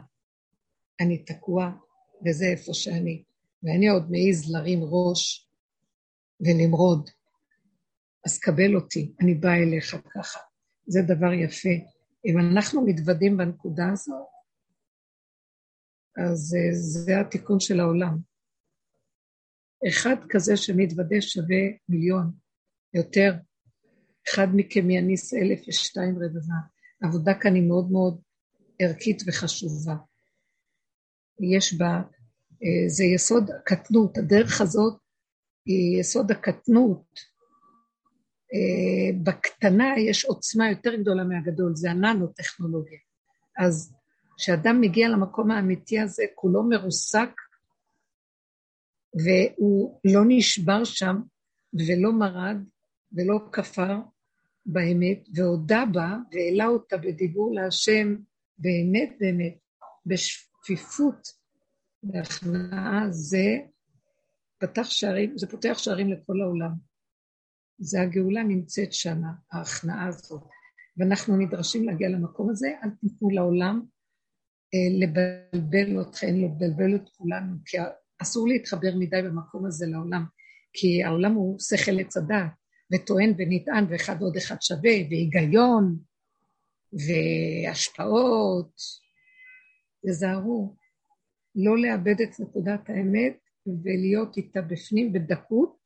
אני 1.02 1.18
תקוע, 1.18 1.72
וזה 2.26 2.46
איפה 2.46 2.74
שאני. 2.74 3.24
ואני 3.64 3.90
עוד 3.90 4.12
מעז 4.12 4.52
להרים 4.52 4.80
ראש 4.84 5.50
ולמרוד. 6.40 7.10
אז 8.26 8.40
קבל 8.40 8.76
אותי, 8.76 9.14
אני 9.22 9.34
באה 9.34 9.58
אליך 9.58 9.96
ככה. 10.16 10.40
זה 10.88 11.00
דבר 11.02 11.34
יפה. 11.34 11.70
אם 12.26 12.40
אנחנו 12.40 12.86
מתוודים 12.86 13.38
בנקודה 13.38 13.84
הזו, 13.94 14.28
אז 16.18 16.56
אה, 16.56 16.74
זה 16.74 17.20
התיקון 17.20 17.60
של 17.60 17.80
העולם. 17.80 18.18
אחד 19.88 20.16
כזה 20.30 20.58
שמתוודה 20.58 21.22
שווה 21.22 21.64
מיליון, 21.90 22.32
יותר. 22.94 23.34
אחד 24.30 24.48
מכם 24.54 24.90
יניס 24.90 25.34
אלף 25.34 25.60
ושתיים 25.68 26.16
רבבה. 26.16 26.56
העבודה 27.02 27.34
כאן 27.34 27.56
היא 27.56 27.68
מאוד 27.68 27.92
מאוד 27.92 28.22
ערכית 28.80 29.24
וחשובה. 29.28 29.96
יש 31.54 31.74
בה, 31.74 32.02
אה, 32.64 32.90
זה 32.90 33.04
יסוד 33.04 33.52
הקטנות, 33.52 34.18
הדרך 34.18 34.62
הזאת 34.62 35.00
היא 35.66 36.00
יסוד 36.00 36.32
הקטנות. 36.32 37.06
אה, 38.54 39.20
בקטנה 39.24 40.00
יש 40.00 40.26
עוצמה 40.26 40.70
יותר 40.70 40.96
גדולה 40.96 41.24
מהגדול, 41.24 41.76
זה 41.76 41.92
הננו-טכנולוגיה. 41.92 43.00
אז 43.58 43.94
כשאדם 44.38 44.82
מגיע 44.82 45.10
למקום 45.10 45.52
האמיתי 45.52 46.00
הזה, 46.00 46.24
כולו 46.36 46.64
מרוסק, 46.64 47.30
והוא 49.26 50.00
לא 50.06 50.22
נשבר 50.28 50.84
שם, 50.84 51.16
ולא 51.74 52.12
מרד, 52.12 52.58
ולא 53.12 53.40
כפר 53.52 53.98
באמת, 54.68 55.28
והודה 55.34 55.84
בה, 55.94 56.16
והעלה 56.32 56.68
אותה 56.68 56.98
בדיבור 56.98 57.56
להשם, 57.56 58.16
באמת 58.58 59.16
באמת, 59.20 59.58
בשפיפות 60.06 61.28
והכנעה, 62.04 63.06
זה 63.10 63.58
פתח 64.60 64.84
שערים, 64.90 65.38
זה 65.38 65.48
פותח 65.48 65.78
שערים 65.78 66.12
לכל 66.12 66.42
העולם. 66.42 66.72
זה 67.80 68.02
הגאולה 68.02 68.44
נמצאת 68.44 68.94
שמה, 68.94 69.32
ההכנעה 69.52 70.08
הזאת. 70.08 70.42
ואנחנו 70.98 71.38
נדרשים 71.38 71.86
להגיע 71.86 72.10
למקום 72.10 72.50
הזה, 72.50 72.68
אל 72.84 72.90
תיתנו 72.90 73.30
לעולם 73.30 73.82
אה, 74.74 75.00
לבלבל 75.00 76.02
אתכם, 76.02 76.36
לבלבל 76.36 76.96
את 76.96 77.10
כולנו, 77.10 77.56
כי 77.66 77.78
אסור 78.22 78.48
להתחבר 78.48 78.96
מדי 79.00 79.22
במקום 79.22 79.66
הזה 79.66 79.86
לעולם, 79.88 80.26
כי 80.74 81.04
העולם 81.04 81.34
הוא 81.34 81.60
שכל 81.60 82.00
עץ 82.00 82.18
הדעת, 82.18 82.52
וטוען 82.94 83.34
ונטען, 83.38 83.86
ואחד 83.90 84.22
עוד 84.22 84.36
אחד 84.38 84.62
שווה, 84.62 84.92
והיגיון, 85.10 85.98
והשפעות. 86.94 88.82
תזהרו, 90.08 90.76
לא 91.56 91.78
לאבד 91.78 92.22
את 92.22 92.40
נקודת 92.40 92.90
האמת 92.90 93.38
ולהיות 93.84 94.38
איתה 94.38 94.62
בפנים 94.62 95.14
בדקות, 95.14 95.78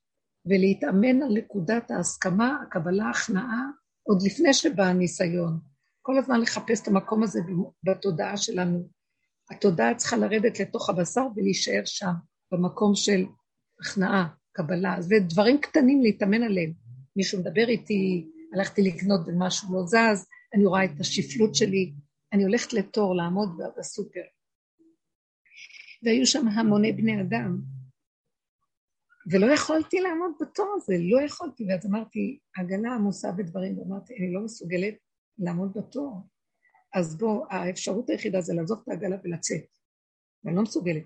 ולהתאמן 0.45 1.23
על 1.23 1.33
נקודת 1.33 1.91
ההסכמה, 1.91 2.63
הקבלה, 2.67 3.05
ההכנעה, 3.05 3.65
עוד 4.03 4.21
לפני 4.25 4.53
שבא 4.53 4.83
הניסיון. 4.83 5.59
כל 6.01 6.17
הזמן 6.17 6.41
לחפש 6.41 6.81
את 6.81 6.87
המקום 6.87 7.23
הזה 7.23 7.39
בתודעה 7.83 8.37
שלנו. 8.37 8.89
התודעה 9.51 9.95
צריכה 9.95 10.17
לרדת 10.17 10.59
לתוך 10.59 10.89
הבשר 10.89 11.25
ולהישאר 11.35 11.81
שם, 11.85 12.13
במקום 12.51 12.95
של 12.95 13.25
הכנעה, 13.79 14.27
קבלה, 14.51 14.97
ודברים 15.09 15.61
קטנים 15.61 16.01
להתאמן 16.01 16.43
עליהם. 16.43 16.73
מישהו 17.15 17.39
מדבר 17.39 17.67
איתי, 17.67 18.31
הלכתי 18.53 18.81
לקנות 18.81 19.21
ומשהו 19.27 19.73
לא 19.73 19.85
זז, 19.85 20.27
אני 20.55 20.65
רואה 20.65 20.85
את 20.85 20.99
השפלות 20.99 21.55
שלי, 21.55 21.93
אני 22.33 22.43
הולכת 22.43 22.73
לתור 22.73 23.15
לעמוד 23.15 23.49
בסופר. 23.77 24.21
והיו 26.03 26.25
שם 26.25 26.47
המוני 26.47 26.91
בני 26.91 27.21
אדם, 27.21 27.61
ולא 29.31 29.53
יכולתי 29.53 29.99
לעמוד 29.99 30.31
בתור 30.41 30.73
הזה, 30.75 30.93
לא 30.99 31.21
יכולתי, 31.21 31.65
ואז 31.69 31.85
אמרתי, 31.85 32.39
הגנה 32.57 32.95
עמוסה 32.95 33.31
בדברים, 33.31 33.79
ואמרתי, 33.79 34.17
אני 34.17 34.33
לא 34.33 34.41
מסוגלת 34.41 34.95
לעמוד 35.37 35.73
בתור. 35.75 36.27
אז 36.93 37.17
בוא, 37.17 37.45
האפשרות 37.49 38.09
היחידה 38.09 38.41
זה 38.41 38.53
לעזוב 38.53 38.79
את 38.83 38.89
העגלה 38.89 39.17
ולצאת, 39.23 39.65
ואני 40.43 40.55
לא 40.55 40.61
מסוגלת. 40.61 41.03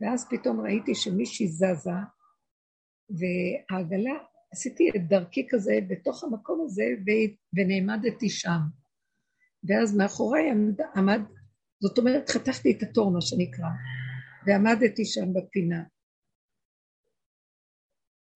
ואז 0.00 0.28
פתאום 0.30 0.60
ראיתי 0.60 0.94
שמישהי 0.94 1.48
זזה, 1.48 1.90
והעגלה, 3.10 4.14
עשיתי 4.56 4.90
את 4.96 5.08
דרכי 5.08 5.46
כזה 5.50 5.78
בתוך 5.88 6.24
המקום 6.24 6.60
הזה, 6.64 6.84
ונעמדתי 7.54 8.28
שם. 8.28 8.60
ואז 9.64 9.96
מאחוריי 9.96 10.50
עמד, 10.50 10.80
עמד, 10.96 11.20
זאת 11.80 11.98
אומרת, 11.98 12.30
חתכתי 12.30 12.72
את 12.72 12.82
התור, 12.82 13.10
מה 13.10 13.20
שנקרא, 13.20 13.68
ועמדתי 14.46 15.04
שם 15.04 15.32
בפינה. 15.34 15.82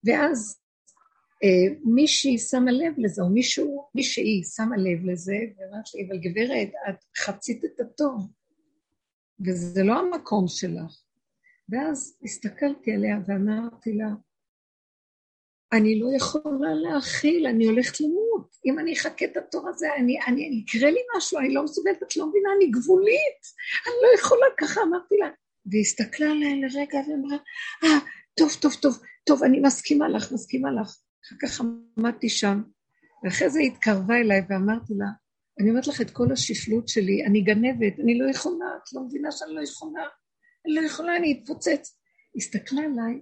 ואז 0.03 0.59
אה, 1.43 1.75
מישהי 1.83 2.37
שמה 2.37 2.71
לב 2.71 2.93
לזה, 2.97 3.21
או 3.21 3.29
מישהו, 3.29 3.89
מישהי 3.95 4.43
שמה 4.55 4.77
לב 4.77 5.05
לזה, 5.05 5.37
ואמרת 5.57 5.93
לי, 5.95 6.07
אבל 6.07 6.17
גברת, 6.17 6.69
את 6.89 7.03
חצית 7.17 7.65
את 7.65 7.79
התור, 7.79 8.19
וזה 9.45 9.83
לא 9.83 9.99
המקום 9.99 10.45
שלך. 10.47 11.01
ואז 11.69 12.17
הסתכלתי 12.23 12.91
עליה 12.91 13.17
ואמרתי 13.27 13.93
לה, 13.93 14.09
אני 15.73 15.99
לא 15.99 16.07
יכולה 16.15 16.73
להכיל, 16.73 17.47
אני 17.47 17.65
הולכת 17.65 17.99
למות. 17.99 18.55
אם 18.65 18.79
אני 18.79 18.93
אחכה 18.93 19.25
את 19.25 19.37
התור 19.37 19.69
הזה, 19.69 19.87
אני, 19.97 20.21
אני, 20.27 20.41
יקרה 20.41 20.91
לי 20.91 20.99
משהו, 21.17 21.39
אני 21.39 21.53
לא 21.53 21.63
מסוגלת, 21.63 22.03
את 22.03 22.17
לא 22.17 22.27
מבינה, 22.29 22.49
אני 22.57 22.71
גבולית, 22.71 23.41
אני 23.87 23.95
לא 24.03 24.19
יכולה, 24.19 24.45
ככה 24.57 24.81
אמרתי 24.81 25.15
לה. 25.19 25.29
והיא 25.65 25.81
הסתכלה 25.81 26.31
עליי 26.31 26.61
לרגע 26.61 26.99
ואמרה, 27.07 27.37
אה, 27.83 27.97
ah, 27.97 28.01
טוב, 28.37 28.49
טוב, 28.61 28.73
טוב, 28.73 28.99
טוב, 29.25 29.43
אני 29.43 29.59
מסכימה 29.59 30.09
לך, 30.09 30.31
מסכימה 30.31 30.71
לך. 30.71 30.97
אחר 31.25 31.35
כך 31.41 31.61
עמדתי 31.97 32.29
שם, 32.29 32.61
ואחרי 33.23 33.49
זה 33.49 33.59
היא 33.59 33.71
התקרבה 33.71 34.15
אליי 34.15 34.41
ואמרתי 34.49 34.93
לה, 34.97 35.05
אני 35.59 35.69
אומרת 35.69 35.87
לך 35.87 36.01
את 36.01 36.11
כל 36.11 36.31
השפלות 36.31 36.87
שלי, 36.87 37.25
אני 37.25 37.41
גנבת, 37.41 37.99
אני 38.03 38.17
לא 38.19 38.29
יכולה, 38.29 38.65
את 38.83 38.93
לא 38.93 39.01
מבינה 39.01 39.31
שאני 39.31 39.55
לא 39.55 39.61
יכולה, 39.61 40.03
אני 40.65 40.73
לא 40.75 40.81
יכולה, 40.81 41.15
אני 41.15 41.39
אתפוצץ. 41.39 41.99
הסתכלה 42.35 42.81
עליי, 42.81 43.21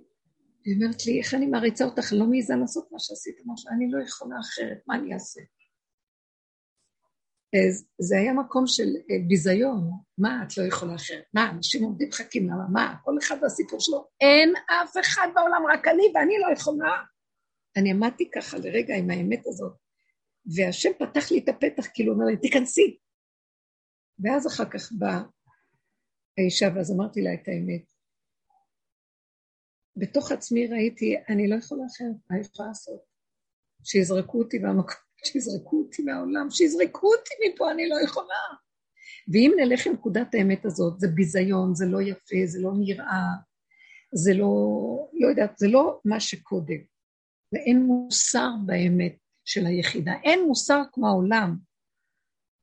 היא 0.68 0.76
אומרת 0.76 1.06
לי, 1.06 1.20
איך 1.20 1.34
אני 1.34 1.46
מעריצה 1.46 1.86
אותך, 1.86 2.14
לא 2.14 2.26
מעיזה 2.26 2.56
לעשות 2.56 2.92
מה 2.92 3.00
שעשית, 3.00 3.36
משהו, 3.46 3.70
אני 3.70 3.92
לא 3.92 4.04
יכולה 4.04 4.36
אחרת, 4.40 4.82
מה 4.88 4.96
אני 4.96 5.14
אעשה? 5.14 5.42
אז 7.56 7.86
זה 8.00 8.18
היה 8.18 8.34
מקום 8.34 8.68
של 8.68 8.84
אה, 9.12 9.16
ביזיון, 9.28 9.92
מה 10.18 10.44
את 10.44 10.58
לא 10.58 10.64
יכולה 10.64 10.96
אחרת? 10.96 11.24
מה, 11.34 11.50
אנשים 11.50 11.84
עומדים 11.84 12.08
מחכים, 12.08 12.50
למה, 12.50 12.68
מה, 12.72 12.96
כל 13.04 13.18
אחד 13.18 13.36
והסיפור 13.42 13.80
שלו, 13.80 14.08
אין 14.22 14.54
אף 14.56 14.94
אחד 15.00 15.28
בעולם, 15.36 15.64
רק 15.74 15.88
אני 15.88 16.04
ואני 16.16 16.34
לא 16.40 16.54
יכולה. 16.54 17.04
אני 17.78 17.92
עמדתי 17.92 18.32
ככה 18.32 18.58
לרגע 18.58 18.96
עם 18.96 19.10
האמת 19.10 19.48
הזאת, 19.48 19.74
והשם 20.56 20.92
פתח 21.00 21.32
לי 21.32 21.40
את 21.40 21.50
הפתח, 21.50 21.88
כאילו 21.94 22.14
אומר 22.14 22.26
לי, 22.26 22.38
תיכנסי. 22.38 22.98
ואז 24.20 24.48
אחר 24.48 24.66
כך 24.70 24.92
באה 24.92 25.22
האישה, 26.38 26.68
ואז 26.76 26.92
אמרתי 26.92 27.22
לה 27.22 27.34
את 27.34 27.48
האמת. 27.48 27.97
בתוך 29.98 30.32
עצמי 30.32 30.68
ראיתי, 30.68 31.16
אני 31.30 31.48
לא 31.50 31.56
יכולה 31.56 31.84
אחרת, 31.86 32.16
מה 32.30 32.40
יכולה 32.40 32.70
לעשות? 32.70 33.02
שיזרקו 33.84 34.40
אותי 34.40 34.60
מהמקום, 34.60 34.96
שיזרקו 35.26 35.78
אותי 35.78 36.02
מהעולם, 36.02 36.48
שיזרקו 36.50 37.08
אותי 37.08 37.34
מפה, 37.48 37.72
אני 37.72 37.90
לא 37.90 37.96
יכולה. 38.04 38.36
ואם 39.34 39.52
נלך 39.58 39.88
לנקודת 39.88 40.36
האמת 40.36 40.66
הזאת, 40.66 41.00
זה 41.00 41.08
ביזיון, 41.08 41.76
זה 41.76 41.86
לא 41.86 42.02
יפה, 42.02 42.36
זה 42.46 42.60
לא 42.62 42.72
נראה, 42.80 43.24
זה 44.14 44.34
לא, 44.34 44.50
לא 45.14 45.28
יודעת, 45.28 45.58
זה 45.58 45.68
לא 45.68 46.00
מה 46.06 46.20
שקודם. 46.20 46.80
ואין 47.54 47.84
מוסר 47.84 48.50
באמת 48.66 49.16
של 49.46 49.66
היחידה. 49.66 50.14
אין 50.24 50.48
מוסר 50.48 50.82
כמו 50.92 51.08
העולם. 51.08 51.58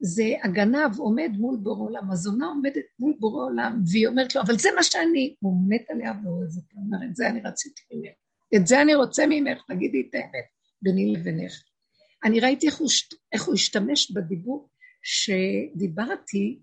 זה 0.06 0.24
הגנב 0.42 0.98
עומד 0.98 1.30
מול 1.38 1.56
בורא 1.56 1.88
עולם, 1.88 2.10
הזונה 2.10 2.46
עומדת 2.46 2.84
מול 2.98 3.14
בורא 3.18 3.44
עולם, 3.44 3.80
והיא 3.92 4.06
אומרת 4.06 4.34
לו, 4.34 4.40
אבל 4.42 4.58
זה 4.58 4.68
מה 4.76 4.82
שאני. 4.82 5.34
הוא 5.40 5.56
מת 5.68 5.90
עליה 5.90 6.12
ואוהב 6.24 6.56
אותה, 6.56 6.76
אומרת, 6.76 7.16
זה 7.16 7.28
אני 7.28 7.40
רציתי 7.44 7.82
ממך. 7.92 8.12
את 8.56 8.66
זה 8.66 8.82
אני 8.82 8.94
רוצה 8.94 9.24
ממך, 9.28 9.62
תגידי 9.68 10.06
את 10.08 10.14
האמת, 10.14 10.44
ביני 10.82 11.12
לבינך. 11.12 11.62
אני 12.24 12.40
ראיתי 12.40 12.66
איך 12.66 12.76
הוא, 12.76 12.88
איך 13.32 13.44
הוא 13.44 13.54
השתמש 13.54 14.10
בדיבור 14.10 14.68
שדיברתי, 15.02 16.62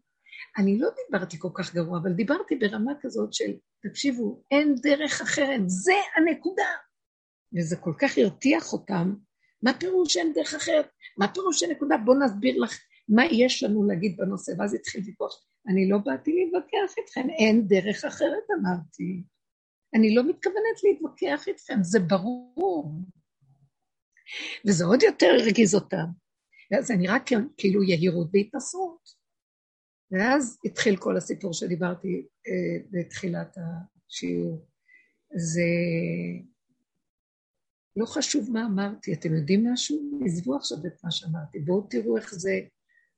אני 0.57 0.80
לא 0.80 0.89
דיברתי 1.05 1.39
כל 1.39 1.49
כך 1.53 1.73
גרוע, 1.73 1.99
אבל 1.99 2.13
דיברתי 2.13 2.55
ברמה 2.55 2.91
כזאת 3.01 3.34
של, 3.34 3.51
תקשיבו, 3.84 4.43
אין 4.51 4.76
דרך 4.81 5.22
אחרת, 5.22 5.61
זה 5.65 5.93
הנקודה. 6.15 6.69
וזה 7.57 7.76
כל 7.76 7.93
כך 7.99 8.18
הרתיח 8.18 8.73
אותם, 8.73 9.13
מה 9.63 9.73
פירוש 9.73 10.18
אין 10.18 10.34
דרך 10.34 10.53
אחרת? 10.53 10.88
מה 11.18 11.27
פירוש 11.27 11.63
אין 11.63 11.72
נקודה? 11.72 11.97
בואו 11.97 12.19
נסביר 12.19 12.57
לך 12.63 12.80
מה 13.15 13.25
יש 13.25 13.63
לנו 13.63 13.83
להגיד 13.83 14.17
בנושא, 14.17 14.51
ואז 14.57 14.73
התחיל 14.73 15.01
ויכוח. 15.05 15.45
אני 15.67 15.89
לא 15.89 15.97
באתי 15.97 16.31
להתווכח 16.31 16.97
איתכם, 16.97 17.29
אין 17.29 17.67
דרך 17.67 18.05
אחרת 18.05 18.43
אמרתי. 18.59 19.23
אני 19.95 20.15
לא 20.15 20.29
מתכוונת 20.29 20.83
להתווכח 20.83 21.47
איתכם, 21.47 21.77
זה 21.81 21.99
ברור. 21.99 22.93
וזה 24.67 24.85
עוד 24.85 25.03
יותר 25.03 25.27
הרגיז 25.39 25.75
אותם. 25.75 26.05
ואז 26.71 26.91
אני 26.91 27.07
רק 27.07 27.29
כאילו 27.57 27.83
יהירות 27.83 28.27
והתנסות. 28.33 29.21
ואז 30.11 30.59
התחיל 30.65 30.97
כל 30.97 31.17
הסיפור 31.17 31.53
שדיברתי 31.53 32.27
אה, 32.47 32.85
בתחילת 32.91 33.57
השיעור. 33.57 34.65
זה 35.35 35.61
לא 37.95 38.05
חשוב 38.05 38.51
מה 38.51 38.65
אמרתי, 38.65 39.13
אתם 39.13 39.35
יודעים 39.35 39.73
משהו? 39.73 40.19
עזבו 40.25 40.55
עכשיו 40.55 40.77
את 40.77 41.03
מה 41.03 41.11
שאמרתי, 41.11 41.59
בואו 41.59 41.88
תראו 41.89 42.17
איך 42.17 42.33
זה, 42.35 42.59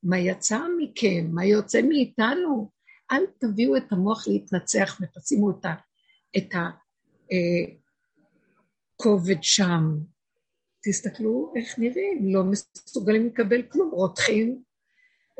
מה 0.03 0.17
יצא 0.17 0.59
מכם, 0.77 1.27
מה 1.31 1.45
יוצא 1.45 1.81
מאיתנו. 1.81 2.69
אל 3.11 3.23
תביאו 3.39 3.77
את 3.77 3.91
המוח 3.91 4.27
להתנצח 4.27 4.99
ותשימו 5.01 5.51
את, 5.51 5.65
ה, 5.65 5.73
את 6.37 6.49
הכובד 8.99 9.37
אה, 9.37 9.43
שם. 9.43 9.97
תסתכלו 10.85 11.53
איך 11.55 11.79
נראים, 11.79 12.33
לא 12.33 12.43
מסוגלים 12.43 13.27
לקבל 13.27 13.61
כלום, 13.61 13.89
רותחים, 13.91 14.61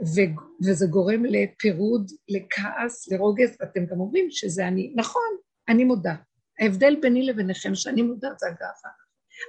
ו- 0.01 0.65
וזה 0.65 0.87
גורם 0.87 1.25
לפירוד, 1.25 2.11
לכעס, 2.29 3.11
לרוגז, 3.11 3.57
ואתם 3.59 3.85
גם 3.85 3.99
אומרים 3.99 4.27
שזה 4.29 4.67
אני. 4.67 4.93
נכון, 4.95 5.37
אני 5.69 5.83
מודה. 5.83 6.15
ההבדל 6.59 6.95
ביני 7.01 7.25
לביניכם 7.25 7.75
שאני 7.75 8.01
מודה 8.01 8.29
זה 8.39 8.47
הגאווה. 8.47 8.89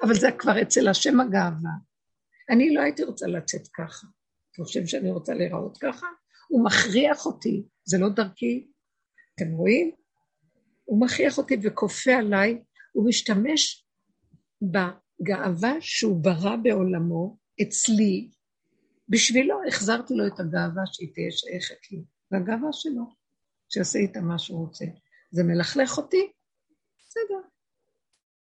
אבל 0.02 0.14
זה 0.14 0.28
כבר 0.38 0.62
אצל 0.62 0.88
השם 0.88 1.20
הגאווה. 1.20 1.70
אני 2.50 2.74
לא 2.74 2.80
הייתי 2.80 3.04
רוצה 3.04 3.26
לצאת 3.26 3.68
ככה. 3.74 4.06
חושב 4.56 4.86
שאני 4.86 5.10
רוצה 5.10 5.34
להיראות 5.34 5.78
ככה? 5.78 6.06
הוא 6.48 6.64
מכריח 6.64 7.26
אותי, 7.26 7.62
זה 7.84 7.98
לא 7.98 8.08
דרכי. 8.08 8.66
אתם 9.34 9.52
רואים? 9.52 9.90
הוא 10.84 11.00
מכריח 11.00 11.38
אותי 11.38 11.56
וכופה 11.62 12.12
עליי, 12.12 12.62
הוא 12.92 13.08
משתמש 13.08 13.86
בגאווה 14.62 15.74
שהוא 15.80 16.24
ברא 16.24 16.56
בעולמו, 16.62 17.38
אצלי, 17.62 18.30
בשבילו 19.08 19.60
החזרתי 19.68 20.14
לו 20.14 20.26
את 20.26 20.40
הגאווה 20.40 20.82
שהיא 20.92 21.08
תהיה 21.14 21.30
שייכת 21.30 21.92
לי, 21.92 22.04
והגאווה 22.30 22.68
שלו, 22.72 23.04
שיעשה 23.68 23.98
איתה 23.98 24.20
מה 24.20 24.38
שהוא 24.38 24.66
רוצה. 24.66 24.84
זה 25.30 25.42
מלכלך 25.44 25.98
אותי? 25.98 26.32
בסדר, 26.98 27.48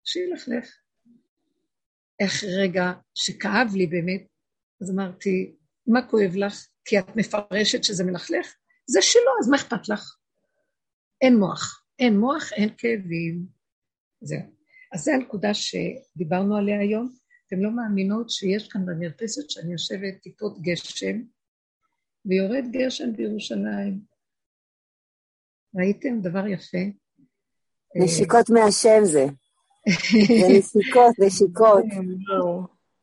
שילכלך. 0.03 0.75
איך 2.19 2.43
רגע 2.43 2.93
שכאב 3.13 3.67
לי 3.75 3.87
באמת, 3.87 4.27
אז 4.81 4.91
אמרתי, 4.91 5.55
מה 5.87 6.07
כואב 6.07 6.35
לך? 6.35 6.67
כי 6.85 6.99
את 6.99 7.15
מפרשת 7.15 7.83
שזה 7.83 8.03
מלכלך? 8.03 8.55
זה 8.87 9.01
שלא, 9.01 9.31
אז 9.39 9.49
מה 9.49 9.57
אכפת 9.57 9.89
לך? 9.89 10.17
אין 11.21 11.37
מוח. 11.37 11.85
אין 11.99 12.17
מוח, 12.19 12.53
אין 12.53 12.69
כאבים. 12.77 13.45
זהו. 14.21 14.39
אז 14.93 15.03
זו 15.03 15.11
הנקודה 15.11 15.53
שדיברנו 15.53 16.57
עליה 16.57 16.79
היום. 16.79 17.13
אתם 17.47 17.63
לא 17.63 17.71
מאמינות 17.71 18.29
שיש 18.29 18.67
כאן 18.67 18.85
במרפסת 18.85 19.49
שאני 19.49 19.71
יושבת 19.71 20.21
טיפות 20.21 20.61
גשם, 20.61 21.21
ויורד 22.25 22.65
גשם 22.71 23.15
בירושלים. 23.15 23.99
ראיתם? 25.75 26.21
דבר 26.21 26.47
יפה. 26.47 26.77
נשיקות 27.95 28.49
מהשם 28.49 28.99
זה. 29.03 29.25
זה 30.41 30.47
נשיקות, 30.57 31.15
נשיקות. 31.19 31.85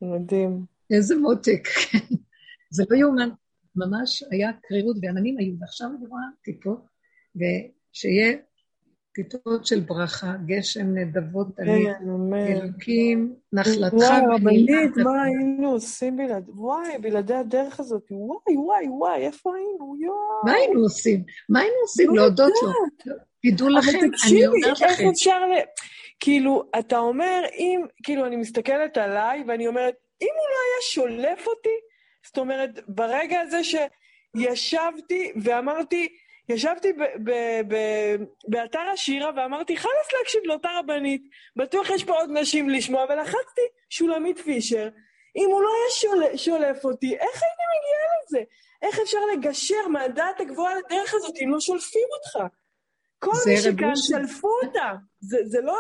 מדהים. 0.03 0.65
איזה 0.91 1.17
מותק. 1.17 1.69
זה 2.71 2.85
לא 2.91 2.97
יאומן. 2.97 3.29
ממש 3.77 4.25
היה 4.31 4.51
קרירות 4.63 4.97
ועננים 5.03 5.39
היו, 5.39 5.55
ועכשיו 5.61 5.89
אני 5.99 6.07
רואה 6.07 6.23
טיפות, 6.45 6.85
ושיהיה 7.37 8.37
טיפות 9.15 9.67
של 9.67 9.81
ברכה, 9.81 10.35
גשם 10.47 10.95
נדבות 10.95 11.47
עלי, 11.59 11.87
אלוקים, 12.35 13.35
נחלתך 13.53 13.95
וואי, 13.95 14.21
רבנית, 14.35 14.97
מה 14.97 15.23
היינו 15.23 15.71
עושים 15.71 16.17
בלעד... 16.17 16.49
וואי, 16.49 16.99
בלעדי 17.01 17.35
הדרך 17.35 17.81
הזאת, 17.81 18.07
וואי, 18.11 18.57
וואי, 18.57 18.89
וואי, 18.89 19.27
איפה 19.27 19.55
היינו? 19.57 19.97
יואו. 20.01 20.45
מה 20.45 20.53
היינו 20.53 20.81
עושים? 20.81 21.25
מה 21.49 21.61
היינו 21.61 21.77
עושים? 21.83 22.09
לא 22.09 22.17
להודות 22.17 22.53
לו. 22.63 23.15
תדעו 23.43 23.69
לכם, 23.69 23.99
אני 24.29 24.47
אומרת 24.47 24.81
לכם. 24.81 24.85
איך 24.85 25.01
אפשר 25.13 25.47
ל... 25.47 25.53
כאילו, 26.21 26.71
אתה 26.79 26.99
אומר, 26.99 27.43
אם, 27.59 27.81
כאילו, 28.03 28.27
אני 28.27 28.37
מסתכלת 28.37 28.97
עליי, 28.97 29.45
ואני 29.49 29.67
אומרת, 29.67 29.95
אם 30.23 30.29
הוא 30.31 30.47
לא 30.51 30.59
היה 30.65 30.81
שולף 30.83 31.47
אותי, 31.47 31.77
זאת 32.27 32.39
אומרת, 32.39 32.71
ברגע 32.89 33.41
הזה 33.41 33.61
שישבתי 33.65 35.33
ואמרתי, 35.43 36.09
ישבתי 36.49 36.93
ב- 36.93 37.31
ב- 37.31 37.75
ב- 37.75 38.25
באתר 38.49 38.81
השירה 38.93 39.31
ואמרתי, 39.37 39.77
חלאס 39.77 40.13
להקשיב 40.19 40.41
לאותה 40.45 40.69
רבנית, 40.79 41.23
בטוח 41.57 41.91
יש 41.91 42.05
פה 42.05 42.13
עוד 42.13 42.31
נשים 42.33 42.71
לשמוע, 42.71 43.05
ולחצתי 43.05 43.63
שולמית 43.91 44.39
פישר. 44.39 44.89
אם 45.37 45.49
הוא 45.51 45.63
לא 45.63 45.69
היה 45.69 45.91
שול, 45.91 46.37
שולף 46.37 46.85
אותי, 46.85 47.13
איך 47.13 47.43
הייתי 47.43 47.63
מגיעה 47.73 48.15
לזה? 48.25 48.41
איך 48.83 48.99
אפשר 48.99 49.19
לגשר 49.33 49.89
מהדעת 49.89 50.41
הגבוהה 50.41 50.75
לדרך 50.75 51.15
הזאת 51.15 51.35
אם 51.45 51.51
לא 51.53 51.61
שולפים 51.61 52.09
אותך? 52.13 52.55
כל 53.19 53.31
מי 53.47 53.57
שכאן 53.57 53.97
שלפו 53.97 54.49
אותה. 54.63 54.93
זה, 55.21 55.39
זה 55.45 55.61
לא... 55.61 55.77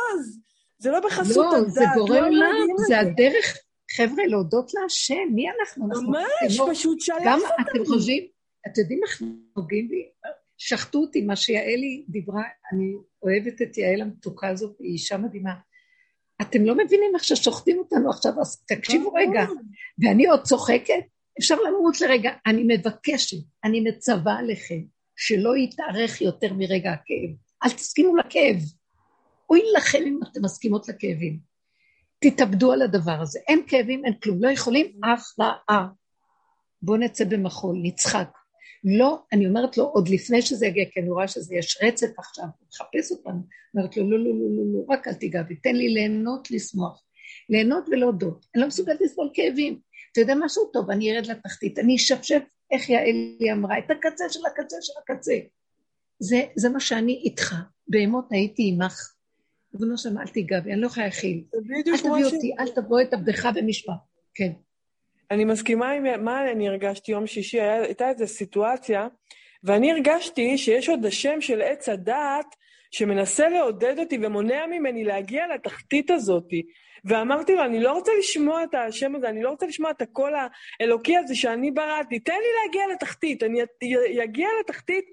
זה 0.78 0.90
לא 0.90 1.00
בחסות 1.00 1.36
לא, 1.36 1.56
הדעת. 1.56 1.66
לא, 1.66 1.70
זה 1.70 1.84
גורם 1.96 2.24
לא 2.24 2.30
לה, 2.30 2.50
זה 2.88 2.98
הדרך, 2.98 3.56
חבר'ה, 3.96 4.26
להודות 4.26 4.70
להשם, 4.74 5.28
מי 5.34 5.46
אנחנו? 5.50 5.86
ממש, 5.86 6.60
פשוט 6.70 7.00
שלף 7.00 7.16
אותנו. 7.16 7.30
גם 7.30 7.40
אתם 7.60 7.84
חושבים, 7.86 8.26
אתם 8.66 8.80
יודעים 8.80 9.00
איך 9.06 9.22
נוגעים 9.56 9.88
בי? 9.88 10.08
שחטו 10.58 10.98
אותי, 10.98 11.20
מה 11.20 11.36
שיעלי 11.36 12.04
דיברה, 12.08 12.42
אני 12.72 12.92
אוהבת 13.22 13.62
את 13.62 13.78
יעל 13.78 14.00
המתוקה 14.00 14.48
הזאת, 14.48 14.76
היא 14.78 14.92
אישה 14.92 15.16
מדהימה. 15.16 15.54
אתם 16.42 16.64
לא 16.64 16.74
מבינים 16.74 17.14
איך 17.14 17.24
ששוחטים 17.24 17.78
אותנו 17.78 18.10
עכשיו, 18.10 18.40
אז 18.40 18.64
תקשיבו 18.64 19.12
רגע. 19.12 19.40
ואני 19.98 20.26
עוד 20.26 20.42
צוחקת, 20.42 21.04
אפשר 21.38 21.56
למות 21.60 22.00
לרגע. 22.00 22.30
אני 22.46 22.64
מבקשת, 22.68 23.36
אני 23.64 23.80
מצווה 23.80 24.38
עליכם, 24.38 24.80
שלא 25.16 25.56
יתארך 25.56 26.20
יותר 26.20 26.54
מרגע 26.54 26.92
הכאב. 26.92 27.30
אל 27.64 27.70
תסכימו 27.70 28.16
לכאב. 28.16 28.56
אוי 29.50 29.62
לכם 29.76 30.02
אם 30.06 30.20
אתם 30.30 30.44
מסכימות 30.44 30.88
לכאבים. 30.88 31.49
תתאבדו 32.20 32.72
על 32.72 32.82
הדבר 32.82 33.20
הזה. 33.20 33.40
אין 33.48 33.62
כאבים, 33.66 34.04
אין 34.04 34.14
כלום. 34.14 34.44
לא 34.44 34.50
יכולים, 34.50 35.00
הכרעה. 35.04 35.86
בואו 36.82 36.96
נצא 36.96 37.24
במחול, 37.24 37.76
נצחק. 37.82 38.28
לא, 38.84 39.22
אני 39.32 39.46
אומרת 39.46 39.76
לו, 39.76 39.84
עוד 39.84 40.08
לפני 40.08 40.42
שזה 40.42 40.66
יגיע, 40.66 40.84
כי 40.90 41.00
אני 41.00 41.10
רואה 41.10 41.28
שזה 41.28 41.54
יש 41.54 41.78
רצף 41.82 42.18
עכשיו, 42.18 42.44
הוא 42.44 42.68
מחפש 42.68 43.12
אותנו, 43.12 43.40
אומרת 43.74 43.96
לו, 43.96 44.10
לא, 44.10 44.18
לא, 44.18 44.24
לא, 44.24 44.46
לא, 44.56 44.62
לא, 44.72 44.94
רק 44.94 45.08
אל 45.08 45.14
תיגע 45.14 45.42
בי, 45.42 45.56
תן 45.56 45.76
לי 45.76 45.88
ליהנות, 45.88 46.50
לשמוח. 46.50 47.02
ליהנות 47.48 47.88
ולהודות. 47.88 48.46
אני 48.54 48.62
לא 48.62 48.68
מסוגלת 48.68 49.00
לסבול 49.00 49.30
כאבים. 49.34 49.78
אתה 50.12 50.20
יודע 50.20 50.34
משהו 50.34 50.64
טוב, 50.72 50.90
אני 50.90 51.16
ארד 51.16 51.26
לתחתית, 51.26 51.78
אני 51.78 51.96
אשפשף, 51.96 52.42
איך 52.70 52.88
יעלי 52.88 53.52
אמרה, 53.52 53.78
את 53.78 53.90
הקצה 53.90 54.24
של 54.28 54.40
הקצה 54.46 54.76
של 54.80 54.92
הקצה. 55.02 55.34
זה, 56.18 56.42
זה 56.56 56.68
מה 56.68 56.80
שאני 56.80 57.12
איתך, 57.24 57.54
בהמות 57.88 58.24
הייתי 58.30 58.70
עמך. 58.72 59.12
ריבונו 59.74 59.98
שם, 59.98 60.18
אל 60.18 60.26
תיגע 60.26 60.60
בי, 60.60 60.72
אני 60.72 60.80
לא 60.80 60.86
יכולה 60.86 61.06
להכיל. 61.06 61.44
אל 61.54 61.60
תביא 61.98 62.24
אותי, 62.24 62.52
אל 62.58 62.68
תבוא 62.68 63.00
את 63.00 63.14
עבדך 63.14 63.48
במשפט. 63.54 63.92
כן. 64.34 64.52
אני 65.30 65.44
מסכימה 65.44 65.90
עם 65.90 66.24
מה 66.24 66.50
אני 66.50 66.68
הרגשתי 66.68 67.12
יום 67.12 67.26
שישי, 67.26 67.60
הייתה 67.60 68.08
איזו 68.08 68.26
סיטואציה, 68.26 69.08
ואני 69.64 69.92
הרגשתי 69.92 70.58
שיש 70.58 70.88
עוד 70.88 71.06
השם 71.06 71.40
של 71.40 71.62
עץ 71.62 71.88
הדעת 71.88 72.56
שמנסה 72.90 73.48
לעודד 73.48 73.98
אותי 73.98 74.18
ומונע 74.22 74.66
ממני 74.66 75.04
להגיע 75.04 75.46
לתחתית 75.54 76.10
הזאת. 76.10 76.48
ואמרתי 77.04 77.54
לו, 77.54 77.64
אני 77.64 77.80
לא 77.80 77.92
רוצה 77.92 78.12
לשמוע 78.18 78.64
את 78.64 78.74
השם 78.74 79.16
הזה, 79.16 79.28
אני 79.28 79.42
לא 79.42 79.50
רוצה 79.50 79.66
לשמוע 79.66 79.90
את 79.90 80.02
הקול 80.02 80.32
האלוקי 80.80 81.16
הזה 81.16 81.34
שאני 81.34 81.70
בראתי, 81.70 82.18
תן 82.18 82.32
לי 82.32 82.48
להגיע 82.64 82.94
לתחתית, 82.94 83.42
אני 83.42 83.60
אגיע 84.24 84.48
לתחתית 84.60 85.04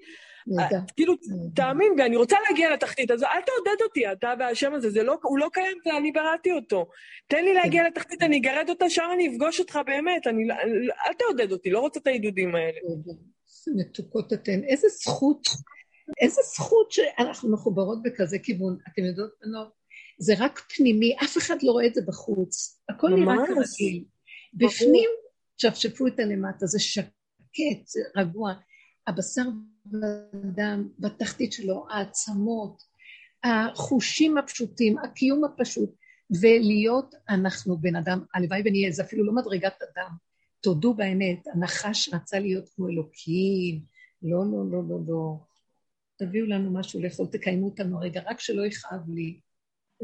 כאילו, 0.96 1.14
תאמין 1.54 1.96
בי, 1.96 2.02
אני 2.02 2.16
רוצה 2.16 2.36
להגיע 2.48 2.72
לתחתית, 2.72 3.10
אז 3.10 3.22
אל 3.22 3.40
תעודד 3.46 3.82
אותי, 3.82 4.12
אתה 4.12 4.34
והשם 4.38 4.74
הזה, 4.74 4.90
זה 4.90 5.02
לא, 5.02 5.16
הוא 5.22 5.38
לא 5.38 5.48
קיים, 5.52 5.78
אני 5.98 6.12
בראתי 6.12 6.52
אותו. 6.52 6.86
תן 7.28 7.44
לי 7.44 7.54
להגיע 7.54 7.82
כן. 7.82 7.88
לתחתית, 7.88 8.22
אני 8.22 8.38
אגרד 8.38 8.66
אותה, 8.68 8.90
שם 8.90 9.10
אני 9.14 9.28
אפגוש 9.28 9.60
אותך 9.60 9.78
באמת, 9.86 10.26
אני, 10.26 10.44
אל 11.06 11.12
תעודד 11.18 11.52
אותי, 11.52 11.70
לא 11.70 11.80
רוצה 11.80 12.00
את 12.00 12.06
העידודים 12.06 12.54
האלה. 12.54 12.78
איזה 12.86 13.70
מתוקות 13.76 14.32
אתן, 14.32 14.64
איזה 14.64 14.88
זכות, 14.88 15.48
איזה 16.20 16.40
זכות 16.54 16.92
שאנחנו 16.92 17.52
מחוברות 17.52 18.02
בכזה 18.02 18.38
כיוון. 18.38 18.76
אתם 18.92 19.04
יודעות, 19.04 19.30
בנות, 19.42 19.72
זה 20.18 20.34
רק 20.38 20.60
פנימי, 20.76 21.16
אף 21.24 21.36
אחד 21.36 21.56
לא 21.62 21.72
רואה 21.72 21.86
את 21.86 21.94
זה 21.94 22.00
בחוץ. 22.06 22.80
הכל 22.88 23.08
נראה 23.08 23.36
כרגיל. 23.46 24.04
בפנים, 24.54 25.10
שפשפו 25.58 26.06
את 26.06 26.20
הלמטה, 26.20 26.66
זה 26.66 26.78
שקט, 26.80 27.86
זה 27.86 28.00
רגוע. 28.16 28.52
הבשר 29.08 29.42
והדם 29.92 30.88
בתחתית 30.98 31.52
שלו, 31.52 31.86
העצמות, 31.90 32.82
החושים 33.44 34.38
הפשוטים, 34.38 34.98
הקיום 34.98 35.44
הפשוט, 35.44 35.90
ולהיות 36.40 37.14
אנחנו 37.28 37.78
בן 37.78 37.96
אדם, 37.96 38.24
הלוואי 38.34 38.62
ונהיה, 38.64 38.90
זה 38.90 39.02
אפילו 39.02 39.24
לא 39.24 39.32
מדרגת 39.32 39.82
אדם. 39.82 40.10
תודו 40.60 40.94
באמת, 40.94 41.46
הנחש 41.54 42.14
רצה 42.14 42.38
להיות 42.38 42.68
כמו 42.68 42.88
אלוקים, 42.88 43.80
לא, 44.22 44.38
לא, 44.52 44.64
לא, 44.70 44.82
לא, 44.88 44.98
לא. 45.08 45.36
תביאו 46.16 46.46
לנו 46.46 46.72
משהו 46.72 47.02
לאכול, 47.02 47.26
תקיימו 47.26 47.66
אותנו 47.66 47.98
רגע, 48.00 48.22
רק 48.26 48.40
שלא 48.40 48.66
יכאב 48.66 49.10
לי. 49.14 49.40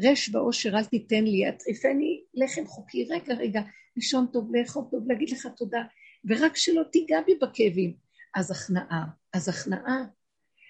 רש 0.03 0.29
באושר 0.29 0.79
אל 0.79 0.85
תיתן 0.85 1.25
לי, 1.25 1.49
אטריפני 1.49 2.23
לחם 2.35 2.67
חוקי, 2.67 3.05
רגע, 3.11 3.35
רגע, 3.35 3.63
לישון 3.97 4.27
טוב, 4.33 4.55
לאכול 4.55 4.85
טוב, 4.91 5.09
להגיד 5.09 5.31
לך 5.31 5.49
תודה, 5.57 5.83
ורק 6.25 6.57
שלא 6.57 6.83
תיגע 6.93 7.21
בי 7.27 7.35
בכאבים. 7.35 8.04
אז 8.35 8.51
הכנעה, 8.51 9.05
אז 9.33 9.49
הכנעה. 9.49 10.05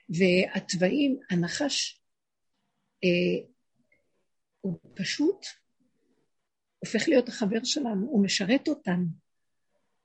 והתוואים, 0.08 1.20
הנחש, 1.30 2.00
אה, 3.04 3.46
הוא 4.60 4.78
פשוט 4.94 5.46
הופך 6.78 7.08
להיות 7.08 7.28
החבר 7.28 7.64
שלנו, 7.64 8.06
הוא 8.06 8.24
משרת 8.24 8.68
אותנו. 8.68 9.04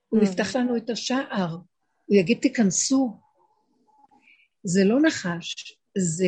הוא 0.10 0.20
mm. 0.20 0.24
יפתח 0.24 0.56
לנו 0.56 0.78
את 0.78 0.90
השער, 0.90 1.58
הוא 2.06 2.18
יגיד 2.18 2.40
תיכנסו. 2.42 3.20
זה 4.64 4.84
לא 4.84 5.02
נחש, 5.02 5.78
זה 5.98 6.28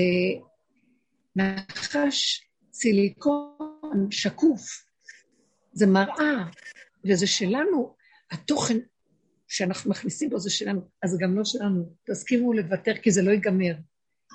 נחש 1.35 2.47
סיליקון 2.73 4.07
שקוף, 4.11 4.61
זה 5.73 5.87
מראה, 5.87 6.45
וזה 7.05 7.27
שלנו, 7.27 7.95
התוכן 8.31 8.77
שאנחנו 9.51 9.91
מכניסים 9.91 10.29
בו 10.29 10.39
זה 10.39 10.49
שלנו, 10.49 10.81
אז 11.03 11.17
גם 11.17 11.35
לא 11.35 11.45
שלנו. 11.45 11.95
תסכימו 12.11 12.53
לוותר 12.53 12.93
כי 13.01 13.11
זה 13.11 13.21
לא 13.21 13.31
ייגמר. 13.31 13.73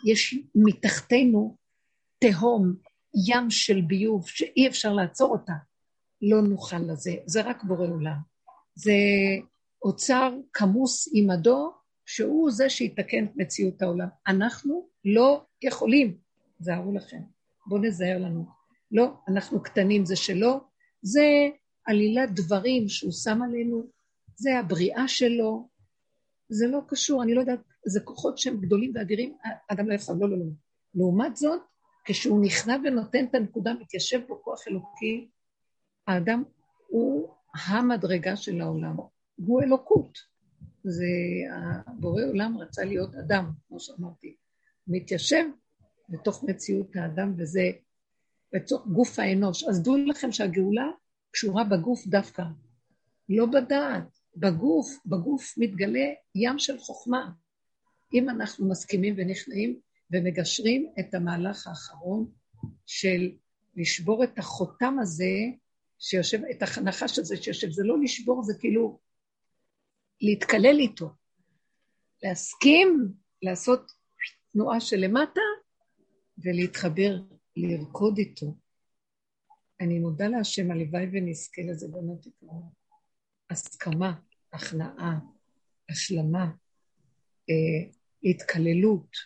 יש 0.06 0.38
מתחתנו 0.55 1.56
תהום, 2.18 2.74
ים 3.28 3.51
של 3.51 3.80
ביוב 3.80 4.28
שאי 4.28 4.68
אפשר 4.68 4.93
לעצור 4.93 5.32
אותה. 5.32 5.52
לא 6.22 6.43
נוכל 6.43 6.78
לזה, 6.78 7.14
זה 7.26 7.43
רק 7.43 7.64
בורא 7.64 7.86
עולם. 7.86 8.16
זה 8.74 8.93
אוצר 9.82 10.34
כמוס 10.52 11.09
עמדו, 11.14 11.72
שהוא 12.06 12.51
זה 12.51 12.70
שיתקן 12.70 13.24
את 13.24 13.30
מציאות 13.36 13.82
העולם. 13.82 14.09
אנחנו 14.26 14.88
לא 15.05 15.44
יכולים, 15.62 16.16
זהרו 16.59 16.93
לכם. 16.93 17.20
בואו 17.66 17.80
נזהר 17.80 18.18
לנו. 18.18 18.47
לא, 18.93 19.12
אנחנו 19.28 19.62
קטנים, 19.62 20.05
זה 20.05 20.16
שלו, 20.16 20.60
זה 21.02 21.48
עלילת 21.86 22.34
דברים 22.34 22.88
שהוא 22.88 23.12
שם 23.12 23.43
עלינו, 23.43 23.95
זה 24.37 24.59
הבריאה 24.59 25.09
שלו, 25.09 25.69
זה 26.49 26.67
לא 26.67 26.81
קשור, 26.89 27.23
אני 27.23 27.35
לא 27.35 27.41
יודעת, 27.41 27.61
זה 27.87 28.01
כוחות 28.01 28.39
שהם 28.39 28.61
גדולים 28.61 28.93
ואדירים, 28.95 29.37
אדם 29.69 29.89
לא 29.89 29.95
יכול, 29.95 30.17
לא, 30.21 30.31
לא, 30.31 30.39
לא. 30.39 30.45
לעומת 30.95 31.37
זאת, 31.37 31.61
כשהוא 32.05 32.45
נכנע 32.45 32.77
ונותן 32.85 33.25
את 33.25 33.35
הנקודה, 33.35 33.75
מתיישב 33.75 34.21
בו 34.29 34.43
כוח 34.43 34.69
אלוקי, 34.69 35.29
האדם 36.07 36.43
הוא 36.87 37.29
המדרגה 37.67 38.37
של 38.37 38.61
העולם, 38.61 38.97
הוא 39.37 39.63
אלוקות. 39.63 40.19
זה, 40.85 41.07
הבורא 41.87 42.23
עולם 42.23 42.59
רצה 42.59 42.85
להיות 42.85 43.15
אדם, 43.15 43.51
כמו 43.69 43.81
שאמרתי. 43.81 44.37
מתיישב 44.87 45.45
בתוך 46.09 46.45
מציאות 46.45 46.97
האדם, 46.97 47.35
וזה 47.39 47.71
בתוך 48.55 48.87
גוף 48.87 49.19
האנוש. 49.19 49.65
אז 49.65 49.83
דעו 49.83 49.97
לכם 49.97 50.33
שהגאולה 50.33 50.87
קשורה 51.31 51.65
בגוף 51.65 52.07
דווקא, 52.07 52.43
לא 53.29 53.47
בדעת. 53.47 54.19
בגוף, 54.37 54.87
בגוף 55.07 55.55
מתגלה 55.59 56.09
ים 56.35 56.59
של 56.59 56.79
חוכמה. 56.79 57.31
אם 58.15 58.29
אנחנו 58.29 58.69
מסכימים 58.69 59.15
ונכנעים 59.17 59.81
ומגשרים 60.11 60.93
את 61.01 61.15
המהלך 61.15 61.67
האחרון 61.67 62.31
של 62.87 63.31
לשבור 63.77 64.25
את 64.25 64.39
החותם 64.39 64.97
הזה 65.01 65.35
שיושב, 65.99 66.41
את 66.51 66.63
הנחש 66.77 67.19
הזה 67.19 67.37
שיושב, 67.37 67.71
זה 67.71 67.83
לא 67.85 68.01
לשבור, 68.03 68.43
זה 68.43 68.55
כאילו 68.61 68.99
להתקלל 70.21 70.79
איתו. 70.79 71.11
להסכים 72.23 73.13
לעשות 73.43 73.93
תנועה 74.53 74.81
של 74.81 74.97
למטה 74.97 75.41
ולהתחבר, 76.39 77.19
לרקוד 77.57 78.19
איתו. 78.19 78.55
אני 79.81 79.99
מודה 79.99 80.29
להשם, 80.29 80.71
הלוואי 80.71 81.07
ונזכה 81.13 81.63
לזה 81.63 81.89
באמת 81.89 82.27
יקרו. 82.27 82.63
הסכמה, 83.51 84.14
הכנעה, 84.52 85.18
השלמה, 85.89 86.51
אה, 87.51 87.90
התקללות. 88.24 89.16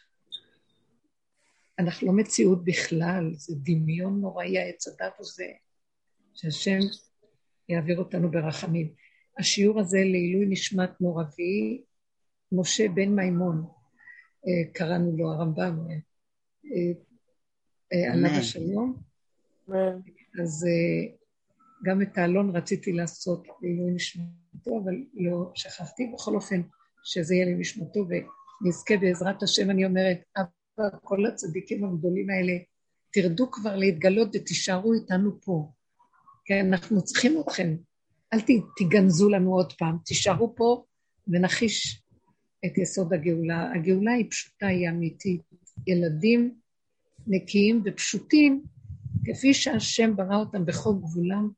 אנחנו 1.78 2.06
לא 2.06 2.12
מציאות 2.12 2.64
בכלל, 2.64 3.30
זה 3.34 3.54
דמיון 3.56 4.20
נוראי, 4.20 4.58
העץ 4.58 4.88
הדת 4.88 5.20
הזה, 5.20 5.46
שהשם 6.34 6.78
יעביר 7.68 7.98
אותנו 7.98 8.30
ברחמים. 8.30 8.94
השיעור 9.38 9.80
הזה 9.80 9.98
לעילוי 9.98 10.46
נשמת 10.46 11.00
מורבי, 11.00 11.82
משה 12.52 12.88
בן 12.88 13.08
מימון, 13.08 13.66
אה, 14.46 14.72
קראנו 14.72 15.16
לו 15.16 15.32
הרמב"ם, 15.32 15.78
אה, 16.64 16.92
אה, 17.92 18.12
עליו 18.12 18.30
השלום. 18.30 18.96
אז 20.42 20.66
גם 21.84 22.02
את 22.02 22.18
האלון 22.18 22.56
רציתי 22.56 22.92
לעשות 22.92 23.46
לעילוי 23.62 23.90
נשמתו, 23.90 24.80
אבל 24.84 24.94
לא 25.14 25.52
שכחתי. 25.54 26.10
בכל 26.14 26.34
אופן, 26.34 26.62
שזה 27.04 27.34
יהיה 27.34 27.46
לנשמתו 27.46 28.06
ונזכה 28.08 28.96
בעזרת 28.96 29.42
השם, 29.42 29.70
אני 29.70 29.84
אומרת, 29.84 30.18
אבא, 30.36 30.88
כל 31.02 31.26
הצדיקים 31.26 31.84
הגדולים 31.84 32.30
האלה, 32.30 32.52
תרדו 33.12 33.50
כבר 33.50 33.76
להתגלות 33.76 34.28
ותישארו 34.34 34.94
איתנו 34.94 35.40
פה. 35.40 35.72
כן, 36.44 36.66
אנחנו 36.66 37.04
צריכים 37.04 37.40
אתכם. 37.40 37.76
אל 38.32 38.38
תגנזו 38.76 39.28
לנו 39.28 39.54
עוד 39.54 39.72
פעם, 39.72 39.96
תישארו 40.04 40.54
פה 40.56 40.84
ונחיש 41.28 42.02
את 42.66 42.78
יסוד 42.78 43.12
הגאולה. 43.12 43.72
הגאולה 43.74 44.12
היא 44.12 44.30
פשוטה, 44.30 44.66
היא 44.66 44.88
אמיתית. 44.88 45.42
ילדים 45.86 46.54
נקיים 47.26 47.82
ופשוטים, 47.84 48.62
כפי 49.24 49.54
שהשם 49.54 50.16
ברא 50.16 50.36
אותם 50.36 50.66
בכל 50.66 50.90
גבולם, 51.00 51.50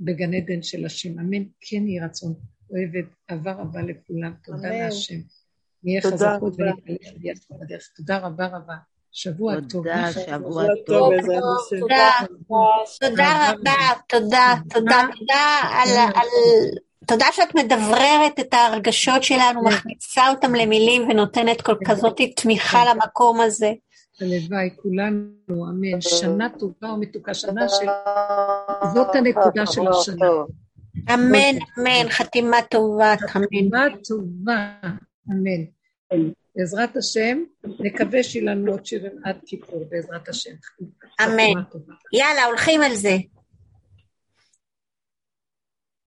בגן 0.00 0.34
עדן 0.34 0.62
של 0.62 0.86
השם. 0.86 1.18
אמן. 1.18 1.42
כן 1.60 1.86
יהי 1.86 2.00
רצון. 2.00 2.34
אוהבת, 2.70 3.08
אהבה 3.30 3.52
רבה 3.52 3.82
לכולם. 3.82 4.32
תודה 4.44 4.68
להשם. 4.68 5.20
נהיה 5.82 6.02
חזקות 6.02 6.54
ונתעלם 6.58 7.18
ביחד 7.18 7.54
בדרך. 7.60 7.88
תודה 7.96 8.18
רבה 8.18 8.46
רבה. 8.46 8.74
שבוע 9.12 9.54
טוב. 9.54 9.68
תודה, 9.70 10.12
שבוע 10.12 10.64
טוב. 10.86 11.12
תודה 13.00 13.52
רבה, 13.52 13.74
תודה, 14.08 14.54
תודה, 14.68 15.04
תודה 15.18 15.60
על... 15.74 15.88
תודה 17.06 17.26
שאת 17.32 17.54
מדבררת 17.54 18.40
את 18.40 18.54
הרגשות 18.54 19.22
שלנו, 19.22 19.64
מכניסה 19.64 20.28
אותם 20.28 20.54
למילים 20.54 21.08
ונותנת 21.08 21.60
כל 21.60 21.74
כזאת 21.86 22.20
תמיכה 22.36 22.84
למקום 22.84 23.40
הזה. 23.40 23.72
הלוואי, 24.22 24.70
כולנו, 24.76 25.28
אמן. 25.50 26.00
שנה 26.00 26.48
טובה 26.58 26.92
ומתוקה, 26.92 27.34
שנה 27.34 27.68
של... 27.68 27.86
זאת 28.94 29.14
הנקודה 29.14 29.66
של 29.66 29.88
השנה. 29.88 30.26
אמן, 31.14 31.58
אמן, 31.78 32.08
חתימה 32.10 32.56
טובה, 32.70 33.14
אמן. 33.14 33.28
חתימה 33.28 33.86
טובה, 34.08 34.72
אמן. 35.30 35.64
בעזרת 36.56 36.96
השם, 36.96 37.38
נקווה 37.80 38.22
שיהיה 38.22 38.54
לנו 38.54 38.72
עוד 38.72 38.86
שירים 38.86 39.12
עד 39.24 39.36
כיפור, 39.46 39.84
בעזרת 39.88 40.28
השם. 40.28 40.54
אמן. 41.24 41.62
יאללה, 42.12 42.44
הולכים 42.44 42.82
על 42.82 42.94
זה. 42.94 43.16